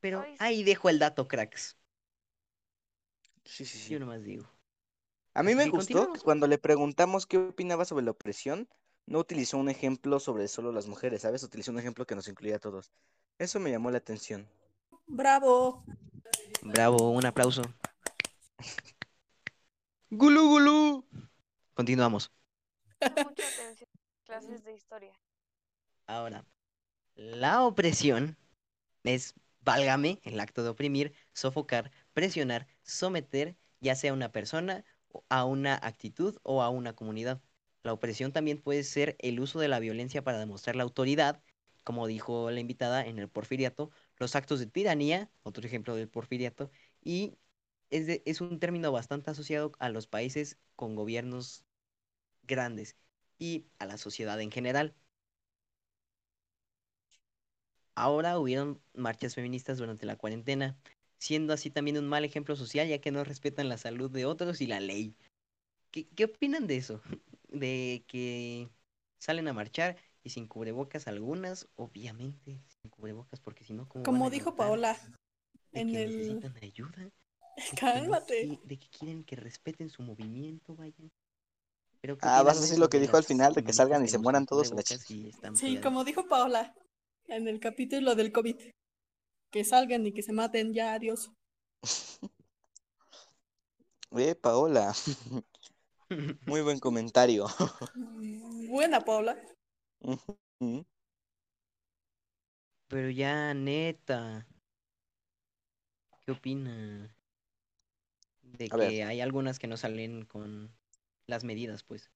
Pero 0.00 0.22
Ay, 0.22 0.32
sí. 0.32 0.36
ahí 0.38 0.62
dejo 0.64 0.88
el 0.88 0.98
dato, 0.98 1.28
cracks. 1.28 1.76
Sí, 3.44 3.66
sí, 3.66 3.78
sí. 3.78 3.92
Yo 3.92 4.00
nomás 4.00 4.22
digo. 4.22 4.50
A 5.34 5.42
mí 5.42 5.54
me 5.54 5.68
gustó 5.68 6.10
que 6.10 6.20
cuando 6.20 6.46
le 6.46 6.56
preguntamos 6.56 7.26
qué 7.26 7.36
opinaba 7.36 7.84
sobre 7.84 8.06
la 8.06 8.12
opresión, 8.12 8.66
no 9.04 9.18
utilizó 9.18 9.58
un 9.58 9.68
ejemplo 9.68 10.20
sobre 10.20 10.48
solo 10.48 10.72
las 10.72 10.86
mujeres, 10.86 11.20
¿sabes? 11.20 11.42
Utilizó 11.42 11.70
un 11.70 11.78
ejemplo 11.78 12.06
que 12.06 12.14
nos 12.14 12.28
incluía 12.28 12.56
a 12.56 12.60
todos. 12.60 12.90
Eso 13.38 13.60
me 13.60 13.70
llamó 13.70 13.90
la 13.90 13.98
atención. 13.98 14.48
Bravo. 15.06 15.84
Bravo, 16.62 17.10
un 17.10 17.26
aplauso. 17.26 17.62
Gulú, 20.08 20.48
gulú. 20.48 21.04
Continuamos. 21.74 22.32
Pongo 22.98 23.28
mucha 23.28 23.46
atención 23.46 23.90
en 23.92 24.24
clases 24.24 24.64
de 24.64 24.74
historia. 24.74 25.12
Ahora, 26.06 26.44
la 27.20 27.64
opresión 27.64 28.36
es, 29.04 29.34
válgame, 29.62 30.20
el 30.24 30.40
acto 30.40 30.62
de 30.64 30.70
oprimir, 30.70 31.14
sofocar, 31.34 31.90
presionar, 32.14 32.66
someter, 32.82 33.56
ya 33.80 33.94
sea 33.96 34.12
a 34.12 34.14
una 34.14 34.32
persona, 34.32 34.84
a 35.28 35.44
una 35.44 35.76
actitud 35.76 36.38
o 36.42 36.62
a 36.62 36.70
una 36.70 36.94
comunidad. 36.94 37.42
La 37.82 37.92
opresión 37.94 38.32
también 38.32 38.60
puede 38.62 38.84
ser 38.84 39.16
el 39.20 39.40
uso 39.40 39.60
de 39.60 39.68
la 39.68 39.80
violencia 39.80 40.22
para 40.24 40.38
demostrar 40.38 40.76
la 40.76 40.82
autoridad, 40.84 41.42
como 41.84 42.06
dijo 42.06 42.50
la 42.50 42.60
invitada 42.60 43.06
en 43.06 43.18
el 43.18 43.28
porfiriato, 43.28 43.90
los 44.18 44.36
actos 44.36 44.60
de 44.60 44.66
tiranía, 44.66 45.30
otro 45.42 45.66
ejemplo 45.66 45.96
del 45.96 46.08
porfiriato, 46.08 46.70
y 47.02 47.38
es, 47.90 48.06
de- 48.06 48.22
es 48.26 48.40
un 48.40 48.58
término 48.60 48.92
bastante 48.92 49.30
asociado 49.30 49.72
a 49.78 49.88
los 49.90 50.06
países 50.08 50.58
con 50.76 50.94
gobiernos 50.96 51.64
grandes 52.42 52.96
y 53.38 53.66
a 53.78 53.86
la 53.86 53.96
sociedad 53.98 54.40
en 54.40 54.50
general. 54.50 54.94
Ahora 57.94 58.38
hubieron 58.38 58.80
marchas 58.94 59.34
feministas 59.34 59.78
durante 59.78 60.06
la 60.06 60.16
cuarentena, 60.16 60.76
siendo 61.18 61.52
así 61.52 61.70
también 61.70 61.98
un 61.98 62.08
mal 62.08 62.24
ejemplo 62.24 62.56
social 62.56 62.88
ya 62.88 63.00
que 63.00 63.10
no 63.10 63.24
respetan 63.24 63.68
la 63.68 63.78
salud 63.78 64.10
de 64.10 64.24
otros 64.24 64.60
y 64.60 64.66
la 64.66 64.80
ley. 64.80 65.14
¿Qué, 65.90 66.06
qué 66.08 66.24
opinan 66.24 66.66
de 66.66 66.76
eso? 66.76 67.00
De 67.48 68.04
que 68.06 68.68
salen 69.18 69.48
a 69.48 69.52
marchar 69.52 69.96
y 70.22 70.30
sin 70.30 70.46
cubrebocas 70.46 71.08
algunas, 71.08 71.66
obviamente 71.74 72.60
sin 72.68 72.90
cubrebocas 72.90 73.40
porque 73.40 73.64
si 73.64 73.72
no, 73.72 73.88
¿cómo 73.88 74.04
van 74.04 74.12
Como 74.14 74.30
dijo 74.30 74.54
Paola 74.54 74.96
de 75.72 75.80
en 75.80 75.90
que 75.90 76.02
el... 76.04 76.16
necesitan 76.16 76.56
ayuda? 76.62 76.90
de 77.00 77.10
que 77.62 77.70
no 77.70 77.80
Cálmate. 77.80 78.60
de 78.64 78.78
que 78.78 78.88
quieren 78.88 79.24
que 79.24 79.34
respeten 79.34 79.90
su 79.90 80.02
movimiento, 80.02 80.76
vaya. 80.76 80.94
Pero 82.00 82.16
¿qué 82.16 82.26
Ah, 82.28 82.42
vas 82.42 82.56
a 82.56 82.60
de 82.60 82.66
decir 82.66 82.78
lo 82.78 82.88
que 82.88 83.00
dijo 83.00 83.16
al 83.16 83.24
final, 83.24 83.52
de 83.52 83.64
que 83.64 83.72
salgan 83.72 84.04
y 84.04 84.08
se 84.08 84.18
mueran 84.18 84.46
todos 84.46 84.72
a 84.72 84.74
la 84.76 84.82
Sí, 85.54 85.78
como 85.82 86.04
dijo 86.04 86.26
Paola 86.28 86.72
en 87.30 87.48
el 87.48 87.60
capítulo 87.60 88.14
del 88.14 88.32
COVID. 88.32 88.56
Que 89.50 89.64
salgan 89.64 90.06
y 90.06 90.12
que 90.12 90.22
se 90.22 90.32
maten 90.32 90.74
ya, 90.74 90.94
adiós. 90.94 91.30
Eh, 94.16 94.34
Paola, 94.34 94.92
muy 96.46 96.62
buen 96.62 96.80
comentario. 96.80 97.46
Buena, 98.68 99.00
Paola. 99.00 99.40
Pero 102.88 103.08
ya, 103.10 103.54
neta. 103.54 104.48
¿Qué 106.26 106.32
opina? 106.32 107.14
De 108.42 108.68
A 108.72 108.76
ver. 108.76 108.88
que 108.90 109.04
hay 109.04 109.20
algunas 109.20 109.60
que 109.60 109.68
no 109.68 109.76
salen 109.76 110.24
con 110.24 110.74
las 111.28 111.44
medidas, 111.44 111.84
pues. 111.84 112.10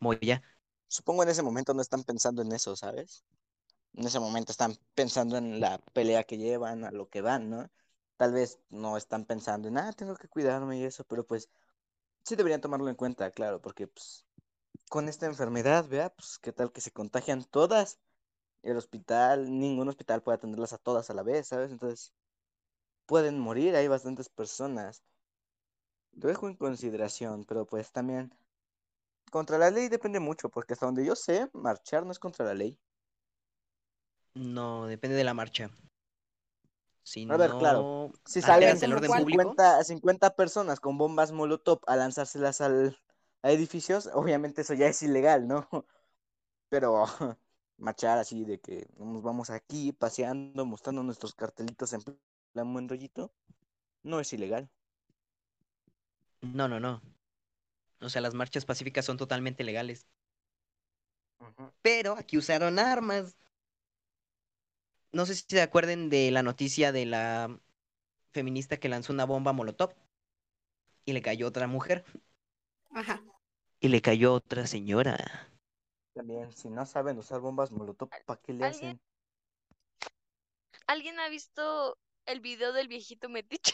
Moya. 0.00 0.42
Supongo 0.88 1.22
en 1.22 1.28
ese 1.28 1.42
momento 1.42 1.74
no 1.74 1.82
están 1.82 2.04
pensando 2.04 2.42
en 2.42 2.52
eso, 2.52 2.74
¿sabes? 2.76 3.24
En 3.94 4.06
ese 4.06 4.20
momento 4.20 4.52
están 4.52 4.76
pensando 4.94 5.36
en 5.36 5.60
la 5.60 5.78
pelea 5.92 6.24
que 6.24 6.38
llevan, 6.38 6.84
a 6.84 6.90
lo 6.90 7.08
que 7.08 7.20
van, 7.20 7.50
¿no? 7.50 7.68
Tal 8.16 8.32
vez 8.32 8.58
no 8.70 8.96
están 8.96 9.24
pensando 9.26 9.68
en, 9.68 9.78
ah, 9.78 9.92
tengo 9.92 10.16
que 10.16 10.28
cuidarme 10.28 10.78
y 10.78 10.84
eso, 10.84 11.04
pero 11.04 11.26
pues 11.26 11.50
sí 12.24 12.36
deberían 12.36 12.60
tomarlo 12.60 12.88
en 12.88 12.96
cuenta, 12.96 13.30
claro, 13.30 13.60
porque 13.60 13.88
pues 13.88 14.26
con 14.90 15.08
esta 15.08 15.26
enfermedad, 15.26 15.86
vea, 15.88 16.10
pues 16.10 16.38
qué 16.38 16.52
tal 16.52 16.72
que 16.72 16.80
se 16.80 16.92
contagian 16.92 17.44
todas. 17.44 17.98
El 18.62 18.76
hospital, 18.76 19.58
ningún 19.58 19.88
hospital 19.88 20.22
puede 20.22 20.36
atenderlas 20.36 20.72
a 20.72 20.78
todas 20.78 21.10
a 21.10 21.14
la 21.14 21.22
vez, 21.22 21.48
¿sabes? 21.48 21.70
Entonces, 21.70 22.12
pueden 23.06 23.38
morir, 23.38 23.76
hay 23.76 23.88
bastantes 23.88 24.28
personas. 24.28 25.02
Lo 26.12 26.28
dejo 26.28 26.48
en 26.48 26.56
consideración, 26.56 27.44
pero 27.44 27.66
pues 27.66 27.92
también 27.92 28.34
contra 29.30 29.58
la 29.58 29.70
ley 29.70 29.88
depende 29.88 30.20
mucho, 30.20 30.48
porque 30.50 30.74
hasta 30.74 30.86
donde 30.86 31.04
yo 31.04 31.16
sé, 31.16 31.48
marchar 31.52 32.04
no 32.06 32.12
es 32.12 32.18
contra 32.18 32.46
la 32.46 32.54
ley. 32.54 32.78
No, 34.34 34.86
depende 34.86 35.16
de 35.16 35.24
la 35.24 35.34
marcha. 35.34 35.70
Si 37.02 37.26
A 37.26 37.36
ver, 37.36 37.50
no 37.50 37.58
claro, 37.58 38.12
si 38.24 38.42
salen 38.42 38.78
el 38.82 38.92
orden 38.92 39.08
¿Cuál? 39.08 39.22
público, 39.22 39.42
50, 39.50 39.84
50 39.84 40.36
personas 40.36 40.80
con 40.80 40.98
bombas 40.98 41.32
molotov 41.32 41.80
a 41.86 41.96
lanzárselas 41.96 42.60
al, 42.60 42.98
a 43.42 43.50
edificios, 43.50 44.08
obviamente 44.14 44.62
eso 44.62 44.74
ya 44.74 44.86
es 44.88 45.02
ilegal, 45.02 45.46
¿no? 45.48 45.68
Pero 46.70 47.04
marchar 47.78 48.18
así 48.18 48.44
de 48.44 48.60
que 48.60 48.88
nos 48.98 49.22
vamos 49.22 49.50
aquí 49.50 49.92
paseando, 49.92 50.66
mostrando 50.66 51.02
nuestros 51.02 51.34
cartelitos 51.34 51.92
en 51.94 52.02
plan 52.52 52.72
buen 52.72 52.88
rollito, 52.88 53.32
no 54.02 54.20
es 54.20 54.32
ilegal. 54.32 54.70
no, 56.42 56.68
no, 56.68 56.80
no. 56.80 57.00
O 58.00 58.08
sea, 58.08 58.20
las 58.22 58.34
marchas 58.34 58.64
pacíficas 58.64 59.04
son 59.04 59.16
totalmente 59.18 59.62
legales. 59.64 60.06
Pero 61.82 62.12
aquí 62.16 62.36
usaron 62.38 62.78
armas. 62.78 63.36
No 65.12 65.26
sé 65.26 65.34
si 65.34 65.44
se 65.48 65.60
acuerden 65.60 66.08
de 66.08 66.30
la 66.30 66.42
noticia 66.42 66.92
de 66.92 67.04
la 67.06 67.60
feminista 68.32 68.78
que 68.78 68.88
lanzó 68.88 69.12
una 69.12 69.26
bomba 69.26 69.52
molotov 69.52 69.94
y 71.04 71.12
le 71.12 71.22
cayó 71.22 71.48
otra 71.48 71.66
mujer 71.66 72.04
Ajá. 72.94 73.22
y 73.80 73.88
le 73.88 74.00
cayó 74.00 74.34
otra 74.34 74.68
señora. 74.68 75.48
También, 76.12 76.52
si 76.52 76.68
no 76.68 76.84
saben 76.84 77.16
usar 77.16 77.40
bombas 77.40 77.72
molotov, 77.72 78.10
¿para 78.26 78.38
qué 78.42 78.52
le 78.52 78.66
¿Alguien? 78.66 78.68
hacen? 78.68 79.00
¿Alguien 80.88 81.20
ha 81.20 81.28
visto 81.28 81.96
el 82.26 82.40
video 82.40 82.72
del 82.72 82.88
viejito 82.88 83.28
metiche? 83.28 83.72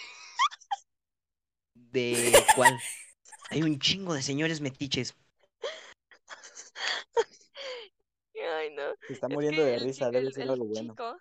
¿De 1.74 2.46
cuál? 2.54 2.82
Hay 3.50 3.62
un 3.62 3.78
chingo 3.78 4.14
de 4.14 4.22
señores 4.22 4.60
metiches. 4.60 5.14
Ay, 8.58 8.70
no. 8.74 8.94
Se 9.06 9.12
está 9.14 9.26
Es 9.26 9.32
muriendo 9.34 9.62
que 9.62 9.68
de 9.68 9.74
el 9.74 9.80
risa, 9.80 10.10
debe 10.10 10.30
ser 10.32 10.48
algo 10.50 10.64
bueno. 10.66 10.92
chico, 10.92 11.16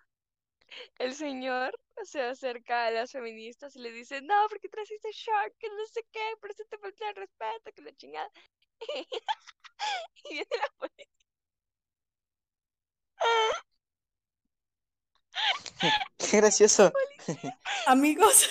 el 0.99 1.13
señor 1.15 1.79
se 2.03 2.21
acerca 2.21 2.87
a 2.87 2.91
las 2.91 3.11
feministas 3.11 3.75
y 3.75 3.79
le 3.79 3.91
dice, 3.91 4.21
no, 4.21 4.35
porque 4.49 4.69
traes 4.69 4.91
ese 4.91 5.11
short, 5.11 5.53
que 5.59 5.67
no 5.69 5.85
sé 5.91 6.05
qué, 6.11 6.33
pero 6.41 6.53
eso 6.53 6.63
te 6.69 6.77
falta 6.77 7.09
el 7.09 7.15
respeto, 7.15 7.71
que 7.75 7.81
la 7.81 7.95
chingada. 7.95 8.31
y 10.25 10.33
viene 10.33 10.47
la 10.57 10.67
policía. 10.77 11.07
Qué 16.17 16.37
gracioso. 16.37 16.91
Amigos, 17.87 18.49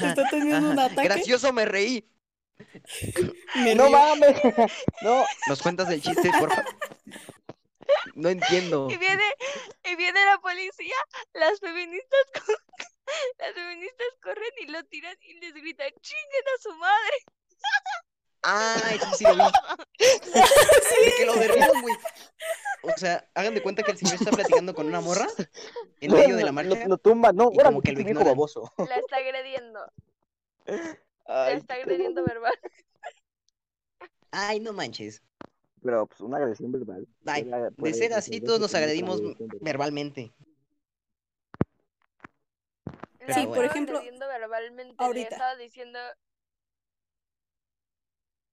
está 0.00 0.28
teniendo 0.30 0.70
un 0.70 0.78
ataque. 0.78 1.08
Gracioso, 1.08 1.52
me 1.52 1.64
reí. 1.64 2.08
No 3.76 3.90
mames. 3.90 4.36
No. 5.02 5.24
¿Nos 5.46 5.62
cuentas 5.62 5.88
el 5.90 6.02
chiste, 6.02 6.30
por 6.38 6.50
favor? 6.50 6.64
No 8.14 8.28
entiendo. 8.28 8.88
Y 8.90 8.96
viene, 8.96 9.24
y 9.84 9.96
viene 9.96 10.24
la 10.24 10.38
policía, 10.38 10.96
las 11.32 11.58
feministas 11.60 12.26
las 13.38 13.54
feministas 13.54 14.06
corren 14.22 14.52
y 14.60 14.66
lo 14.66 14.82
tiran 14.84 15.16
y 15.20 15.40
les 15.40 15.54
gritan, 15.54 15.90
chinguen 16.00 16.44
a 16.54 16.62
su 16.62 16.74
madre. 16.74 17.16
Ay, 18.42 18.98
sí, 18.98 19.16
sí 19.18 19.24
lo 19.24 19.34
vi. 19.34 19.52
De 21.04 21.12
que 21.16 21.26
lo 21.26 21.34
derriban, 21.34 21.82
güey. 21.82 21.96
O 22.82 22.96
sea, 22.96 23.28
hagan 23.34 23.54
de 23.54 23.62
cuenta 23.62 23.82
que 23.82 23.90
el 23.90 23.98
señor 23.98 24.14
está 24.14 24.30
platicando 24.30 24.74
con 24.74 24.86
una 24.86 25.00
morra 25.00 25.26
en 26.00 26.12
medio 26.12 26.36
de 26.36 26.44
la 26.44 26.52
marcha. 26.52 26.76
Lo, 26.76 26.88
lo 26.88 26.98
tumba, 26.98 27.32
no. 27.32 27.50
y 27.52 27.58
como 27.58 27.80
que 27.82 27.92
lo 27.92 27.96
viejo 27.98 28.10
ignoran. 28.10 28.32
baboso. 28.34 28.72
La 28.78 28.96
está 28.96 29.16
agrediendo, 29.16 29.80
Ay, 31.28 31.56
está 31.56 31.74
agrediendo 31.74 32.24
verbal. 32.24 32.54
Ay, 34.32 34.60
no 34.60 34.72
manches. 34.72 35.22
Pero 35.82 36.06
pues 36.06 36.20
una 36.20 36.38
agresión 36.38 36.72
verbal. 36.72 37.06
Ay, 37.26 37.48
de 37.76 37.94
ser 37.94 38.12
así, 38.14 38.40
todos 38.40 38.60
nos 38.60 38.74
agredimos 38.74 39.20
verbalmente. 39.60 40.32
La 43.20 43.26
Sí, 43.34 43.40
estaba 43.42 43.56
por 43.56 43.64
ejemplo, 43.64 43.98
agrediendo 43.98 44.26
verbalmente, 44.26 45.04
ahorita. 45.04 45.28
estaba 45.28 45.56
diciendo, 45.56 45.98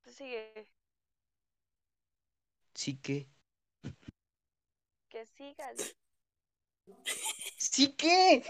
Tú 0.04 0.12
sigue, 0.12 0.68
Sí 2.74 2.98
que. 3.02 3.28
que 5.10 5.26
sigas. 5.26 5.96
¿Sí 7.58 7.94
que? 7.94 8.44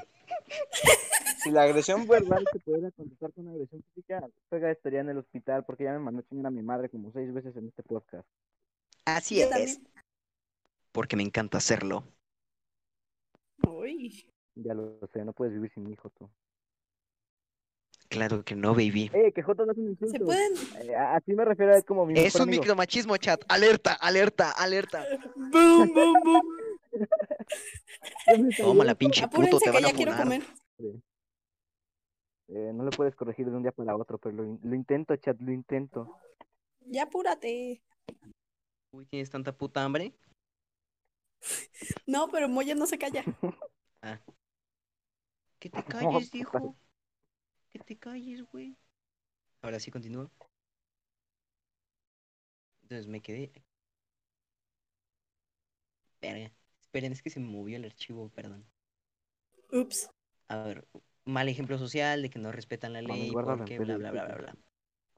Si 1.44 1.52
la 1.52 1.64
agresión 1.64 2.08
verbal 2.08 2.44
se 2.52 2.60
pudiera 2.60 2.90
contestar 2.92 3.32
con 3.34 3.46
una 3.46 3.54
agresión 3.54 3.84
física, 3.94 4.28
Pega 4.50 4.72
estaría 4.72 5.02
en 5.02 5.10
el 5.10 5.18
hospital 5.20 5.64
porque 5.66 5.84
ya 5.84 5.92
me 5.94 6.00
mandó 6.00 6.22
a 6.22 6.24
chingar 6.24 6.48
a 6.48 6.52
mi 6.52 6.64
madre 6.64 6.90
como 6.90 7.12
seis 7.12 7.32
veces 7.34 7.56
en 7.56 7.68
este 7.68 7.84
podcast. 7.84 8.28
Así 9.06 9.36
Yo 9.38 9.44
es. 9.44 9.50
también. 9.50 9.88
Porque 10.92 11.16
me 11.16 11.24
encanta 11.24 11.58
hacerlo. 11.60 12.04
Uy. 13.68 14.26
Ya 14.56 14.74
lo 14.74 14.98
sé, 15.14 15.24
no 15.26 15.34
puedes 15.34 15.54
vivir 15.54 15.72
sin 15.74 15.84
mi 15.84 15.92
hijo 15.94 16.10
tú. 16.12 16.30
Claro 18.08 18.44
que 18.46 18.56
no, 18.56 18.72
baby. 18.74 19.12
Eh, 19.14 19.32
que 19.34 19.42
Joto 19.42 19.66
no 19.66 19.72
es 19.74 19.78
un 19.78 19.90
insulto. 19.90 20.14
¿Se 20.18 20.20
pueden? 20.24 20.54
Eh, 20.80 20.96
a, 20.96 21.16
a 21.16 21.22
ti 21.22 21.34
me 21.34 21.44
refiero 21.44 21.76
a 21.76 21.82
como 21.82 22.06
mi 22.06 22.18
Es 22.18 22.36
un 22.36 22.44
amigo. 22.44 22.62
micromachismo, 22.62 23.18
chat. 23.18 23.44
Alerta, 23.50 23.94
alerta, 23.94 24.52
alerta. 24.52 25.04
Boom, 25.36 25.92
boom, 25.94 26.14
boom. 26.24 26.42
Toma 28.58 28.84
la 28.84 28.96
pinche 28.96 29.22
puto, 29.28 29.38
Apúrense 29.38 29.60
te 29.60 29.66
que 29.66 29.72
van 29.72 29.86
a 29.86 29.90
ya 29.90 29.96
quiero 29.96 30.16
comer. 30.18 30.44
Eh, 32.48 32.72
no 32.74 32.84
lo 32.84 32.92
puedes 32.92 33.16
corregir 33.16 33.48
de 33.50 33.56
un 33.56 33.64
día 33.64 33.72
para 33.72 33.96
otro, 33.96 34.18
pero 34.18 34.36
lo, 34.36 34.60
lo 34.62 34.76
intento, 34.76 35.16
chat, 35.16 35.40
lo 35.40 35.52
intento. 35.52 36.20
Ya 36.82 37.04
apúrate. 37.04 37.82
Uy, 38.92 39.06
¿tienes 39.08 39.30
tanta 39.30 39.58
puta 39.58 39.84
hambre? 39.84 40.14
No, 42.06 42.28
pero 42.30 42.48
Moya 42.48 42.76
no 42.76 42.86
se 42.86 42.98
calla. 42.98 43.24
Que 45.60 45.70
te 45.70 45.84
calles, 45.86 46.32
dijo. 46.32 46.76
Que 47.72 47.80
te 47.80 47.98
calles, 47.98 48.44
güey. 48.52 48.78
Ahora 49.62 49.80
sí 49.80 49.90
continúo. 49.90 50.30
Entonces 52.84 53.08
me 53.08 53.20
quedé. 53.20 53.52
Verga. 56.22 56.52
Esperen, 56.96 57.12
es 57.12 57.22
que 57.22 57.30
se 57.30 57.42
me 57.42 57.48
movió 57.48 57.76
el 57.76 57.84
archivo, 57.84 58.30
perdón. 58.30 58.64
Ups. 59.74 60.10
A 60.48 60.64
ver, 60.64 60.88
mal 61.26 61.50
ejemplo 61.50 61.78
social 61.78 62.22
de 62.22 62.30
que 62.30 62.40
no 62.40 62.54
respetan 62.54 62.94
la 62.94 63.02
ley, 63.02 63.34
porque 63.34 63.80
bla, 63.80 63.98
bla, 63.98 64.12
bla, 64.12 64.24
bla, 64.24 64.36
bla. 64.38 64.56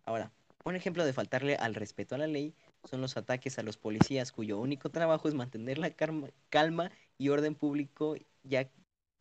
Ahora, 0.04 0.32
un 0.66 0.76
ejemplo 0.76 1.06
de 1.06 1.14
faltarle 1.14 1.56
al 1.56 1.76
respeto 1.76 2.16
a 2.16 2.18
la 2.18 2.26
ley 2.26 2.56
son 2.86 3.00
los 3.00 3.16
ataques 3.16 3.60
a 3.60 3.62
los 3.62 3.78
policías 3.78 4.32
cuyo 4.32 4.58
único 4.58 4.90
trabajo 4.90 5.28
es 5.28 5.36
mantener 5.36 5.78
la 5.78 5.92
calma 6.50 6.90
y 7.20 7.30
orden 7.30 7.54
público 7.54 8.16
ya 8.42 8.72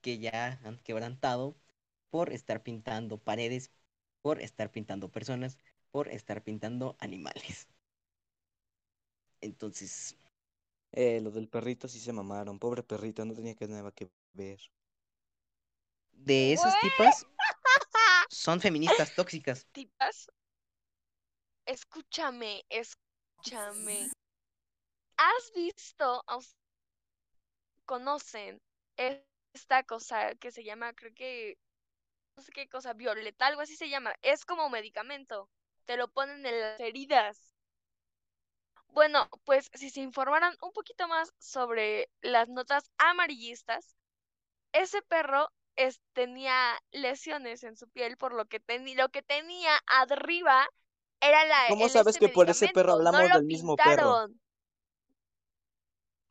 que 0.00 0.18
ya 0.18 0.58
han 0.64 0.78
quebrantado 0.78 1.58
por 2.08 2.32
estar 2.32 2.62
pintando 2.62 3.18
paredes, 3.18 3.70
por 4.22 4.40
estar 4.40 4.70
pintando 4.70 5.10
personas, 5.10 5.58
por 5.90 6.08
estar 6.08 6.42
pintando 6.42 6.96
animales. 7.00 7.68
Entonces, 9.42 10.16
Eh, 10.96 11.20
lo 11.20 11.30
del 11.30 11.46
perrito 11.46 11.88
sí 11.88 12.00
se 12.00 12.12
mamaron. 12.12 12.58
Pobre 12.58 12.82
perrito, 12.82 13.24
no 13.24 13.34
tenía 13.34 13.54
que 13.54 13.68
nada 13.68 13.92
que 13.92 14.10
ver. 14.32 14.58
de 16.12 16.52
esas 16.54 16.74
tipas 16.80 17.26
son 18.30 18.60
feministas 18.60 19.14
tóxicas. 19.14 19.66
Tipas, 19.72 20.26
escúchame, 21.66 22.64
escúchame. 22.70 24.10
¿Has 25.18 25.52
visto, 25.54 26.22
conocen 27.84 28.60
esta 28.96 29.82
cosa 29.84 30.34
que 30.34 30.50
se 30.50 30.64
llama, 30.64 30.94
creo 30.94 31.12
que, 31.14 31.58
no 32.36 32.42
sé 32.42 32.52
qué 32.52 32.68
cosa, 32.68 32.94
violeta, 32.94 33.46
algo 33.46 33.60
así 33.60 33.76
se 33.76 33.88
llama? 33.88 34.14
Es 34.22 34.44
como 34.44 34.68
medicamento. 34.70 35.48
Te 35.84 35.96
lo 35.96 36.08
ponen 36.08 36.44
en 36.44 36.60
las 36.60 36.80
heridas. 36.80 37.45
Bueno, 38.96 39.28
pues 39.44 39.70
si 39.74 39.90
se 39.90 40.00
informaran 40.00 40.56
un 40.60 40.72
poquito 40.72 41.06
más 41.06 41.32
sobre 41.38 42.10
las 42.20 42.48
notas 42.48 42.90
amarillistas, 42.98 43.94
ese 44.72 45.02
perro 45.02 45.50
es- 45.76 46.00
tenía 46.14 46.78
lesiones 46.92 47.64
en 47.64 47.76
su 47.76 47.88
piel 47.90 48.16
por 48.18 48.34
lo 48.34 48.46
que, 48.46 48.60
teni- 48.62 48.96
lo 48.96 49.08
que 49.10 49.22
tenía 49.22 49.72
arriba 49.86 50.66
era 51.20 51.44
la, 51.46 51.70
¿Cómo 51.70 51.88
sabes 51.88 52.16
este 52.16 52.20
que 52.20 52.28
por 52.28 52.48
ese 52.50 52.68
perro 52.68 52.92
no 52.96 52.96
hablamos 52.96 53.30
del 53.30 53.44
mismo 53.44 53.76
perro? 53.78 54.20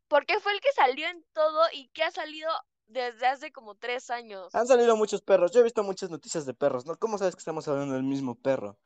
Porque 0.07 0.39
fue 0.39 0.51
el 0.53 0.61
que 0.61 0.72
salió 0.72 1.07
en 1.07 1.24
todo 1.34 1.61
y 1.72 1.89
que 1.89 2.01
ha 2.03 2.09
salido 2.09 2.49
desde 2.88 3.28
hace 3.28 3.51
como 3.51 3.76
tres 3.76 4.09
años. 4.09 4.51
Han 4.53 4.66
salido 4.66 4.97
muchos 4.97 5.22
perros. 5.22 5.51
Yo 5.51 5.59
he 5.59 5.63
visto 5.63 5.84
muchas 5.84 6.09
noticias 6.09 6.47
de 6.47 6.55
perros, 6.55 6.84
¿no? 6.88 6.95
¿Cómo 6.97 7.20
sabes 7.20 7.36
que 7.36 7.39
estamos 7.41 7.68
hablando 7.68 7.93
del 7.93 8.01
mismo 8.03 8.34
perro? 8.34 8.80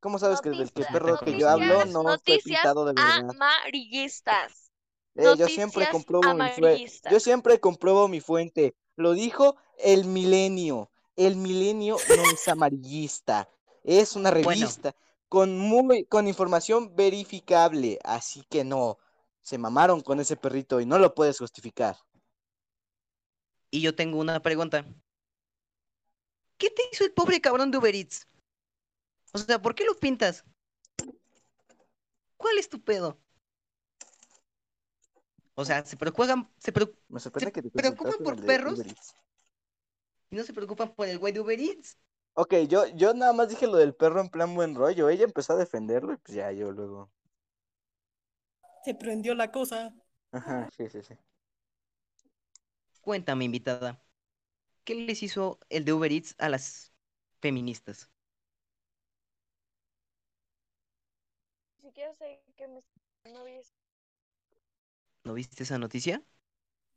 ¿Cómo 0.00 0.18
sabes 0.18 0.40
que 0.40 0.50
del 0.50 0.58
que 0.72 0.82
Noticias, 0.82 0.92
perro 0.92 1.18
que 1.18 1.38
yo 1.38 1.48
hablo 1.48 1.84
no 1.86 2.02
fue 2.02 2.12
noticias 2.12 2.44
pintado 2.44 2.84
de 2.84 2.92
verdad? 2.92 3.30
amarillistas. 3.30 4.70
Eh, 5.16 5.22
yo 5.38 5.48
siempre 5.48 5.86
noticias 5.86 5.90
compruebo 5.90 6.34
mi 6.34 6.50
fuente. 6.50 7.10
Yo 7.10 7.20
siempre 7.20 7.60
compruebo 7.60 8.08
mi 8.08 8.20
fuente. 8.20 8.76
Lo 8.96 9.12
dijo 9.12 9.56
el 9.78 10.04
Milenio. 10.04 10.90
El 11.16 11.36
Milenio 11.36 11.96
no 12.08 12.22
es 12.32 12.46
amarillista. 12.48 13.48
Es 13.82 14.16
una 14.16 14.30
Bueno. 14.30 14.66
revista 14.66 14.94
con 15.28 15.58
muy 15.58 16.04
con 16.04 16.28
información 16.28 16.94
verificable, 16.94 17.98
así 18.04 18.42
que 18.48 18.64
no. 18.64 18.98
Se 19.42 19.58
mamaron 19.58 20.00
con 20.00 20.18
ese 20.20 20.36
perrito 20.36 20.80
y 20.80 20.86
no 20.86 20.98
lo 20.98 21.14
puedes 21.14 21.38
justificar. 21.38 21.96
Y 23.70 23.80
yo 23.80 23.94
tengo 23.94 24.18
una 24.18 24.40
pregunta. 24.40 24.84
¿Qué 26.58 26.70
te 26.70 26.82
hizo 26.92 27.04
el 27.04 27.12
pobre 27.12 27.40
cabrón 27.40 27.70
de 27.70 27.78
Uber 27.78 27.94
Eats? 27.94 28.26
O 29.36 29.38
sea, 29.38 29.60
¿por 29.60 29.74
qué 29.74 29.84
lo 29.84 29.94
pintas? 29.98 30.44
¿Cuál 32.38 32.56
es 32.58 32.68
tu 32.70 32.82
pedo? 32.82 33.20
O 35.54 35.64
sea, 35.64 35.84
se 35.84 35.96
preocupan, 35.96 36.48
se 36.58 36.72
preo- 36.72 36.94
Me 37.08 37.18
sorprende 37.20 37.50
¿Se 37.50 37.62
que 37.62 37.62
te 37.62 37.70
preocupan 37.70 38.18
por 38.24 38.44
perros? 38.44 38.80
Y 40.30 40.36
no 40.36 40.44
se 40.44 40.52
preocupan 40.52 40.94
por 40.94 41.08
el 41.08 41.18
güey 41.18 41.32
de 41.32 41.40
Uber 41.40 41.58
Eats. 41.58 41.98
Ok, 42.34 42.54
yo, 42.68 42.86
yo 42.94 43.14
nada 43.14 43.32
más 43.32 43.48
dije 43.48 43.66
lo 43.66 43.78
del 43.78 43.94
perro 43.94 44.20
en 44.20 44.28
plan 44.28 44.54
buen 44.54 44.74
rollo. 44.76 45.08
Ella 45.08 45.24
empezó 45.24 45.54
a 45.54 45.56
defenderlo 45.56 46.12
y 46.12 46.16
pues 46.18 46.36
ya 46.36 46.52
yo 46.52 46.70
luego. 46.70 47.10
Se 48.86 48.94
prendió 48.94 49.34
la 49.34 49.52
cosa. 49.52 49.92
Ajá, 50.32 50.68
sí, 50.76 50.88
sí, 50.88 51.02
sí. 51.02 51.14
Cuéntame, 53.00 53.44
invitada. 53.44 54.02
¿Qué 54.84 54.94
les 54.96 55.22
hizo 55.24 55.60
el 55.70 55.84
de 55.86 55.92
Uber 55.94 56.12
Eats 56.12 56.34
a 56.38 56.48
las 56.50 56.94
feministas? 57.40 58.10
Sé 62.14 62.40
me 62.68 62.82
no 63.32 63.44
vi 63.44 63.52
eso. 63.52 63.72
¿No 65.24 65.34
viste 65.34 65.62
esa 65.64 65.78
noticia? 65.78 66.22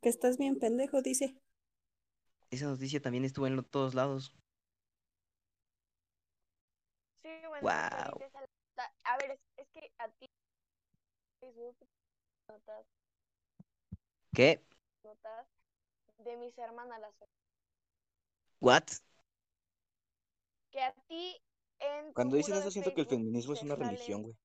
Que 0.02 0.10
estás 0.10 0.36
bien 0.36 0.58
pendejo, 0.58 1.00
dice. 1.00 1.36
Esa 2.52 2.66
noticia 2.66 3.02
también 3.02 3.24
estuvo 3.24 3.48
en 3.48 3.56
lo- 3.56 3.64
todos 3.64 3.94
lados. 3.94 4.32
Sí, 7.22 7.28
bueno, 7.48 7.66
la- 8.76 8.92
A 9.04 9.16
ver, 9.18 9.32
es, 9.32 9.40
es 9.56 9.68
que 9.72 9.92
a 9.98 10.08
ti 10.08 10.26
Facebook 11.40 11.76
notas, 12.48 12.86
¿Qué? 14.34 14.60
notas 15.04 15.46
de 16.18 16.36
mis 16.38 16.56
hermanas 16.58 17.00
las 17.00 17.14
¿What? 18.60 19.00
que 20.72 20.80
a 20.82 20.92
ti 21.08 21.40
en 21.78 22.04
tu 22.14 22.14
Cuando 22.14 22.36
dicen 22.36 22.54
muro 22.54 22.60
eso 22.60 22.70
siento 22.70 22.94
que 22.94 23.00
el 23.00 23.06
feminismo 23.08 23.52
es 23.54 23.62
una 23.62 23.74
religión, 23.76 24.22
güey. 24.22 24.36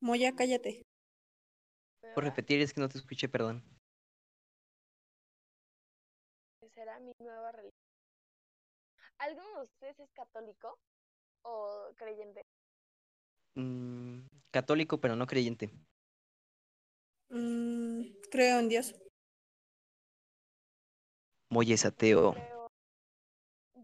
Moya, 0.00 0.34
cállate. 0.34 0.82
Por 2.14 2.24
repetir, 2.24 2.60
es 2.60 2.72
que 2.72 2.80
no 2.80 2.88
te 2.88 2.98
escuché, 2.98 3.28
perdón. 3.28 3.62
será 6.74 6.98
mi 7.00 7.12
nueva 7.18 7.52
religión. 7.52 7.74
¿Alguno 9.18 9.56
de 9.56 9.62
ustedes 9.64 9.98
es 9.98 10.10
católico 10.12 10.78
o 11.42 11.92
creyente? 11.96 12.42
Mm, 13.54 14.20
católico, 14.50 14.98
pero 14.98 15.16
no 15.16 15.26
creyente. 15.26 15.70
Mm, 17.28 18.02
creo 18.30 18.60
en 18.60 18.68
Dios. 18.68 18.94
Moy 21.50 21.72
es 21.72 21.84
ateo. 21.84 22.32
Creo, 22.32 22.68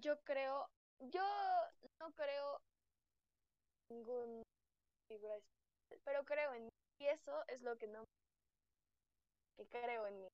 yo 0.00 0.18
creo, 0.24 0.68
yo 1.00 1.24
no 2.00 2.12
creo 2.14 2.60
en 3.90 3.96
ningún 3.96 4.42
figura 5.08 5.36
espiritual, 5.36 5.55
pero 6.06 6.24
creo 6.24 6.54
en 6.54 6.64
mí. 6.64 6.70
Y 7.00 7.06
eso 7.08 7.44
es 7.48 7.60
lo 7.62 7.76
que 7.76 7.88
no 7.88 8.04
que 9.58 9.66
creo 9.66 10.06
en 10.06 10.20
mí. 10.20 10.28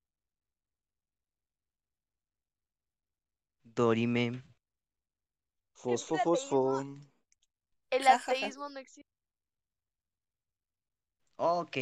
Dorime. 3.65 4.43
Fosfo, 5.75 6.17
fosfo. 6.19 6.85
El 7.91 8.07
ateísmo 8.07 8.69
no 8.69 8.79
existe. 8.79 9.11
Ok. 11.37 11.77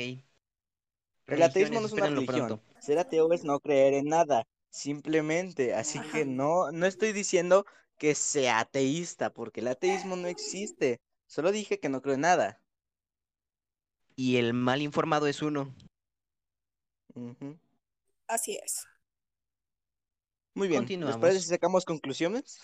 El 1.26 1.42
ateísmo 1.42 1.80
no 1.80 1.86
es 1.86 1.92
una 1.92 2.06
religión. 2.06 2.48
pronto. 2.48 2.62
Ser 2.80 2.98
ateo 2.98 3.32
es 3.32 3.44
no 3.44 3.60
creer 3.60 3.94
en 3.94 4.06
nada, 4.06 4.44
simplemente. 4.70 5.74
Así 5.74 5.98
Ajá. 5.98 6.18
que 6.18 6.24
no, 6.24 6.72
no 6.72 6.86
estoy 6.86 7.12
diciendo 7.12 7.66
que 7.98 8.14
sea 8.14 8.60
ateísta, 8.60 9.32
porque 9.32 9.60
el 9.60 9.68
ateísmo 9.68 10.16
no 10.16 10.28
existe. 10.28 11.00
Solo 11.26 11.52
dije 11.52 11.78
que 11.78 11.88
no 11.88 12.02
creo 12.02 12.14
en 12.14 12.22
nada. 12.22 12.60
Y 14.20 14.36
el 14.36 14.52
mal 14.52 14.82
informado 14.82 15.26
es 15.28 15.40
uno. 15.40 15.74
Así 18.26 18.58
es. 18.62 18.86
Muy 20.54 20.68
bien. 20.68 20.82
¿Les 20.82 20.90
Continuamos. 20.90 21.16
parece 21.22 21.40
si 21.40 21.46
sacamos 21.48 21.86
conclusiones? 21.86 22.60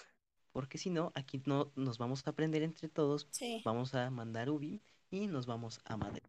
Porque 0.53 0.77
si 0.77 0.91
no, 0.91 1.13
aquí 1.15 1.43
no 1.47 1.73
nos 1.75 1.97
vamos 1.97 2.27
a 2.27 2.31
aprender 2.31 2.63
entre 2.63 2.91
todos. 2.91 3.27
Sí. 3.31 3.63
Vamos 3.65 3.95
a 3.95 4.11
mandar 4.11 4.51
Ubi 4.51 4.83
y 5.11 5.29
nos 5.29 5.47
vamos 5.47 5.81
a 5.87 5.97
Madrid. 5.97 6.23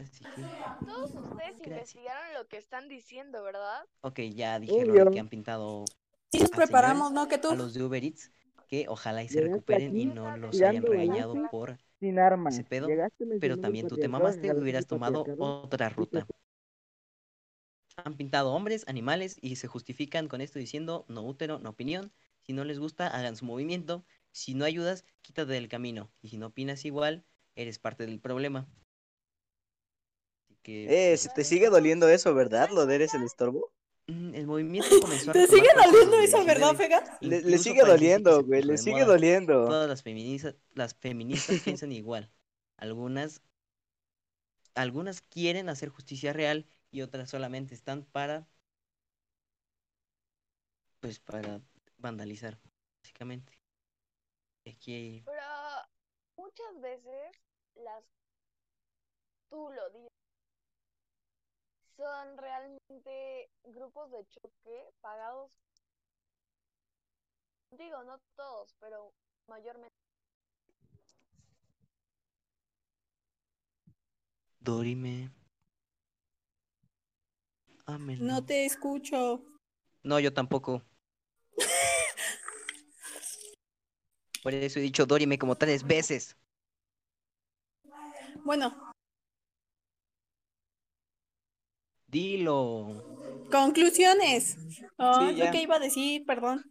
Así 0.00 0.24
que, 0.24 0.42
Todos 0.84 1.10
ustedes 1.14 1.58
Gracias. 1.60 1.66
investigaron 1.68 2.34
lo 2.34 2.48
que 2.48 2.56
están 2.56 2.88
diciendo, 2.88 3.40
¿verdad? 3.44 3.84
ok, 4.00 4.18
ya 4.34 4.58
dijeron 4.58 4.90
Obvio. 4.90 5.12
que 5.12 5.20
han 5.20 5.28
pintado 5.28 5.84
Sí 6.32 6.40
nos 6.40 6.52
a 6.52 6.56
preparamos, 6.56 7.10
señores, 7.10 7.24
¿no? 7.24 7.28
Que 7.28 7.38
tú. 7.38 7.50
a 7.52 7.54
los 7.54 7.72
de 7.72 7.84
Uber 7.84 8.02
Eats, 8.02 8.32
que 8.66 8.86
ojalá 8.88 9.22
y 9.22 9.28
se 9.28 9.42
recuperen 9.42 9.96
y 9.96 10.06
no 10.06 10.36
los 10.38 10.60
hayan 10.60 10.82
regañado 10.82 11.36
por 11.52 11.78
Sin 12.00 12.18
armas. 12.18 12.54
ese 12.54 12.64
pedo, 12.64 12.88
Llegaste 12.88 13.24
pero 13.38 13.58
también 13.58 13.86
tú 13.86 13.98
te 13.98 14.08
mamaste, 14.08 14.48
jalaste 14.48 14.60
hubieras 14.62 14.86
tomado 14.86 15.34
otra 15.36 15.88
y 15.88 15.90
ruta. 15.90 16.26
Han 17.96 18.16
pintado 18.16 18.52
hombres, 18.52 18.84
animales 18.88 19.36
y 19.42 19.56
se 19.56 19.66
justifican 19.68 20.28
con 20.28 20.40
esto 20.40 20.58
diciendo 20.58 21.04
no 21.08 21.22
útero, 21.22 21.58
no 21.58 21.70
opinión. 21.70 22.12
Si 22.40 22.52
no 22.54 22.64
les 22.64 22.78
gusta, 22.78 23.06
hagan 23.08 23.36
su 23.36 23.44
movimiento. 23.44 24.06
Si 24.32 24.54
no 24.54 24.64
ayudas, 24.64 25.04
quítate 25.20 25.52
del 25.52 25.68
camino. 25.68 26.10
Y 26.22 26.28
si 26.28 26.38
no 26.38 26.46
opinas 26.46 26.84
igual, 26.86 27.26
eres 27.54 27.78
parte 27.78 28.06
del 28.06 28.20
problema. 28.20 28.66
Así 30.44 30.56
que, 30.62 30.94
Eh, 30.94 31.16
pues, 31.16 31.18
se 31.18 31.28
te 31.28 31.44
sigue 31.44 31.68
doliendo 31.68 32.08
eso, 32.08 32.34
¿verdad? 32.34 32.70
Lo 32.70 32.86
de 32.86 32.94
eres 32.94 33.12
el 33.14 33.24
estorbo. 33.24 33.72
Mm, 34.06 34.34
el 34.34 34.46
movimiento 34.46 34.88
comenzó 35.02 35.30
a 35.30 35.34
¿Te 35.34 35.46
sigue 35.46 35.68
doliendo 35.74 36.18
eso, 36.18 36.44
verdad, 36.44 36.72
2019. 36.72 36.76
Fega? 36.76 37.18
Le, 37.20 37.58
sigue 37.58 37.82
doliendo, 37.82 38.44
güey, 38.44 38.62
le 38.62 38.78
sigue 38.78 39.04
doliendo. 39.04 39.66
Todas 39.66 39.88
las 39.88 40.02
feministas, 40.02 40.54
las 40.74 40.94
feministas 40.94 41.60
piensan 41.60 41.92
igual. 41.92 42.30
Algunas, 42.76 43.42
algunas 44.74 45.20
quieren 45.22 45.68
hacer 45.68 45.88
justicia 45.88 46.32
real 46.32 46.66
y 46.90 47.02
otras 47.02 47.30
solamente 47.30 47.74
están 47.74 48.04
para, 48.04 48.46
pues, 51.00 51.18
para 51.20 51.60
vandalizar, 51.98 52.58
básicamente. 53.02 53.52
Aquí, 54.66 55.22
Pero 55.24 55.42
muchas 56.36 56.80
veces 56.80 57.30
las 57.76 58.02
tú 59.48 59.70
lo 59.70 59.90
dices 59.90 60.15
son 61.96 62.36
realmente 62.36 63.48
grupos 63.64 64.10
de 64.10 64.26
choque 64.28 64.90
pagados 65.00 65.50
digo 67.70 68.02
no 68.04 68.18
todos 68.36 68.74
pero 68.80 69.12
mayormente 69.48 69.96
Dorime. 74.66 75.30
No 78.18 78.44
te 78.44 78.66
escucho. 78.66 79.40
No, 80.02 80.18
yo 80.18 80.32
tampoco. 80.32 80.82
Por 84.42 84.52
eso 84.54 84.80
he 84.80 84.82
dicho 84.82 85.06
Dorime 85.06 85.38
como 85.38 85.56
tres 85.56 85.86
veces. 85.86 86.36
Bueno, 88.44 88.85
Dilo. 92.16 93.04
conclusiones. 93.50 94.56
Ah, 94.96 95.28
es 95.30 95.36
ya. 95.36 95.44
lo 95.44 95.52
que 95.52 95.60
iba 95.60 95.76
a 95.76 95.78
decir, 95.78 96.24
perdón. 96.24 96.64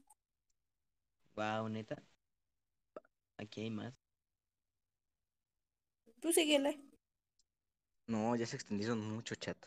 Wow, 1.36 1.70
neta. 1.70 2.02
Aquí 3.38 3.62
hay 3.62 3.70
más. 3.70 3.94
Tú 6.20 6.34
síguele. 6.34 6.82
No, 8.08 8.36
ya 8.36 8.48
se 8.48 8.56
extendieron 8.56 9.00
mucho, 9.00 9.36
chat. 9.36 9.58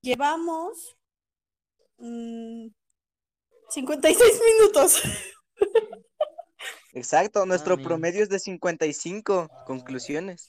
Llevamos 0.00 0.96
mm, 1.98 2.66
56 3.68 4.40
minutos. 4.58 5.00
Exacto, 6.92 7.46
nuestro 7.46 7.78
promedio 7.78 8.24
es 8.24 8.28
de 8.28 8.40
55 8.40 9.48
conclusiones. 9.64 10.48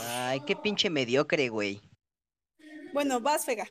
Ay, 0.00 0.40
qué 0.40 0.56
pinche 0.56 0.90
mediocre, 0.90 1.48
güey. 1.48 1.87
Bueno, 2.92 3.20
vas, 3.20 3.44
Fega. 3.44 3.66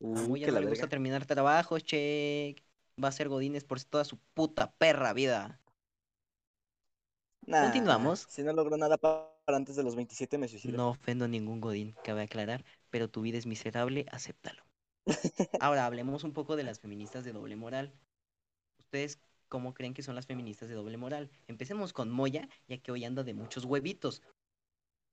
Uy, 0.00 0.20
Uy, 0.28 0.40
ya 0.40 0.46
que 0.46 0.52
no 0.52 0.58
la 0.58 0.60
le 0.62 0.70
gusta 0.70 0.88
terminar 0.88 1.26
trabajos, 1.26 1.82
che. 1.84 2.56
Va 3.02 3.08
a 3.08 3.12
ser 3.12 3.28
Godines 3.28 3.64
por 3.64 3.82
toda 3.82 4.04
su 4.04 4.18
puta 4.34 4.70
perra 4.72 5.12
vida. 5.12 5.60
Nah, 7.46 7.62
Continuamos. 7.64 8.26
Si 8.30 8.42
no 8.42 8.52
logró 8.52 8.76
nada 8.76 8.96
pa- 8.98 9.30
para 9.44 9.56
antes 9.58 9.74
de 9.76 9.82
los 9.82 9.96
27 9.96 10.38
me 10.38 10.46
suicido. 10.48 10.76
No 10.76 10.90
ofendo 10.90 11.24
a 11.24 11.28
ningún 11.28 11.60
Godín, 11.60 11.94
cabe 12.04 12.22
aclarar, 12.22 12.64
pero 12.90 13.10
tu 13.10 13.22
vida 13.22 13.36
es 13.36 13.46
miserable, 13.46 14.06
acéptalo. 14.12 14.62
Ahora 15.60 15.86
hablemos 15.86 16.24
un 16.24 16.32
poco 16.32 16.56
de 16.56 16.62
las 16.62 16.78
feministas 16.80 17.24
de 17.24 17.32
doble 17.32 17.56
moral. 17.56 17.92
¿Ustedes 18.78 19.18
cómo 19.48 19.74
creen 19.74 19.92
que 19.92 20.02
son 20.02 20.14
las 20.14 20.26
feministas 20.26 20.68
de 20.68 20.74
doble 20.76 20.96
moral? 20.96 21.30
Empecemos 21.48 21.92
con 21.92 22.10
Moya, 22.10 22.48
ya 22.68 22.78
que 22.78 22.92
hoy 22.92 23.04
anda 23.04 23.24
de 23.24 23.34
muchos 23.34 23.64
huevitos. 23.64 24.22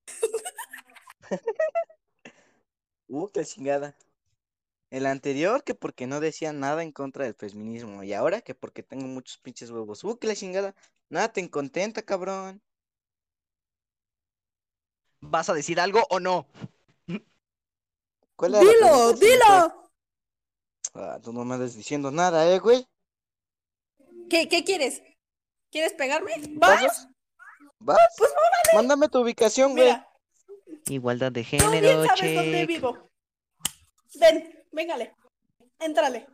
Uh, 3.11 3.27
qué 3.27 3.43
chingada. 3.43 3.93
El 4.89 5.05
anterior 5.05 5.65
que 5.65 5.75
porque 5.75 6.07
no 6.07 6.21
decía 6.21 6.53
nada 6.53 6.81
en 6.81 6.93
contra 6.93 7.25
del 7.25 7.35
feminismo. 7.35 8.03
Y 8.03 8.13
ahora 8.13 8.39
que 8.41 8.55
porque 8.55 8.83
tengo 8.83 9.05
muchos 9.05 9.37
pinches 9.37 9.69
huevos. 9.69 10.03
Uh, 10.05 10.17
qué 10.17 10.27
la 10.27 10.35
chingada. 10.35 10.73
Nada 11.09 11.31
te 11.31 11.49
contenta, 11.49 12.01
cabrón. 12.03 12.61
¿Vas 15.19 15.49
a 15.49 15.53
decir 15.53 15.79
algo 15.81 16.07
o 16.09 16.21
no? 16.21 16.47
¿Cuál 18.37 18.53
Dilo, 18.53 19.13
dilo. 19.13 19.91
Ah, 20.93 21.19
tú 21.21 21.33
no 21.33 21.43
me 21.43 21.55
andas 21.55 21.75
diciendo 21.75 22.11
nada, 22.11 22.49
eh, 22.49 22.59
güey. 22.59 22.87
¿Qué, 24.29 24.47
qué 24.47 24.63
quieres? 24.63 25.03
¿Quieres 25.69 25.93
pegarme? 25.93 26.31
¿Vas? 26.51 26.81
¿Vas? 26.81 27.07
¿Vas? 27.79 28.33
Mándame 28.73 29.09
tu 29.09 29.19
ubicación, 29.19 29.73
güey. 29.73 29.85
Mira, 29.85 30.10
Igualdad 30.87 31.31
de 31.31 31.43
tú 31.43 31.49
bien 31.49 31.61
género, 31.61 32.05
sabes 32.05 32.35
dónde 32.35 32.65
vivo. 32.65 33.09
Ven, 34.19 34.65
véngale. 34.71 35.15
Éntrale. 35.79 36.27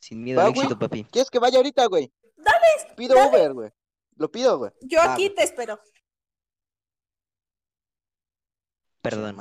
Sin 0.00 0.22
miedo 0.22 0.38
Va, 0.38 0.46
al 0.46 0.52
güey. 0.52 0.66
éxito, 0.66 0.78
papi. 0.78 1.04
¿Quieres 1.04 1.30
que 1.30 1.38
vaya 1.38 1.56
ahorita, 1.56 1.86
güey? 1.86 2.12
Dale, 2.36 2.94
Pido 2.96 3.14
dale. 3.14 3.30
Uber, 3.30 3.52
güey. 3.54 3.70
Lo 4.16 4.30
pido, 4.30 4.58
güey. 4.58 4.70
Yo 4.82 4.98
Va, 4.98 5.14
aquí 5.14 5.24
güey. 5.28 5.34
te 5.34 5.42
espero. 5.44 5.80
Perdón, 9.00 9.36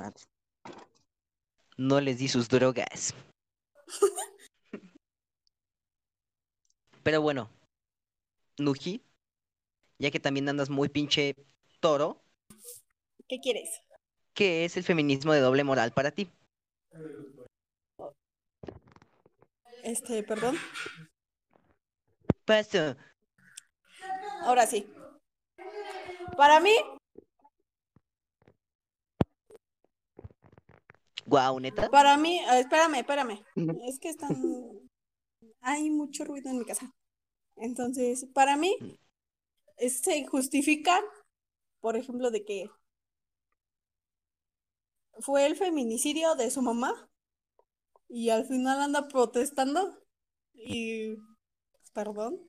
no 1.78 2.00
les 2.02 2.18
di 2.18 2.28
sus 2.28 2.50
drogas. 2.50 3.14
Pero 7.04 7.22
bueno, 7.22 7.50
Nuji, 8.58 9.04
ya 10.00 10.12
que 10.12 10.20
también 10.20 10.48
andas 10.48 10.70
muy 10.70 10.88
pinche 10.90 11.36
toro, 11.80 12.23
¿Qué 13.28 13.40
quieres? 13.40 13.82
¿qué 14.34 14.66
es 14.66 14.78
el 14.78 14.84
feminismo 14.84 15.32
de 15.32 15.40
doble 15.42 15.64
moral 15.64 15.92
para 15.92 16.10
ti? 16.12 16.28
Este, 19.84 20.24
perdón. 20.24 20.56
Paso. 22.46 22.96
Ahora 24.42 24.66
sí. 24.66 24.88
Para 26.36 26.60
mí, 26.60 26.74
Guau, 31.26 31.60
neta. 31.60 31.90
Para 31.90 32.18
mí, 32.18 32.40
eh, 32.40 32.60
espérame, 32.60 32.96
espérame. 32.96 33.44
Es 33.88 34.00
que 34.00 34.10
están. 34.10 34.36
Hay 35.62 35.90
mucho 35.90 36.26
ruido 36.26 36.50
en 36.50 36.60
mi 36.60 36.66
casa. 36.66 36.92
Entonces, 37.56 38.26
para 38.34 38.58
mí, 38.58 38.76
es- 39.78 40.02
se 40.02 40.26
justifica, 40.26 41.00
por 41.82 41.96
ejemplo, 41.96 42.32
de 42.32 42.44
que 42.44 42.70
fue 45.20 45.46
el 45.48 45.56
feminicidio 45.56 46.36
de 46.36 46.52
su 46.52 46.62
mamá 46.62 47.10
y 48.10 48.30
al 48.30 48.46
final 48.46 48.82
anda 48.82 49.08
protestando 49.10 50.00
y, 50.54 51.18
perdón, 51.94 52.40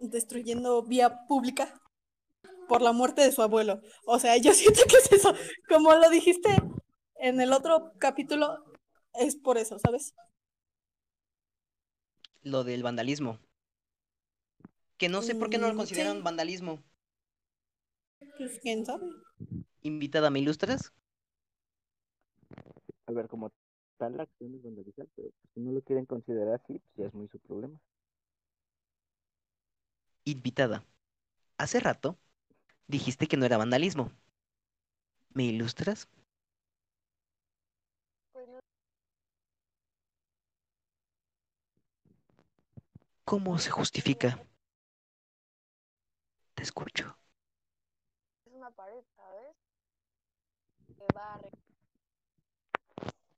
destruyendo 0.00 0.82
vía 0.82 1.26
pública 1.28 1.80
por 2.68 2.82
la 2.82 2.92
muerte 2.92 3.22
de 3.22 3.32
su 3.32 3.42
abuelo. 3.42 3.80
O 4.06 4.18
sea, 4.18 4.36
yo 4.38 4.52
siento 4.54 4.82
que 4.88 4.96
es 4.98 5.12
eso. 5.12 5.34
Como 5.68 5.94
lo 5.94 6.10
dijiste 6.10 6.50
en 7.16 7.40
el 7.40 7.52
otro 7.52 7.92
capítulo, 7.98 8.64
es 9.14 9.36
por 9.36 9.58
eso, 9.58 9.78
¿sabes? 9.78 10.14
Lo 12.40 12.64
del 12.64 12.82
vandalismo. 12.82 13.40
Que 14.98 15.08
no 15.08 15.22
sé 15.22 15.34
por 15.34 15.48
qué 15.48 15.56
no 15.56 15.68
lo 15.68 15.74
Mm, 15.74 15.80
consideran 15.80 16.22
sí. 16.22 16.22
vandalismo. 16.22 16.84
Pues 18.38 18.58
quién 18.60 18.84
sabe. 18.86 19.06
Invitada, 19.82 20.28
¿me 20.30 20.40
ilustras? 20.40 20.92
A 23.06 23.12
ver, 23.12 23.26
como 23.28 23.50
tal 23.98 24.16
la 24.16 24.22
acción 24.24 24.54
es 24.54 24.62
vandalizar, 24.62 25.06
pero 25.16 25.30
pues, 25.30 25.52
si 25.54 25.60
no 25.60 25.72
lo 25.72 25.80
quieren 25.82 26.06
considerar 26.06 26.54
así, 26.54 26.78
pues 26.78 26.96
ya 26.96 27.06
es 27.06 27.14
muy 27.14 27.28
su 27.28 27.38
problema. 27.40 27.78
Invitada. 30.24 30.84
Hace 31.58 31.80
rato 31.80 32.18
dijiste 32.88 33.28
que 33.28 33.36
no 33.36 33.46
era 33.46 33.58
vandalismo. 33.58 34.12
¿Me 35.34 35.44
ilustras? 35.44 36.08
Pues 38.32 38.48
no 38.48 38.60
¿Cómo 43.24 43.58
se 43.58 43.70
justifica? 43.70 44.40
Te 46.54 46.62
escucho. 46.64 47.16
es 48.46 48.52
una 48.54 48.70
pared, 48.70 49.02
¿sabes? 49.16 49.54
Barre. 51.14 51.50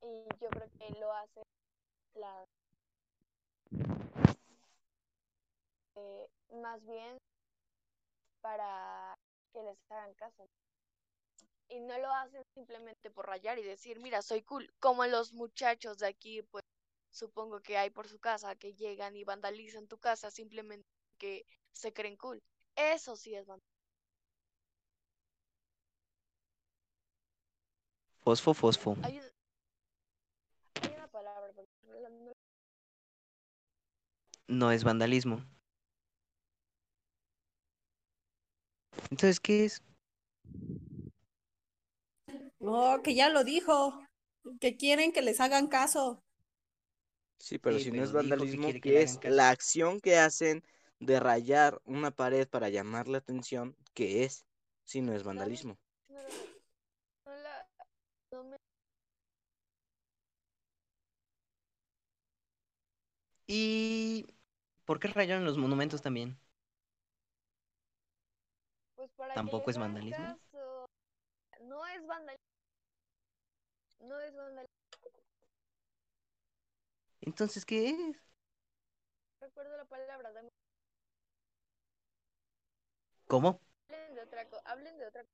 Y 0.01 0.23
yo 0.41 0.49
creo 0.49 0.69
que 0.77 0.99
lo 0.99 1.11
hace 1.13 1.41
la 2.15 2.45
eh, 5.95 6.27
más 6.61 6.85
bien 6.85 7.17
para 8.41 9.17
que 9.53 9.61
les 9.63 9.77
hagan 9.91 10.13
caso. 10.15 10.47
Y 11.69 11.79
no 11.81 11.97
lo 11.99 12.11
hacen 12.11 12.43
simplemente 12.55 13.11
por 13.11 13.27
rayar 13.27 13.59
y 13.59 13.63
decir, 13.63 13.99
mira, 13.99 14.21
soy 14.21 14.41
cool. 14.43 14.73
Como 14.79 15.05
los 15.05 15.33
muchachos 15.33 15.99
de 15.99 16.07
aquí, 16.07 16.41
pues 16.43 16.63
supongo 17.11 17.61
que 17.61 17.77
hay 17.77 17.89
por 17.91 18.07
su 18.07 18.19
casa, 18.19 18.55
que 18.55 18.73
llegan 18.73 19.15
y 19.15 19.23
vandalizan 19.23 19.87
tu 19.87 19.99
casa 19.99 20.31
simplemente 20.31 20.87
que 21.17 21.45
se 21.71 21.93
creen 21.93 22.17
cool. 22.17 22.41
Eso 22.75 23.15
sí 23.15 23.35
es 23.35 23.45
vandalismo. 23.45 23.78
Fosfo, 28.23 28.53
fosfo. 28.53 28.95
Hay, 29.03 29.17
un- 29.19 29.23
hay 30.81 30.93
una 30.95 31.07
palabra, 31.07 31.53
no 34.47 34.71
es 34.71 34.83
vandalismo. 34.83 35.45
Entonces, 39.11 39.39
¿qué 39.39 39.65
es? 39.65 39.83
No, 42.59 43.01
que 43.03 43.15
ya 43.15 43.29
lo 43.29 43.43
dijo. 43.43 43.99
Que 44.59 44.77
quieren 44.77 45.11
que 45.11 45.21
les 45.21 45.39
hagan 45.39 45.67
caso. 45.67 46.23
Sí, 47.37 47.57
pero 47.59 47.77
Sí, 47.77 47.85
si 47.85 47.91
pero 47.91 48.01
no 48.01 48.03
es 48.05 48.09
que 48.11 48.15
vandalismo, 48.17 48.67
que 48.67 48.81
¿qué 48.81 48.89
le 48.91 49.01
es 49.03 49.19
la 49.23 49.49
acción 49.49 50.01
que 50.01 50.17
hacen 50.17 50.63
de 50.99 51.19
rayar 51.19 51.79
una 51.85 52.11
pared 52.11 52.47
para 52.47 52.69
llamar 52.69 53.07
la 53.07 53.19
atención? 53.19 53.75
¿Qué 53.93 54.23
es? 54.23 54.45
Si 54.83 55.01
no 55.01 55.13
es 55.13 55.23
vandalismo. 55.23 55.77
no 56.09 56.15
la- 56.15 56.29
no 57.25 57.35
la- 57.43 57.69
no 58.31 58.43
me- 58.45 58.57
¿Y 63.51 64.27
por 64.85 64.99
qué 64.99 65.07
rayaron 65.09 65.43
los 65.45 65.57
monumentos 65.57 66.01
también? 66.01 66.39
pues 68.95 69.09
para 69.17 69.33
¿Tampoco 69.33 69.71
es 69.71 69.77
vandalismo? 69.77 70.25
caso. 70.27 70.85
No 71.61 71.85
es 71.87 72.05
vandalismo. 72.07 72.37
No 74.01 74.19
es 74.19 74.35
vandalismo. 74.35 74.67
Entonces, 77.21 77.65
¿qué 77.65 77.89
es? 77.89 78.17
Recuerdo 79.41 79.75
la 79.75 79.83
palabra. 79.83 80.31
dame- 80.31 80.49
¿Cómo? 83.27 83.61
Hablen 83.89 84.15
de 84.15 84.21
otra 84.21 84.49
cosa. 84.49 84.63
Hablen 84.71 84.97
de 84.97 85.05
otra 85.07 85.21
cosa. 85.23 85.33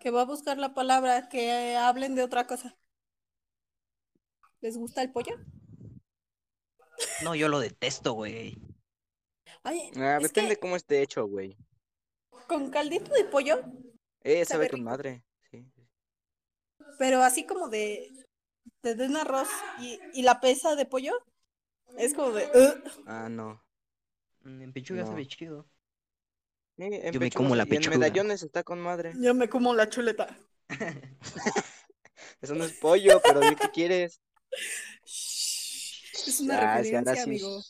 Que 0.00 0.10
va 0.16 0.20
a 0.22 0.26
buscar 0.32 0.58
la 0.58 0.74
palabra, 0.74 1.28
que 1.30 1.76
hablen 1.76 2.14
de 2.14 2.22
otra 2.24 2.46
cosa. 2.46 2.76
¿Les 4.62 4.78
gusta 4.78 5.02
el 5.02 5.12
pollo? 5.12 5.34
No, 7.22 7.34
yo 7.34 7.48
lo 7.48 7.60
detesto, 7.60 8.12
güey. 8.12 8.58
Ay, 9.64 9.90
Ah, 9.96 10.18
es 10.20 10.22
depende 10.22 10.54
que 10.54 10.60
cómo 10.60 10.76
esté 10.76 11.02
hecho, 11.02 11.26
güey. 11.26 11.56
con 12.46 12.70
caldito 12.70 13.12
de 13.14 13.24
pollo, 13.24 13.56
Eh, 14.24 14.44
Sabe 14.44 14.44
sabe 14.44 14.68
con 14.68 14.82
madre. 14.84 15.22
Sí. 15.50 15.64
pero 16.98 17.22
así 17.22 17.44
como 17.46 17.68
de, 17.68 18.10
de, 18.82 18.94
de 18.94 19.06
un 19.06 19.16
arroz 19.16 19.48
y, 19.80 19.98
y 20.14 20.22
la 20.22 20.40
pesa 20.40 20.76
de 20.76 20.86
pollo, 20.86 21.14
es 21.98 22.14
como 22.14 22.30
de... 22.32 22.48
Ah, 23.06 23.28
no. 23.28 23.62
Mm, 24.44 24.62
En 24.62 24.72
pechuga 24.72 25.02
No. 25.02 25.08
sabe 25.08 25.26
chido. 25.26 25.66
Sí, 26.76 26.84
en 26.90 27.12
Yo 27.12 27.20
me 27.20 27.30
como 27.30 27.54
la 27.56 27.64
y 27.64 27.66
en 27.66 27.68
pechuga. 27.70 27.98
medallones 27.98 28.42
está 28.42 28.62
con 28.64 28.80
madre. 28.80 29.12
Yo 29.20 29.34
me 29.34 29.48
como 29.48 29.74
la 29.74 29.88
chuleta. 29.88 30.36
Eso 32.40 32.54
no 32.54 32.64
es 32.64 32.72
pollo, 32.74 33.20
pero 33.22 33.40
¿de 33.40 33.56
qué 33.56 33.70
quieres? 33.70 34.20
Es 36.12 36.40
una 36.40 36.56
Ah, 36.58 36.76
referencia, 36.76 37.14
sí. 37.16 37.20
amigo. 37.22 37.60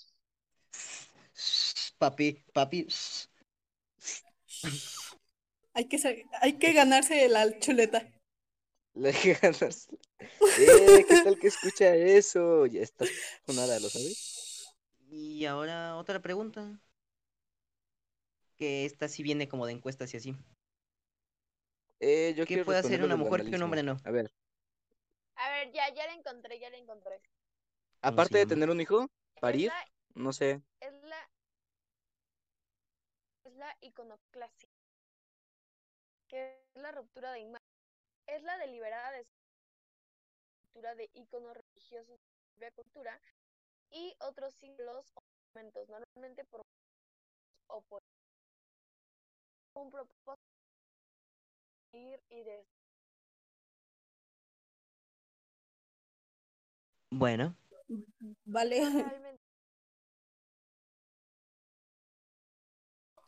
Papi, 1.98 2.28
papi. 2.54 2.86
Hay 5.74 5.84
que, 5.86 5.98
hay 6.40 6.54
que 6.58 6.72
ganarse 6.72 7.28
la 7.28 7.58
chuleta. 7.58 8.08
Le 8.94 9.12
ganas. 9.40 9.88
Eh, 10.58 11.04
¿qué 11.08 11.16
tal 11.24 11.38
que 11.38 11.48
escucha 11.48 11.94
eso? 11.94 12.66
Ya 12.66 12.82
estás 12.82 13.08
sonada, 13.46 13.78
¿lo 13.80 13.88
sabes? 13.88 14.74
Y 15.10 15.44
ahora 15.46 15.96
otra 15.96 16.20
pregunta. 16.20 16.80
Que 18.56 18.86
esta 18.86 19.08
sí 19.08 19.22
viene 19.22 19.46
como 19.46 19.66
de 19.66 19.72
encuestas 19.74 20.14
y 20.14 20.16
así. 20.16 20.36
Eh, 22.00 22.34
yo 22.36 22.44
¿Qué 22.44 22.48
quiero 22.48 22.64
puede 22.66 22.78
hacer 22.80 23.02
una 23.02 23.16
mujer 23.16 23.44
que 23.44 23.56
un 23.56 23.62
hombre 23.62 23.82
no? 23.82 24.00
A 24.04 24.10
ver, 24.10 24.30
A 25.36 25.50
ver, 25.50 25.70
ya, 25.72 25.92
ya 25.94 26.06
la 26.06 26.14
encontré, 26.14 26.58
ya 26.58 26.70
la 26.70 26.78
encontré. 26.78 27.20
¿Cómo 28.02 28.14
aparte 28.14 28.38
de 28.38 28.46
tener 28.46 28.68
un 28.68 28.80
hijo, 28.80 29.06
parir, 29.40 29.68
la, 29.68 29.86
no 30.14 30.32
sé. 30.32 30.60
es 30.80 30.92
la, 31.04 31.30
es 33.44 33.54
la 33.54 33.76
iconoclasia. 33.80 34.68
Que 36.26 36.64
es 36.74 36.82
la 36.82 36.90
ruptura 36.90 37.30
de 37.30 37.40
imagen. 37.40 37.66
Es 38.26 38.42
la 38.42 38.58
deliberada 38.58 39.22
ruptura 40.62 40.96
de 40.96 41.10
iconos 41.14 41.56
religiosos 41.56 42.18
de 42.56 42.66
la 42.66 42.72
cultura 42.72 43.20
y 43.90 44.16
otros 44.20 44.52
símbolos 44.54 45.12
o 45.14 45.22
monumentos, 45.54 45.88
normalmente 45.88 46.44
por 46.44 46.62
o 47.68 47.82
por 47.82 48.02
un 49.74 49.90
propósito 49.90 50.36
de 51.92 51.98
ir 51.98 52.20
y 52.30 52.42
de 52.42 52.66
Bueno, 57.10 57.54
Vale. 58.44 58.78
realmente 58.80 59.40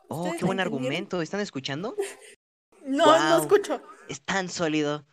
oh, 0.09 0.17
¿Ustedes 0.19 0.37
qué 0.37 0.41
la 0.43 0.47
buen 0.47 0.61
argumento. 0.61 1.23
¿Están 1.23 1.41
escuchando? 1.41 1.97
No, 2.87 3.07
no 3.07 3.39
escucho. 3.41 3.83
Es 4.11 4.21
tan 4.21 4.51
sólido. 4.51 5.07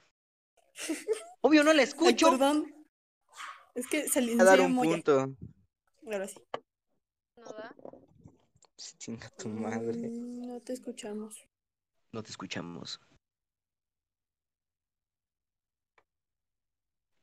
Obvio 1.39 1.64
no 1.64 1.72
le 1.72 1.84
Ay, 1.84 1.88
escucho. 1.88 2.32
perdón. 2.32 2.76
Es 3.76 3.88
que 3.88 4.10
se 4.10 4.20
Voy 4.20 4.41
a 4.41 4.43
dar 4.43 4.60
un 4.60 4.76
punto. 4.76 5.34
Ahora 6.06 6.28
sí. 6.28 6.36
no 7.38 7.45
da. 7.45 7.74
Chinga 8.97 9.30
tu 9.30 9.47
madre. 9.47 9.93
Mm, 10.10 10.47
No 10.47 10.60
te 10.60 10.74
escuchamos. 10.74 11.47
No 12.12 12.22
te 12.22 12.32
escuchamos. 12.32 12.99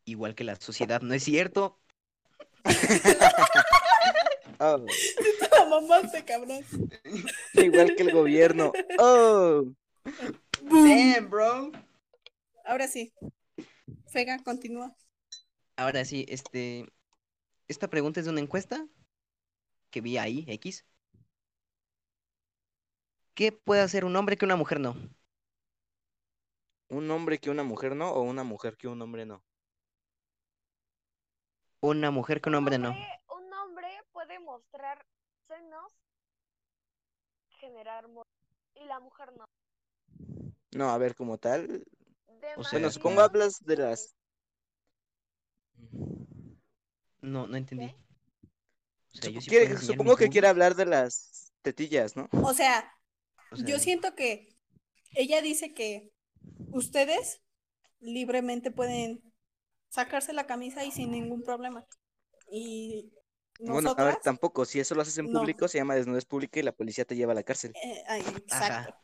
Igual 0.07 0.35
que 0.35 0.45
la 0.45 0.57
sociedad, 0.57 1.03
¿no 1.03 1.12
es 1.12 1.24
cierto? 1.24 1.79
Oh, 4.61 4.85
La 5.53 5.65
mamaste, 5.67 6.25
cabrón. 6.25 6.65
igual 7.55 7.95
que 7.95 8.03
el 8.03 8.13
gobierno. 8.13 8.73
Oh, 8.99 9.63
Boom. 10.63 10.89
Damn, 10.89 11.31
bro. 11.31 11.71
Ahora 12.65 12.89
sí. 12.89 13.13
Fega, 14.09 14.43
continúa. 14.43 14.97
Ahora 15.77 16.05
sí, 16.05 16.27
este. 16.29 16.87
Esta 17.69 17.87
pregunta 17.89 18.19
es 18.19 18.27
de 18.27 18.33
una 18.33 18.41
encuesta 18.41 18.85
que 19.91 20.01
vi 20.01 20.19
ahí, 20.19 20.45
X. 20.49 20.85
¿Qué 23.35 23.53
puede 23.53 23.83
hacer 23.83 24.05
un 24.05 24.17
hombre 24.17 24.37
que 24.37 24.45
una 24.45 24.57
mujer 24.57 24.81
no? 24.81 24.97
¿Un 26.89 27.09
hombre 27.13 27.39
que 27.39 27.51
una 27.51 27.63
mujer 27.63 27.95
no 27.95 28.11
o 28.11 28.23
una 28.23 28.43
mujer 28.43 28.77
que 28.77 28.89
un 28.89 29.01
hombre 29.03 29.25
no? 29.25 29.45
Una 31.81 32.11
mujer 32.11 32.41
que 32.41 32.49
un 32.49 32.57
hombre 32.57 32.79
no. 32.79 32.91
Un 32.91 33.53
hombre 33.53 33.89
puede 34.12 34.39
mostrar 34.41 35.05
senos, 35.47 35.93
generar 37.61 38.07
y 38.74 38.85
la 38.85 39.01
mujer 39.01 39.33
no. 39.37 39.45
No, 40.72 40.91
a 40.91 40.99
ver, 40.99 41.14
como 41.14 41.39
tal. 41.39 41.64
O 41.64 41.68
sea, 41.68 41.83
Bueno, 42.26 42.41
Demasiado 42.41 42.91
supongo 42.91 43.20
hablas 43.20 43.59
de 43.64 43.76
las. 43.76 44.14
No, 47.20 47.47
no 47.47 47.57
entendí. 47.57 47.89
¿Qué? 47.89 47.95
O 49.14 49.20
sea, 49.20 49.31
yo 49.31 49.41
Sup- 49.41 49.45
sí 49.45 49.51
quiere- 49.51 49.64
puedo 49.66 49.76
enseñar 49.76 49.97
supongo 49.97 50.16
que 50.16 50.29
quiere 50.29 50.49
hablar 50.49 50.74
de 50.74 50.87
las 50.87 51.53
tetillas, 51.62 52.16
¿no? 52.16 52.29
O 52.33 52.53
sea, 52.55 52.93
o 53.53 53.57
yo 53.57 53.79
siento 53.79 54.14
que 54.14 54.49
ella 55.14 55.41
dice 55.43 55.74
que 55.74 56.12
ustedes 56.72 57.43
libremente 58.01 58.70
pueden 58.70 59.28
sacarse 59.89 60.32
la 60.32 60.47
camisa 60.47 60.84
y 60.84 60.93
sin 60.93 61.11
ningún 61.12 61.43
problema. 61.43 61.86
Y 62.51 63.12
Bueno, 63.66 63.93
a 63.97 64.03
ver, 64.05 64.16
nosotras, 64.16 64.18
tampoco. 64.18 64.64
Si 64.64 64.80
eso 64.80 64.95
lo 64.97 65.03
haces 65.03 65.18
en 65.18 65.28
No. 65.28 65.28
público, 65.28 65.68
se 65.68 65.78
llama 65.78 65.95
desnudez 65.95 66.24
pública 66.24 66.59
y 66.61 66.62
la 66.64 66.72
policía 66.72 67.05
te 67.05 67.14
lleva 67.16 67.32
a 67.32 67.34
la 67.36 67.43
cárcel. 67.45 67.76
eh, 67.84 68.03
ay, 68.09 68.22
Ajá. 68.51 68.91
exacto. 68.91 68.95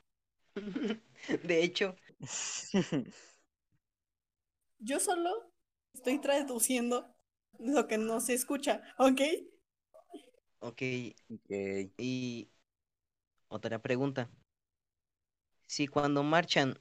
De 1.43 1.63
hecho, 1.63 1.97
Yo 4.79 5.01
solo 5.01 5.31
estoy 5.95 6.21
traduciendo 6.21 7.13
lo 7.59 7.89
que 7.89 7.99
no 7.99 8.21
se 8.21 8.35
escucha, 8.35 8.83
¿ok? 8.99 9.21
ok, 10.61 10.83
Ok. 11.31 11.51
y 11.99 12.51
otra 13.49 13.81
pregunta. 13.81 14.31
Si 15.67 15.89
cuando 15.89 16.23
marchan 16.23 16.79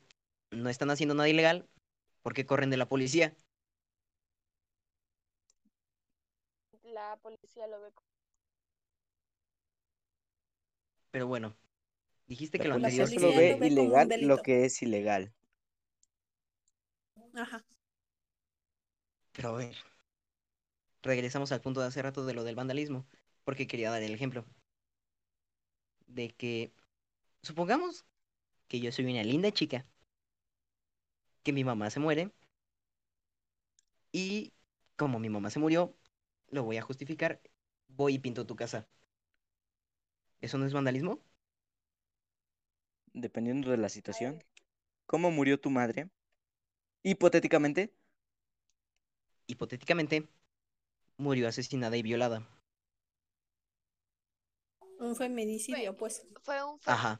no 0.51 0.69
están 0.69 0.89
haciendo 0.89 1.15
nada 1.15 1.27
ilegal, 1.27 1.67
¿por 2.21 2.33
qué 2.33 2.45
corren 2.45 2.69
de 2.69 2.77
la 2.77 2.87
policía? 2.87 3.35
La 7.13 7.17
policía 7.17 7.67
lo 7.67 7.79
ve 7.79 7.91
como 7.91 8.07
Pero 11.11 11.27
bueno, 11.27 11.55
dijiste 12.25 12.57
que 12.57 12.67
La 12.67 12.73
lo 12.73 12.81
policía 12.81 13.03
anterior 13.03 13.21
solo 13.21 13.33
policía 13.35 13.55
ve 13.55 13.69
lo 13.69 13.83
ilegal 13.83 14.27
lo 14.27 14.41
que 14.41 14.65
es 14.65 14.81
ilegal. 14.81 15.31
Ajá. 17.35 17.63
Pero 19.31 19.49
a 19.49 19.57
ver, 19.59 19.75
regresamos 21.03 21.51
al 21.51 21.61
punto 21.61 21.81
de 21.81 21.87
hace 21.87 22.01
rato 22.01 22.25
de 22.25 22.33
lo 22.33 22.43
del 22.43 22.55
vandalismo, 22.55 23.05
porque 23.43 23.67
quería 23.67 23.91
dar 23.91 24.01
el 24.01 24.15
ejemplo. 24.15 24.43
De 26.07 26.31
que, 26.31 26.73
supongamos 27.43 28.05
que 28.67 28.79
yo 28.79 28.91
soy 28.91 29.05
una 29.05 29.23
linda 29.23 29.51
chica, 29.51 29.85
que 31.43 31.53
mi 31.53 31.63
mamá 31.63 31.91
se 31.91 31.99
muere, 31.99 32.31
y 34.11 34.53
como 34.95 35.19
mi 35.19 35.29
mamá 35.29 35.51
se 35.51 35.59
murió, 35.59 35.93
lo 36.53 36.63
voy 36.63 36.77
a 36.77 36.81
justificar, 36.81 37.41
voy 37.87 38.15
y 38.15 38.19
pinto 38.19 38.45
tu 38.45 38.55
casa. 38.55 38.87
¿Eso 40.41 40.57
no 40.57 40.65
es 40.65 40.73
vandalismo? 40.73 41.19
Dependiendo 43.13 43.71
de 43.71 43.77
la 43.77 43.89
situación. 43.89 44.43
¿Cómo 45.05 45.31
murió 45.31 45.59
tu 45.59 45.69
madre? 45.69 46.09
Hipotéticamente. 47.03 47.93
Hipotéticamente, 49.47 50.27
murió 51.17 51.47
asesinada 51.47 51.97
y 51.97 52.01
violada. 52.01 52.47
Un 54.99 55.15
feminicidio, 55.15 55.95
pues. 55.97 56.25
Fue 56.43 56.63
un 56.63 56.79
Ajá. 56.85 57.19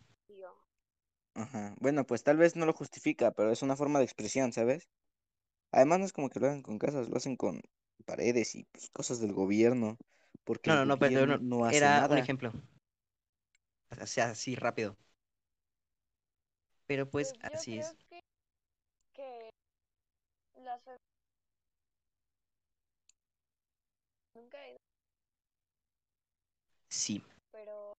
Ajá. 1.36 1.76
Bueno, 1.80 2.06
pues 2.06 2.24
tal 2.24 2.38
vez 2.38 2.56
no 2.56 2.66
lo 2.66 2.74
justifica, 2.74 3.32
pero 3.32 3.52
es 3.52 3.62
una 3.62 3.76
forma 3.76 4.00
de 4.00 4.06
expresión, 4.06 4.54
¿sabes? 4.54 4.90
Además 5.72 6.00
no 6.00 6.06
es 6.06 6.14
como 6.14 6.30
que 6.30 6.40
lo 6.40 6.48
hagan 6.48 6.62
con 6.62 6.80
casas, 6.80 7.10
lo 7.10 7.18
hacen 7.18 7.36
con 7.36 7.62
paredes 8.04 8.56
y 8.56 8.66
pues, 8.66 8.90
cosas 8.92 9.20
del 9.20 9.34
gobierno. 9.34 9.98
Porque 10.44 10.70
No, 10.70 10.76
el 10.76 10.80
no, 10.80 10.86
no, 10.96 11.00
pero 11.00 11.26
no, 11.26 11.38
no 11.38 11.66
hace 11.66 11.78
era 11.78 11.90
un 11.96 12.02
nada. 12.02 12.20
ejemplo. 12.20 12.52
O 14.02 14.08
sea, 14.08 14.32
así 14.32 14.56
rápido. 14.56 14.98
Pero 16.88 17.10
pues 17.10 17.32
Pues 17.34 17.54
así 17.54 17.78
es. 17.78 17.96
que, 18.10 18.20
que 19.14 19.50
las 20.62 20.82
nunca 24.36 24.58
he 24.66 24.72
ido, 24.72 24.78
Sí, 26.90 27.24
pero 27.52 27.94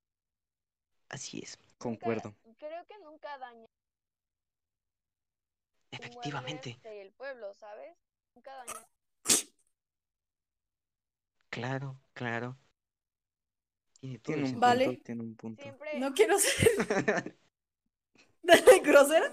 así 1.08 1.40
es. 1.40 1.58
nunca- 1.58 1.68
Concuerdo. 1.78 2.34
creo 2.58 2.86
que 2.86 2.98
nunca 2.98 3.38
dañan 3.38 3.66
Efectivamente. 5.90 6.76
del 6.82 7.12
pueblo, 7.12 7.54
¿sabes? 7.54 7.96
Nunca 8.34 8.54
dañan. 8.56 8.93
Claro, 11.54 11.98
claro. 12.12 12.58
Tiene 14.00 14.18
todo 14.20 14.36
Tiene 14.36 14.48
el 14.48 14.54
un. 14.54 14.60
Vale. 14.60 14.84
punto, 14.84 15.02
tiene 15.02 15.22
un 15.22 15.34
punto. 15.36 15.62
Siempre 15.62 15.98
No 15.98 16.12
quiero 16.14 16.38
ser 16.38 17.34
grosera, 18.84 19.32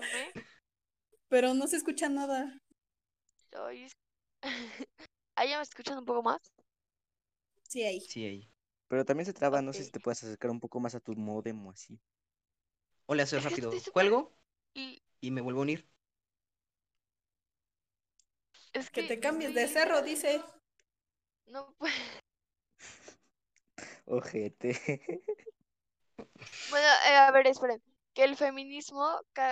pero 1.30 1.54
no 1.54 1.68
se 1.68 1.78
escucha 1.78 2.10
nada. 2.10 2.62
¿Ahí 5.36 5.50
ya 5.50 5.58
me 5.58 5.64
escuchan 5.64 5.98
un 5.98 6.06
poco 6.06 6.24
más? 6.24 6.42
Sí, 7.68 7.84
ahí. 7.84 8.02
Sí, 8.08 8.26
ahí. 8.26 8.50
Pero 8.88 9.06
también 9.06 9.26
se 9.26 9.34
traba, 9.34 9.62
no 9.62 9.74
sé 9.74 9.84
si 9.86 9.92
te 9.92 10.00
puedes 10.00 10.24
acercar 10.24 10.52
un 10.52 10.60
poco 10.60 10.80
más 10.80 10.96
a 10.96 11.00
tu 11.00 11.16
modem 11.16 11.66
o 11.66 11.72
así. 11.72 12.00
O 13.06 13.14
le 13.16 13.22
haces 13.24 13.40
Es 13.40 13.46
que 13.46 13.50
rápido. 13.52 13.72
Cuelgo 13.94 14.32
Y 14.74 15.02
y 15.22 15.32
me 15.32 15.42
vuelvo 15.42 15.62
a 15.62 15.64
unir. 15.64 15.90
es 18.74 18.90
Que 18.90 19.02
que 19.02 19.08
te 19.08 19.20
cambies 19.22 19.52
estoy 19.52 19.64
de 19.64 19.68
cerro, 19.70 20.02
dice. 20.02 20.42
No, 21.52 21.74
pues. 21.78 21.94
Ojete. 24.06 24.72
Bueno, 26.70 26.88
eh, 27.08 27.16
a 27.16 27.32
ver, 27.32 27.48
esperen. 27.48 27.82
Que 28.14 28.24
el 28.24 28.36
feminismo, 28.36 29.06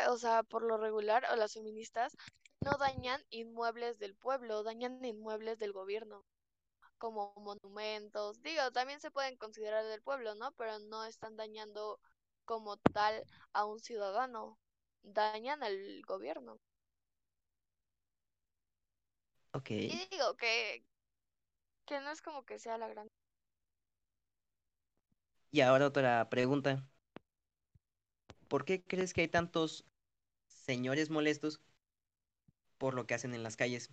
o 0.09 0.17
sea, 0.17 0.43
por 0.43 0.63
lo 0.63 0.77
regular, 0.77 1.25
o 1.31 1.35
las 1.35 1.53
feministas, 1.53 2.15
no 2.61 2.71
dañan 2.77 3.23
inmuebles 3.29 3.99
del 3.99 4.15
pueblo, 4.15 4.63
dañan 4.63 5.03
inmuebles 5.05 5.59
del 5.59 5.71
gobierno, 5.71 6.25
como 6.97 7.33
monumentos. 7.35 8.41
Digo, 8.41 8.71
también 8.71 8.99
se 9.01 9.11
pueden 9.11 9.37
considerar 9.37 9.85
del 9.85 10.01
pueblo, 10.01 10.35
¿no? 10.35 10.51
Pero 10.53 10.79
no 10.79 11.05
están 11.05 11.35
dañando 11.35 11.99
como 12.45 12.77
tal 12.77 13.23
a 13.53 13.65
un 13.65 13.79
ciudadano, 13.79 14.57
dañan 15.03 15.63
al 15.63 16.01
gobierno. 16.07 16.59
Ok. 19.53 19.71
Y 19.71 20.07
digo 20.11 20.35
que, 20.35 20.83
que 21.89 21.99
no 22.01 22.11
es 22.11 22.21
como 22.21 22.45
que 22.45 22.59
sea 22.59 22.77
la 22.77 22.87
gran... 22.87 23.07
Y 25.49 25.61
ahora 25.61 25.87
otra 25.87 26.29
pregunta. 26.29 26.87
¿Por 28.47 28.63
qué 28.63 28.83
crees 28.83 29.11
que 29.11 29.21
hay 29.21 29.27
tantos 29.27 29.85
señores 30.45 31.09
molestos 31.09 31.59
por 32.77 32.93
lo 32.93 33.07
que 33.07 33.15
hacen 33.15 33.33
en 33.33 33.41
las 33.41 33.57
calles? 33.57 33.89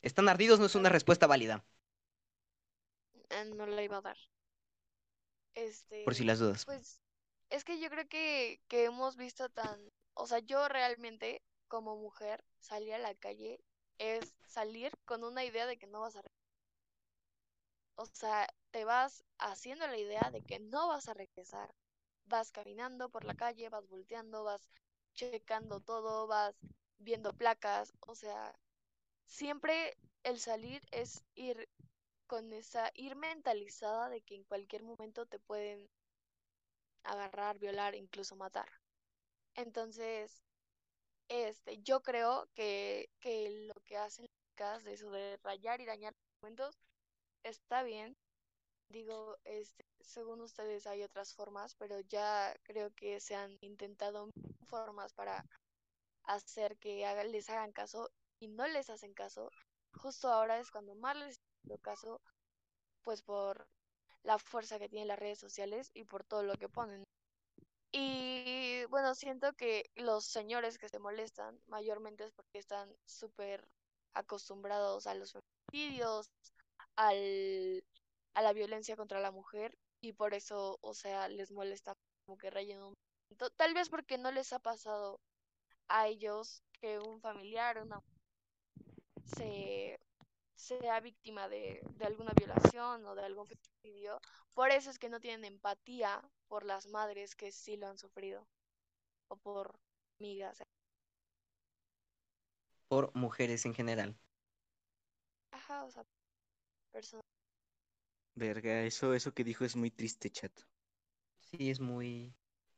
¿Están 0.00 0.30
ardidos? 0.30 0.58
No 0.58 0.64
es 0.64 0.74
una 0.74 0.88
respuesta 0.88 1.26
válida, 1.26 1.62
eh, 3.28 3.44
no 3.54 3.66
la 3.66 3.82
iba 3.82 3.98
a 3.98 4.00
dar. 4.00 4.16
Este... 5.54 6.04
por 6.04 6.14
si 6.14 6.24
las 6.24 6.38
dudas. 6.38 6.64
Pues 6.64 7.02
es 7.50 7.64
que 7.64 7.78
yo 7.78 7.90
creo 7.90 8.08
que, 8.08 8.62
que 8.66 8.84
hemos 8.84 9.16
visto 9.16 9.50
tan, 9.50 9.78
o 10.14 10.26
sea, 10.26 10.38
yo 10.38 10.68
realmente 10.68 11.42
como 11.68 11.96
mujer 11.96 12.42
salir 12.60 12.94
a 12.94 12.98
la 12.98 13.14
calle 13.14 13.60
es 14.00 14.34
salir 14.46 14.92
con 15.06 15.24
una 15.24 15.44
idea 15.44 15.66
de 15.66 15.78
que 15.78 15.86
no 15.86 16.00
vas 16.00 16.16
a 16.16 16.22
regresar. 16.22 16.40
O 17.94 18.06
sea, 18.06 18.48
te 18.72 18.84
vas 18.84 19.24
haciendo 19.38 19.86
la 19.86 19.96
idea 19.96 20.32
de 20.32 20.42
que 20.42 20.58
no 20.58 20.88
vas 20.88 21.08
a 21.08 21.14
regresar. 21.14 21.72
Vas 22.24 22.50
caminando 22.50 23.10
por 23.10 23.24
la 23.24 23.34
calle, 23.34 23.68
vas 23.68 23.86
volteando, 23.88 24.42
vas 24.44 24.68
checando 25.14 25.80
todo, 25.80 26.26
vas 26.26 26.56
viendo 26.98 27.32
placas, 27.32 27.92
o 28.00 28.14
sea, 28.16 28.54
siempre 29.26 29.98
el 30.24 30.40
salir 30.40 30.82
es 30.92 31.24
ir 31.34 31.68
con 32.26 32.52
esa, 32.52 32.90
ir 32.94 33.16
mentalizada 33.16 34.08
de 34.10 34.22
que 34.22 34.36
en 34.36 34.44
cualquier 34.44 34.82
momento 34.84 35.26
te 35.26 35.38
pueden 35.40 35.88
agarrar, 37.04 37.58
violar, 37.58 37.94
incluso 37.94 38.36
matar. 38.36 38.68
Entonces, 39.54 40.42
este, 41.30 41.78
yo 41.82 42.02
creo 42.02 42.48
que, 42.54 43.10
que 43.20 43.66
lo 43.68 43.74
que 43.86 43.98
hacen 43.98 44.26
las 44.58 44.84
de 44.84 44.94
eso 44.94 45.10
de 45.12 45.38
rayar 45.44 45.80
y 45.82 45.86
dañar 45.86 46.14
documentos 46.34 46.78
está 47.44 47.82
bien, 47.84 48.16
digo, 48.88 49.38
este, 49.44 49.84
según 50.00 50.40
ustedes 50.42 50.86
hay 50.86 51.02
otras 51.04 51.34
formas, 51.34 51.74
pero 51.76 52.00
ya 52.00 52.54
creo 52.64 52.92
que 52.94 53.20
se 53.20 53.34
han 53.36 53.58
intentado 53.62 54.30
formas 54.66 55.12
para 55.14 55.46
hacer 56.24 56.78
que 56.78 57.06
haga- 57.06 57.24
les 57.24 57.50
hagan 57.50 57.72
caso 57.72 58.10
y 58.40 58.48
no 58.48 58.66
les 58.68 58.90
hacen 58.90 59.14
caso. 59.14 59.50
Justo 59.94 60.28
ahora 60.30 60.58
es 60.60 60.70
cuando 60.70 60.94
más 60.96 61.16
les 61.16 61.38
haciendo 61.62 61.78
caso, 61.82 62.22
pues 63.02 63.22
por 63.22 63.68
la 64.24 64.38
fuerza 64.38 64.78
que 64.78 64.88
tienen 64.90 65.08
las 65.08 65.20
redes 65.20 65.38
sociales 65.40 65.90
y 65.94 66.04
por 66.04 66.24
todo 66.24 66.44
lo 66.44 66.56
que 66.56 66.68
ponen. 66.70 67.04
Y 67.92 68.84
bueno, 68.86 69.14
siento 69.14 69.52
que 69.54 69.90
los 69.96 70.24
señores 70.24 70.78
que 70.78 70.88
se 70.88 70.98
molestan 70.98 71.60
mayormente 71.66 72.24
es 72.24 72.32
porque 72.32 72.58
están 72.58 72.92
súper 73.04 73.68
acostumbrados 74.12 75.06
a 75.06 75.14
los 75.14 75.32
feminicidios, 75.32 76.30
al, 76.96 77.84
a 78.34 78.42
la 78.42 78.52
violencia 78.52 78.96
contra 78.96 79.20
la 79.20 79.32
mujer 79.32 79.76
y 80.00 80.12
por 80.12 80.34
eso, 80.34 80.78
o 80.82 80.94
sea, 80.94 81.28
les 81.28 81.50
molesta 81.52 81.96
como 82.24 82.38
que 82.38 82.50
rayen 82.50 82.82
un. 82.82 82.94
Tal 83.56 83.74
vez 83.74 83.88
porque 83.88 84.18
no 84.18 84.30
les 84.32 84.52
ha 84.52 84.58
pasado 84.60 85.20
a 85.88 86.08
ellos 86.08 86.62
que 86.80 86.98
un 87.00 87.20
familiar, 87.20 87.82
una 87.82 88.02
se 89.24 89.98
sea 90.54 91.00
víctima 91.00 91.48
de, 91.48 91.80
de 91.96 92.04
alguna 92.06 92.32
violación 92.36 93.04
o 93.06 93.14
de 93.14 93.24
algún 93.24 93.46
feminicidio. 93.46 94.20
Por 94.54 94.70
eso 94.70 94.90
es 94.90 94.98
que 94.98 95.08
no 95.08 95.20
tienen 95.20 95.44
empatía 95.44 96.22
por 96.50 96.66
las 96.66 96.88
madres 96.88 97.34
que 97.36 97.52
sí 97.52 97.76
lo 97.76 97.86
han 97.86 97.96
sufrido 97.96 98.44
o 99.28 99.36
por 99.36 99.78
amigas. 100.18 100.58
Por 102.88 103.14
mujeres 103.14 103.64
en 103.66 103.72
general. 103.72 104.18
Ajá, 105.52 105.84
o 105.84 105.90
sea, 105.90 106.04
personas. 106.92 107.24
Verga, 108.34 108.82
eso, 108.82 109.14
eso 109.14 109.32
que 109.32 109.44
dijo 109.44 109.64
es 109.64 109.76
muy 109.76 109.90
triste, 109.92 110.30
chato. 110.30 110.64
Sí, 111.38 111.70
es 111.70 111.78
muy 111.78 112.34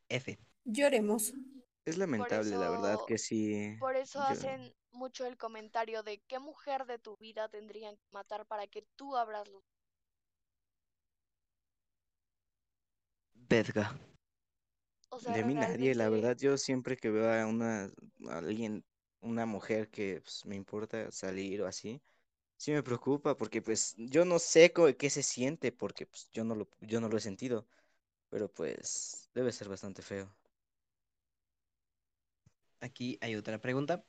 F. 0.09 0.39
Lloremos. 0.65 1.33
Es 1.85 1.97
lamentable, 1.99 2.51
la 2.51 2.71
verdad 2.71 2.99
que 3.07 3.19
sí. 3.19 3.77
Por 3.79 3.97
eso 3.97 4.19
yo- 4.19 4.25
hacen 4.27 4.75
mucho 4.93 5.27
el 5.27 5.37
comentario 5.37 6.03
de 6.03 6.21
qué 6.29 6.39
mujer 6.39 6.85
de 6.87 6.99
tu 6.99 7.17
vida 7.17 7.49
tendrían 7.49 7.97
que 7.97 8.03
matar 8.13 8.47
para 8.47 8.67
que 8.67 8.83
tú 8.97 9.17
abras 9.17 9.49
los... 9.49 9.63
Verga. 13.51 13.95
O 15.11 15.19
sea, 15.21 15.33
De 15.33 15.45
mí 15.45 15.55
nadie, 15.55 15.95
la 15.95 16.09
verdad, 16.09 16.37
yo 16.39 16.57
siempre 16.59 16.97
que 16.97 17.11
veo 17.11 17.31
a 17.33 17.47
una, 17.47 17.85
a 18.29 18.39
alguien, 18.39 18.85
una 19.21 19.47
mujer 19.47 19.89
que 19.91 20.21
pues, 20.23 20.45
me 20.47 20.57
importa 20.57 21.11
salir 21.13 21.63
o 21.63 21.67
así, 21.67 22.01
sí 22.59 22.73
me 22.73 22.83
preocupa 22.83 23.37
porque 23.37 23.63
pues 23.63 23.95
yo 23.99 24.25
no 24.27 24.39
sé 24.41 24.73
qué 24.99 25.11
se 25.11 25.23
siente 25.25 25.73
porque 25.73 26.07
pues 26.07 26.31
yo 26.33 26.45
no 26.45 26.55
lo, 26.57 26.69
yo 26.81 27.01
no 27.01 27.09
lo 27.09 27.19
he 27.19 27.21
sentido, 27.21 27.67
pero 28.31 28.49
pues 28.53 29.31
debe 29.35 29.53
ser 29.53 29.69
bastante 29.71 30.03
feo. 30.03 30.35
Aquí 32.81 33.17
hay 33.23 33.35
otra 33.37 33.59
pregunta. 33.61 34.05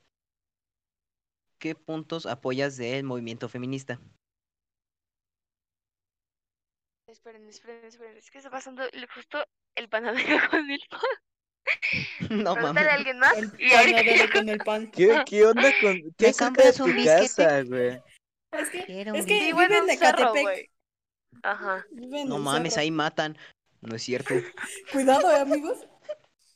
¿Qué 1.58 1.74
puntos 1.74 2.28
apoyas 2.28 2.78
del 2.78 3.04
movimiento 3.06 3.50
feminista? 3.50 4.00
Esperen, 7.14 7.48
esperen, 7.48 7.86
esperen. 7.86 8.18
Es 8.18 8.32
que 8.32 8.40
está 8.40 8.50
pasando 8.50 8.82
justo 9.14 9.38
el 9.76 9.88
panadero 9.88 10.36
con 10.50 10.72
el 10.72 10.82
pan. 10.90 11.00
no 12.44 12.56
mames. 12.56 12.88
a 12.88 12.94
alguien 12.96 13.20
más. 13.20 13.38
El 13.38 13.52
panadero 13.52 14.34
con 14.34 14.50
el 14.50 14.58
pan. 14.66 14.90
¿Qué, 14.92 15.22
qué 15.28 15.46
onda 15.46 15.72
con, 15.80 15.94
qué 16.18 16.28
¿Me 16.28 16.34
cerca 16.34 16.64
de 16.64 16.74
tu 16.74 16.86
un 16.86 17.06
casa, 17.06 17.62
güey? 17.62 18.02
Es 18.52 18.70
que, 18.72 18.86
Quiero 18.86 19.14
es 19.14 19.26
que 19.28 19.40
Sí, 19.42 19.54
bueno, 19.54 19.82
viven 19.84 19.96
cerro, 19.96 20.18
Catepec. 20.18 20.42
güey. 20.42 20.70
Ajá. 21.44 21.86
Viven 21.92 22.22
en 22.22 22.30
No 22.30 22.40
mames, 22.40 22.74
cerro. 22.74 22.82
ahí 22.82 22.90
matan. 22.92 23.38
No 23.82 23.96
es 23.96 24.02
cierto. 24.02 24.34
Cuidado, 24.92 25.30
eh, 25.32 25.40
amigos. 25.40 25.86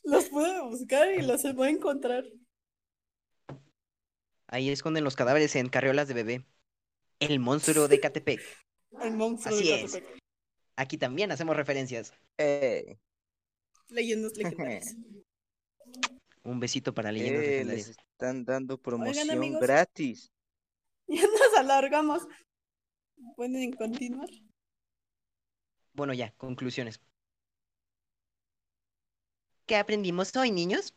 Los 0.03 0.29
puede 0.29 0.59
buscar 0.63 1.11
y 1.11 1.21
los 1.21 1.43
va 1.45 1.65
a 1.67 1.69
encontrar. 1.69 2.23
Ahí 4.47 4.71
esconden 4.71 5.03
los 5.03 5.15
cadáveres 5.15 5.55
en 5.55 5.69
carriolas 5.69 6.07
de 6.07 6.13
bebé. 6.15 6.45
El 7.19 7.39
monstruo 7.39 7.87
de 7.87 7.99
Catepec. 7.99 8.41
El 9.03 9.13
monstruo 9.13 9.53
Así 9.55 9.67
de 9.67 9.83
es. 9.83 10.01
Aquí 10.77 10.97
también 10.97 11.31
hacemos 11.31 11.57
referencias. 11.57 12.13
Ey, 12.37 12.99
Leyendas 13.89 14.37
legendarias. 14.37 14.95
Un 16.43 16.59
besito 16.59 16.93
para 16.93 17.11
leyendas 17.11 17.43
eh, 17.43 17.65
les 17.65 17.87
legendarias. 17.87 17.97
están 18.13 18.45
dando 18.45 18.77
promoción 18.81 19.29
amigos. 19.31 19.59
gratis. 19.61 20.31
Ya 21.09 21.21
nos 21.23 21.57
alargamos. 21.57 22.27
¿Pueden 23.37 23.71
continuar? 23.73 24.29
Bueno, 25.93 26.13
ya, 26.13 26.33
conclusiones. 26.37 26.99
¿Qué 29.65 29.77
aprendimos 29.77 30.35
hoy, 30.35 30.51
niños? 30.51 30.93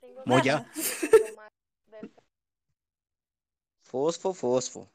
Tengo 0.00 0.22
Moya. 0.24 0.66
Fosfo, 3.82 4.32
fosfo. 4.34 4.90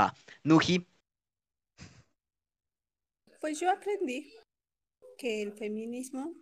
Va. 0.00 0.14
Nuji. 0.44 0.86
Pues 3.38 3.60
yo 3.60 3.70
aprendí 3.70 4.32
que 5.18 5.42
el 5.42 5.52
feminismo 5.52 6.32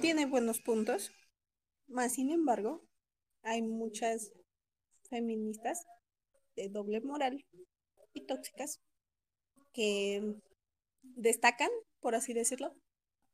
tiene 0.00 0.26
buenos 0.26 0.60
puntos, 0.60 1.10
más 1.88 2.12
sin 2.12 2.30
embargo, 2.30 2.86
hay 3.42 3.62
muchas 3.62 4.32
feministas 5.10 5.84
de 6.54 6.68
doble 6.68 7.00
moral 7.00 7.44
y 8.14 8.20
tóxicas 8.20 8.80
que 9.72 10.36
destacan, 11.02 11.70
por 11.98 12.14
así 12.14 12.34
decirlo, 12.34 12.72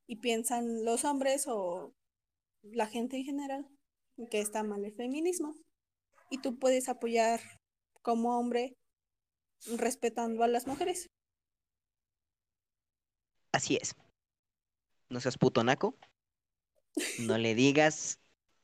y 0.07 0.16
piensan 0.16 0.83
los 0.83 1.05
hombres 1.05 1.45
o 1.47 1.93
la 2.62 2.87
gente 2.87 3.19
en 3.19 3.24
general 3.24 3.69
que 4.31 4.41
está 4.41 4.62
mal 4.62 4.83
el 4.83 4.95
feminismo. 4.95 5.55
Y 6.31 6.39
tú 6.39 6.59
puedes 6.59 6.89
apoyar 6.89 7.41
como 8.01 8.39
hombre 8.39 8.79
respetando 9.78 10.43
a 10.43 10.48
las 10.48 10.66
mujeres. 10.66 11.09
Así 13.52 13.76
es. 13.76 13.94
No 15.09 15.20
seas 15.20 15.36
puto 15.36 15.62
naco. 15.62 15.97
No 17.18 17.39
le 17.39 17.55
digas 17.55 18.18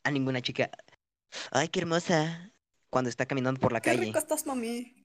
a 0.04 0.10
ninguna 0.10 0.40
chica. 0.42 0.70
Ay, 1.50 1.68
qué 1.68 1.80
hermosa. 1.80 2.52
Cuando 2.90 3.10
está 3.10 3.26
caminando 3.26 3.60
por 3.60 3.72
la 3.72 3.80
Qué 3.80 3.90
calle. 3.90 4.06
rico 4.06 4.18
estás, 4.18 4.46
mami. 4.46 5.04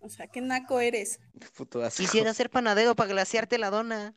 O 0.00 0.08
sea, 0.08 0.26
qué 0.26 0.40
naco 0.40 0.80
eres. 0.80 1.20
Puto 1.54 1.82
asco. 1.82 2.02
Quisiera 2.02 2.34
ser 2.34 2.50
panadero 2.50 2.94
para 2.94 3.10
glasearte 3.10 3.56
la 3.56 3.70
dona. 3.70 4.14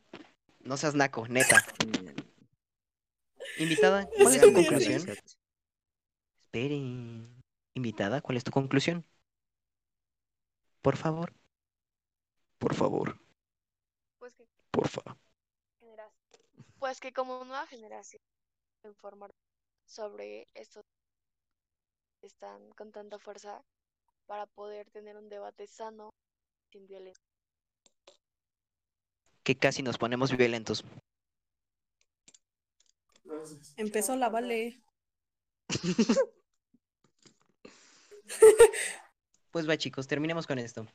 No 0.60 0.76
seas 0.76 0.94
naco, 0.94 1.26
neta. 1.28 1.64
Invitada, 3.58 4.06
¿cuál 4.06 4.34
es 4.34 4.40
tu 4.42 4.52
conclusión? 4.52 5.06
Espere. 6.42 6.74
Invitada, 7.74 8.20
¿cuál 8.20 8.36
es 8.36 8.44
tu 8.44 8.50
conclusión? 8.50 9.06
Por 10.86 10.96
favor. 10.96 11.32
Por 12.60 12.72
favor, 12.72 13.18
Pues 14.20 14.32
que 14.36 14.46
por 14.70 14.86
favor. 14.86 15.16
generación. 15.80 16.46
Pues 16.78 17.00
que 17.00 17.12
como 17.12 17.44
nueva 17.44 17.66
generación 17.66 18.22
informar 18.84 19.32
sobre 19.84 20.46
estos 20.54 20.84
que 22.20 22.28
están 22.28 22.70
con 22.76 22.92
tanta 22.92 23.18
fuerza 23.18 23.64
para 24.26 24.46
poder 24.46 24.88
tener 24.90 25.16
un 25.16 25.28
debate 25.28 25.66
sano 25.66 26.14
sin 26.70 26.86
violencia. 26.86 27.24
Que 29.42 29.58
casi 29.58 29.82
nos 29.82 29.98
ponemos 29.98 30.36
violentos. 30.36 30.84
Empezó 33.76 34.14
la 34.14 34.28
vale. 34.28 34.80
Pues 39.56 39.66
va, 39.66 39.78
chicos, 39.78 40.06
terminemos 40.06 40.46
con 40.46 40.58
esto. 40.58 40.86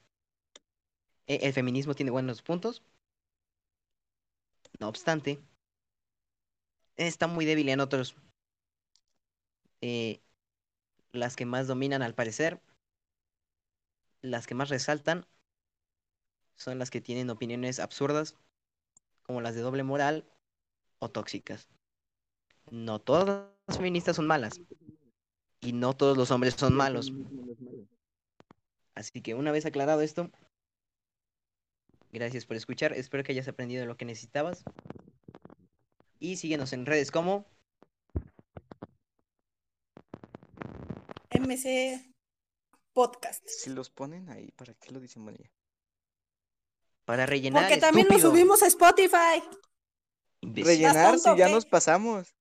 E- 1.26 1.40
El 1.48 1.52
feminismo 1.52 1.96
tiene 1.96 2.12
buenos 2.12 2.44
puntos. 2.44 2.84
No 4.80 4.88
obstante, 4.88 5.42
está 6.96 7.26
muy 7.26 7.46
débil 7.46 7.70
en 7.70 7.80
otros. 7.80 8.16
Eh, 9.82 10.22
las 11.12 11.36
que 11.36 11.48
más 11.48 11.66
dominan, 11.66 12.04
al 12.04 12.14
parecer, 12.14 12.62
las 14.22 14.46
que 14.46 14.54
más 14.54 14.70
resaltan, 14.70 15.26
son 16.56 16.78
las 16.78 16.92
que 16.92 17.02
tienen 17.02 17.32
opiniones 17.32 17.80
absurdas, 17.80 18.36
como 19.24 19.42
las 19.42 19.56
de 19.56 19.62
doble 19.62 19.82
moral 19.82 20.24
o 21.00 21.10
tóxicas. 21.10 21.68
No 22.70 23.00
todas 23.00 23.48
las 23.66 23.78
feministas 23.78 24.18
son 24.18 24.28
malas. 24.28 24.62
Y 25.62 25.74
no 25.74 25.96
todos 25.96 26.16
los 26.16 26.30
hombres 26.30 26.54
son 26.56 26.76
malos. 26.76 27.12
Así 28.96 29.22
que 29.22 29.36
una 29.36 29.52
vez 29.52 29.66
aclarado 29.66 30.02
esto, 30.02 30.30
gracias 32.12 32.46
por 32.46 32.56
escuchar. 32.56 32.94
Espero 32.94 33.24
que 33.24 33.32
hayas 33.32 33.48
aprendido 33.48 33.86
lo 33.86 33.98
que 33.98 34.06
necesitabas. 34.06 34.64
Y 36.20 36.38
síguenos 36.38 36.74
en 36.74 36.86
redes 36.86 37.12
como 37.12 37.46
MC 41.32 42.14
podcast. 42.94 43.48
Si 43.48 43.70
los 43.70 43.90
ponen 43.90 44.30
ahí, 44.30 44.52
¿para 44.52 44.74
qué 44.76 44.92
lo 44.92 45.00
dicen 45.00 45.24
María? 45.24 45.50
Para 47.06 47.26
rellenar. 47.26 47.64
Porque 47.64 47.80
también 47.80 48.08
lo 48.10 48.20
subimos 48.20 48.62
a 48.62 48.68
Spotify. 48.68 49.42
Imbécil. 50.42 50.68
Rellenar 50.68 51.18
si 51.18 51.30
ya 51.38 51.48
¿qué? 51.48 51.52
nos 51.52 51.66
pasamos. 51.66 52.36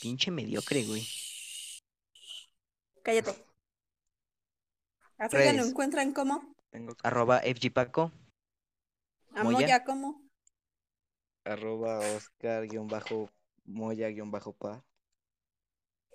Pinche 0.00 0.30
mediocre, 0.30 0.84
güey. 0.84 1.06
Cállate. 3.02 3.45
Africa 5.18 5.52
lo 5.52 5.62
Redes. 5.62 5.68
encuentran 5.70 6.12
como 6.12 6.54
Tengo 6.70 6.94
Arroba 7.02 7.40
FGPaco. 7.40 8.12
a 9.34 9.44
Moya. 9.44 9.58
Moya 9.60 9.84
como 9.84 10.22
arroba 11.44 11.98
Oscar 12.16 12.66
guion 12.66 12.88
bajo 12.88 13.30
Moya 13.64 14.08
guion 14.08 14.30
bajo 14.30 14.52
pa. 14.52 14.84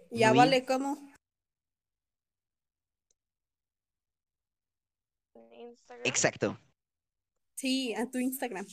y 0.10 0.23
a. 0.23 0.34
Vale 0.34 0.65
como 0.65 0.98
en 5.36 5.53
Instagram. 5.69 6.06
Exacto. 6.06 6.57
sí, 7.56 7.94
a 7.95 8.10
tu 8.10 8.18
Instagram. 8.19 8.65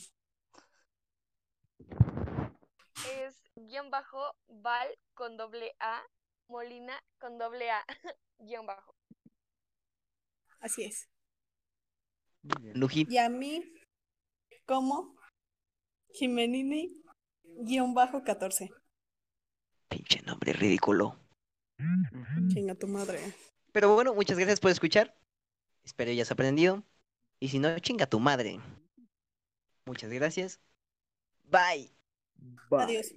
Es 3.07 3.39
guion 3.55 3.89
bajo 3.89 4.35
Val 4.47 4.87
con 5.13 5.37
doble 5.37 5.75
A, 5.79 6.01
Molina 6.49 7.01
con 7.19 7.37
doble 7.37 7.71
A, 7.71 7.85
guion 8.39 8.65
bajo. 8.65 8.98
Así 10.59 10.83
es. 10.83 11.09
Y 13.09 13.17
a 13.17 13.29
mí 13.29 13.73
como 14.65 15.15
Jimenini 16.13 17.03
guion 17.43 17.93
bajo 17.93 18.23
14. 18.23 18.69
Pinche 19.89 20.21
nombre 20.21 20.53
ridículo. 20.53 21.19
Chinga 22.49 22.75
tu 22.75 22.87
madre. 22.87 23.19
Pero 23.71 23.93
bueno, 23.93 24.13
muchas 24.13 24.37
gracias 24.37 24.59
por 24.59 24.71
escuchar. 24.71 25.15
Espero 25.83 26.11
hayas 26.11 26.31
aprendido. 26.31 26.83
Y 27.39 27.49
si 27.49 27.59
no, 27.59 27.77
chinga 27.79 28.05
tu 28.05 28.19
madre. 28.19 28.59
Muchas 29.85 30.11
gracias. 30.11 30.59
Bye. 31.45 31.89
Bye. 32.69 32.83
Adiós. 32.83 33.13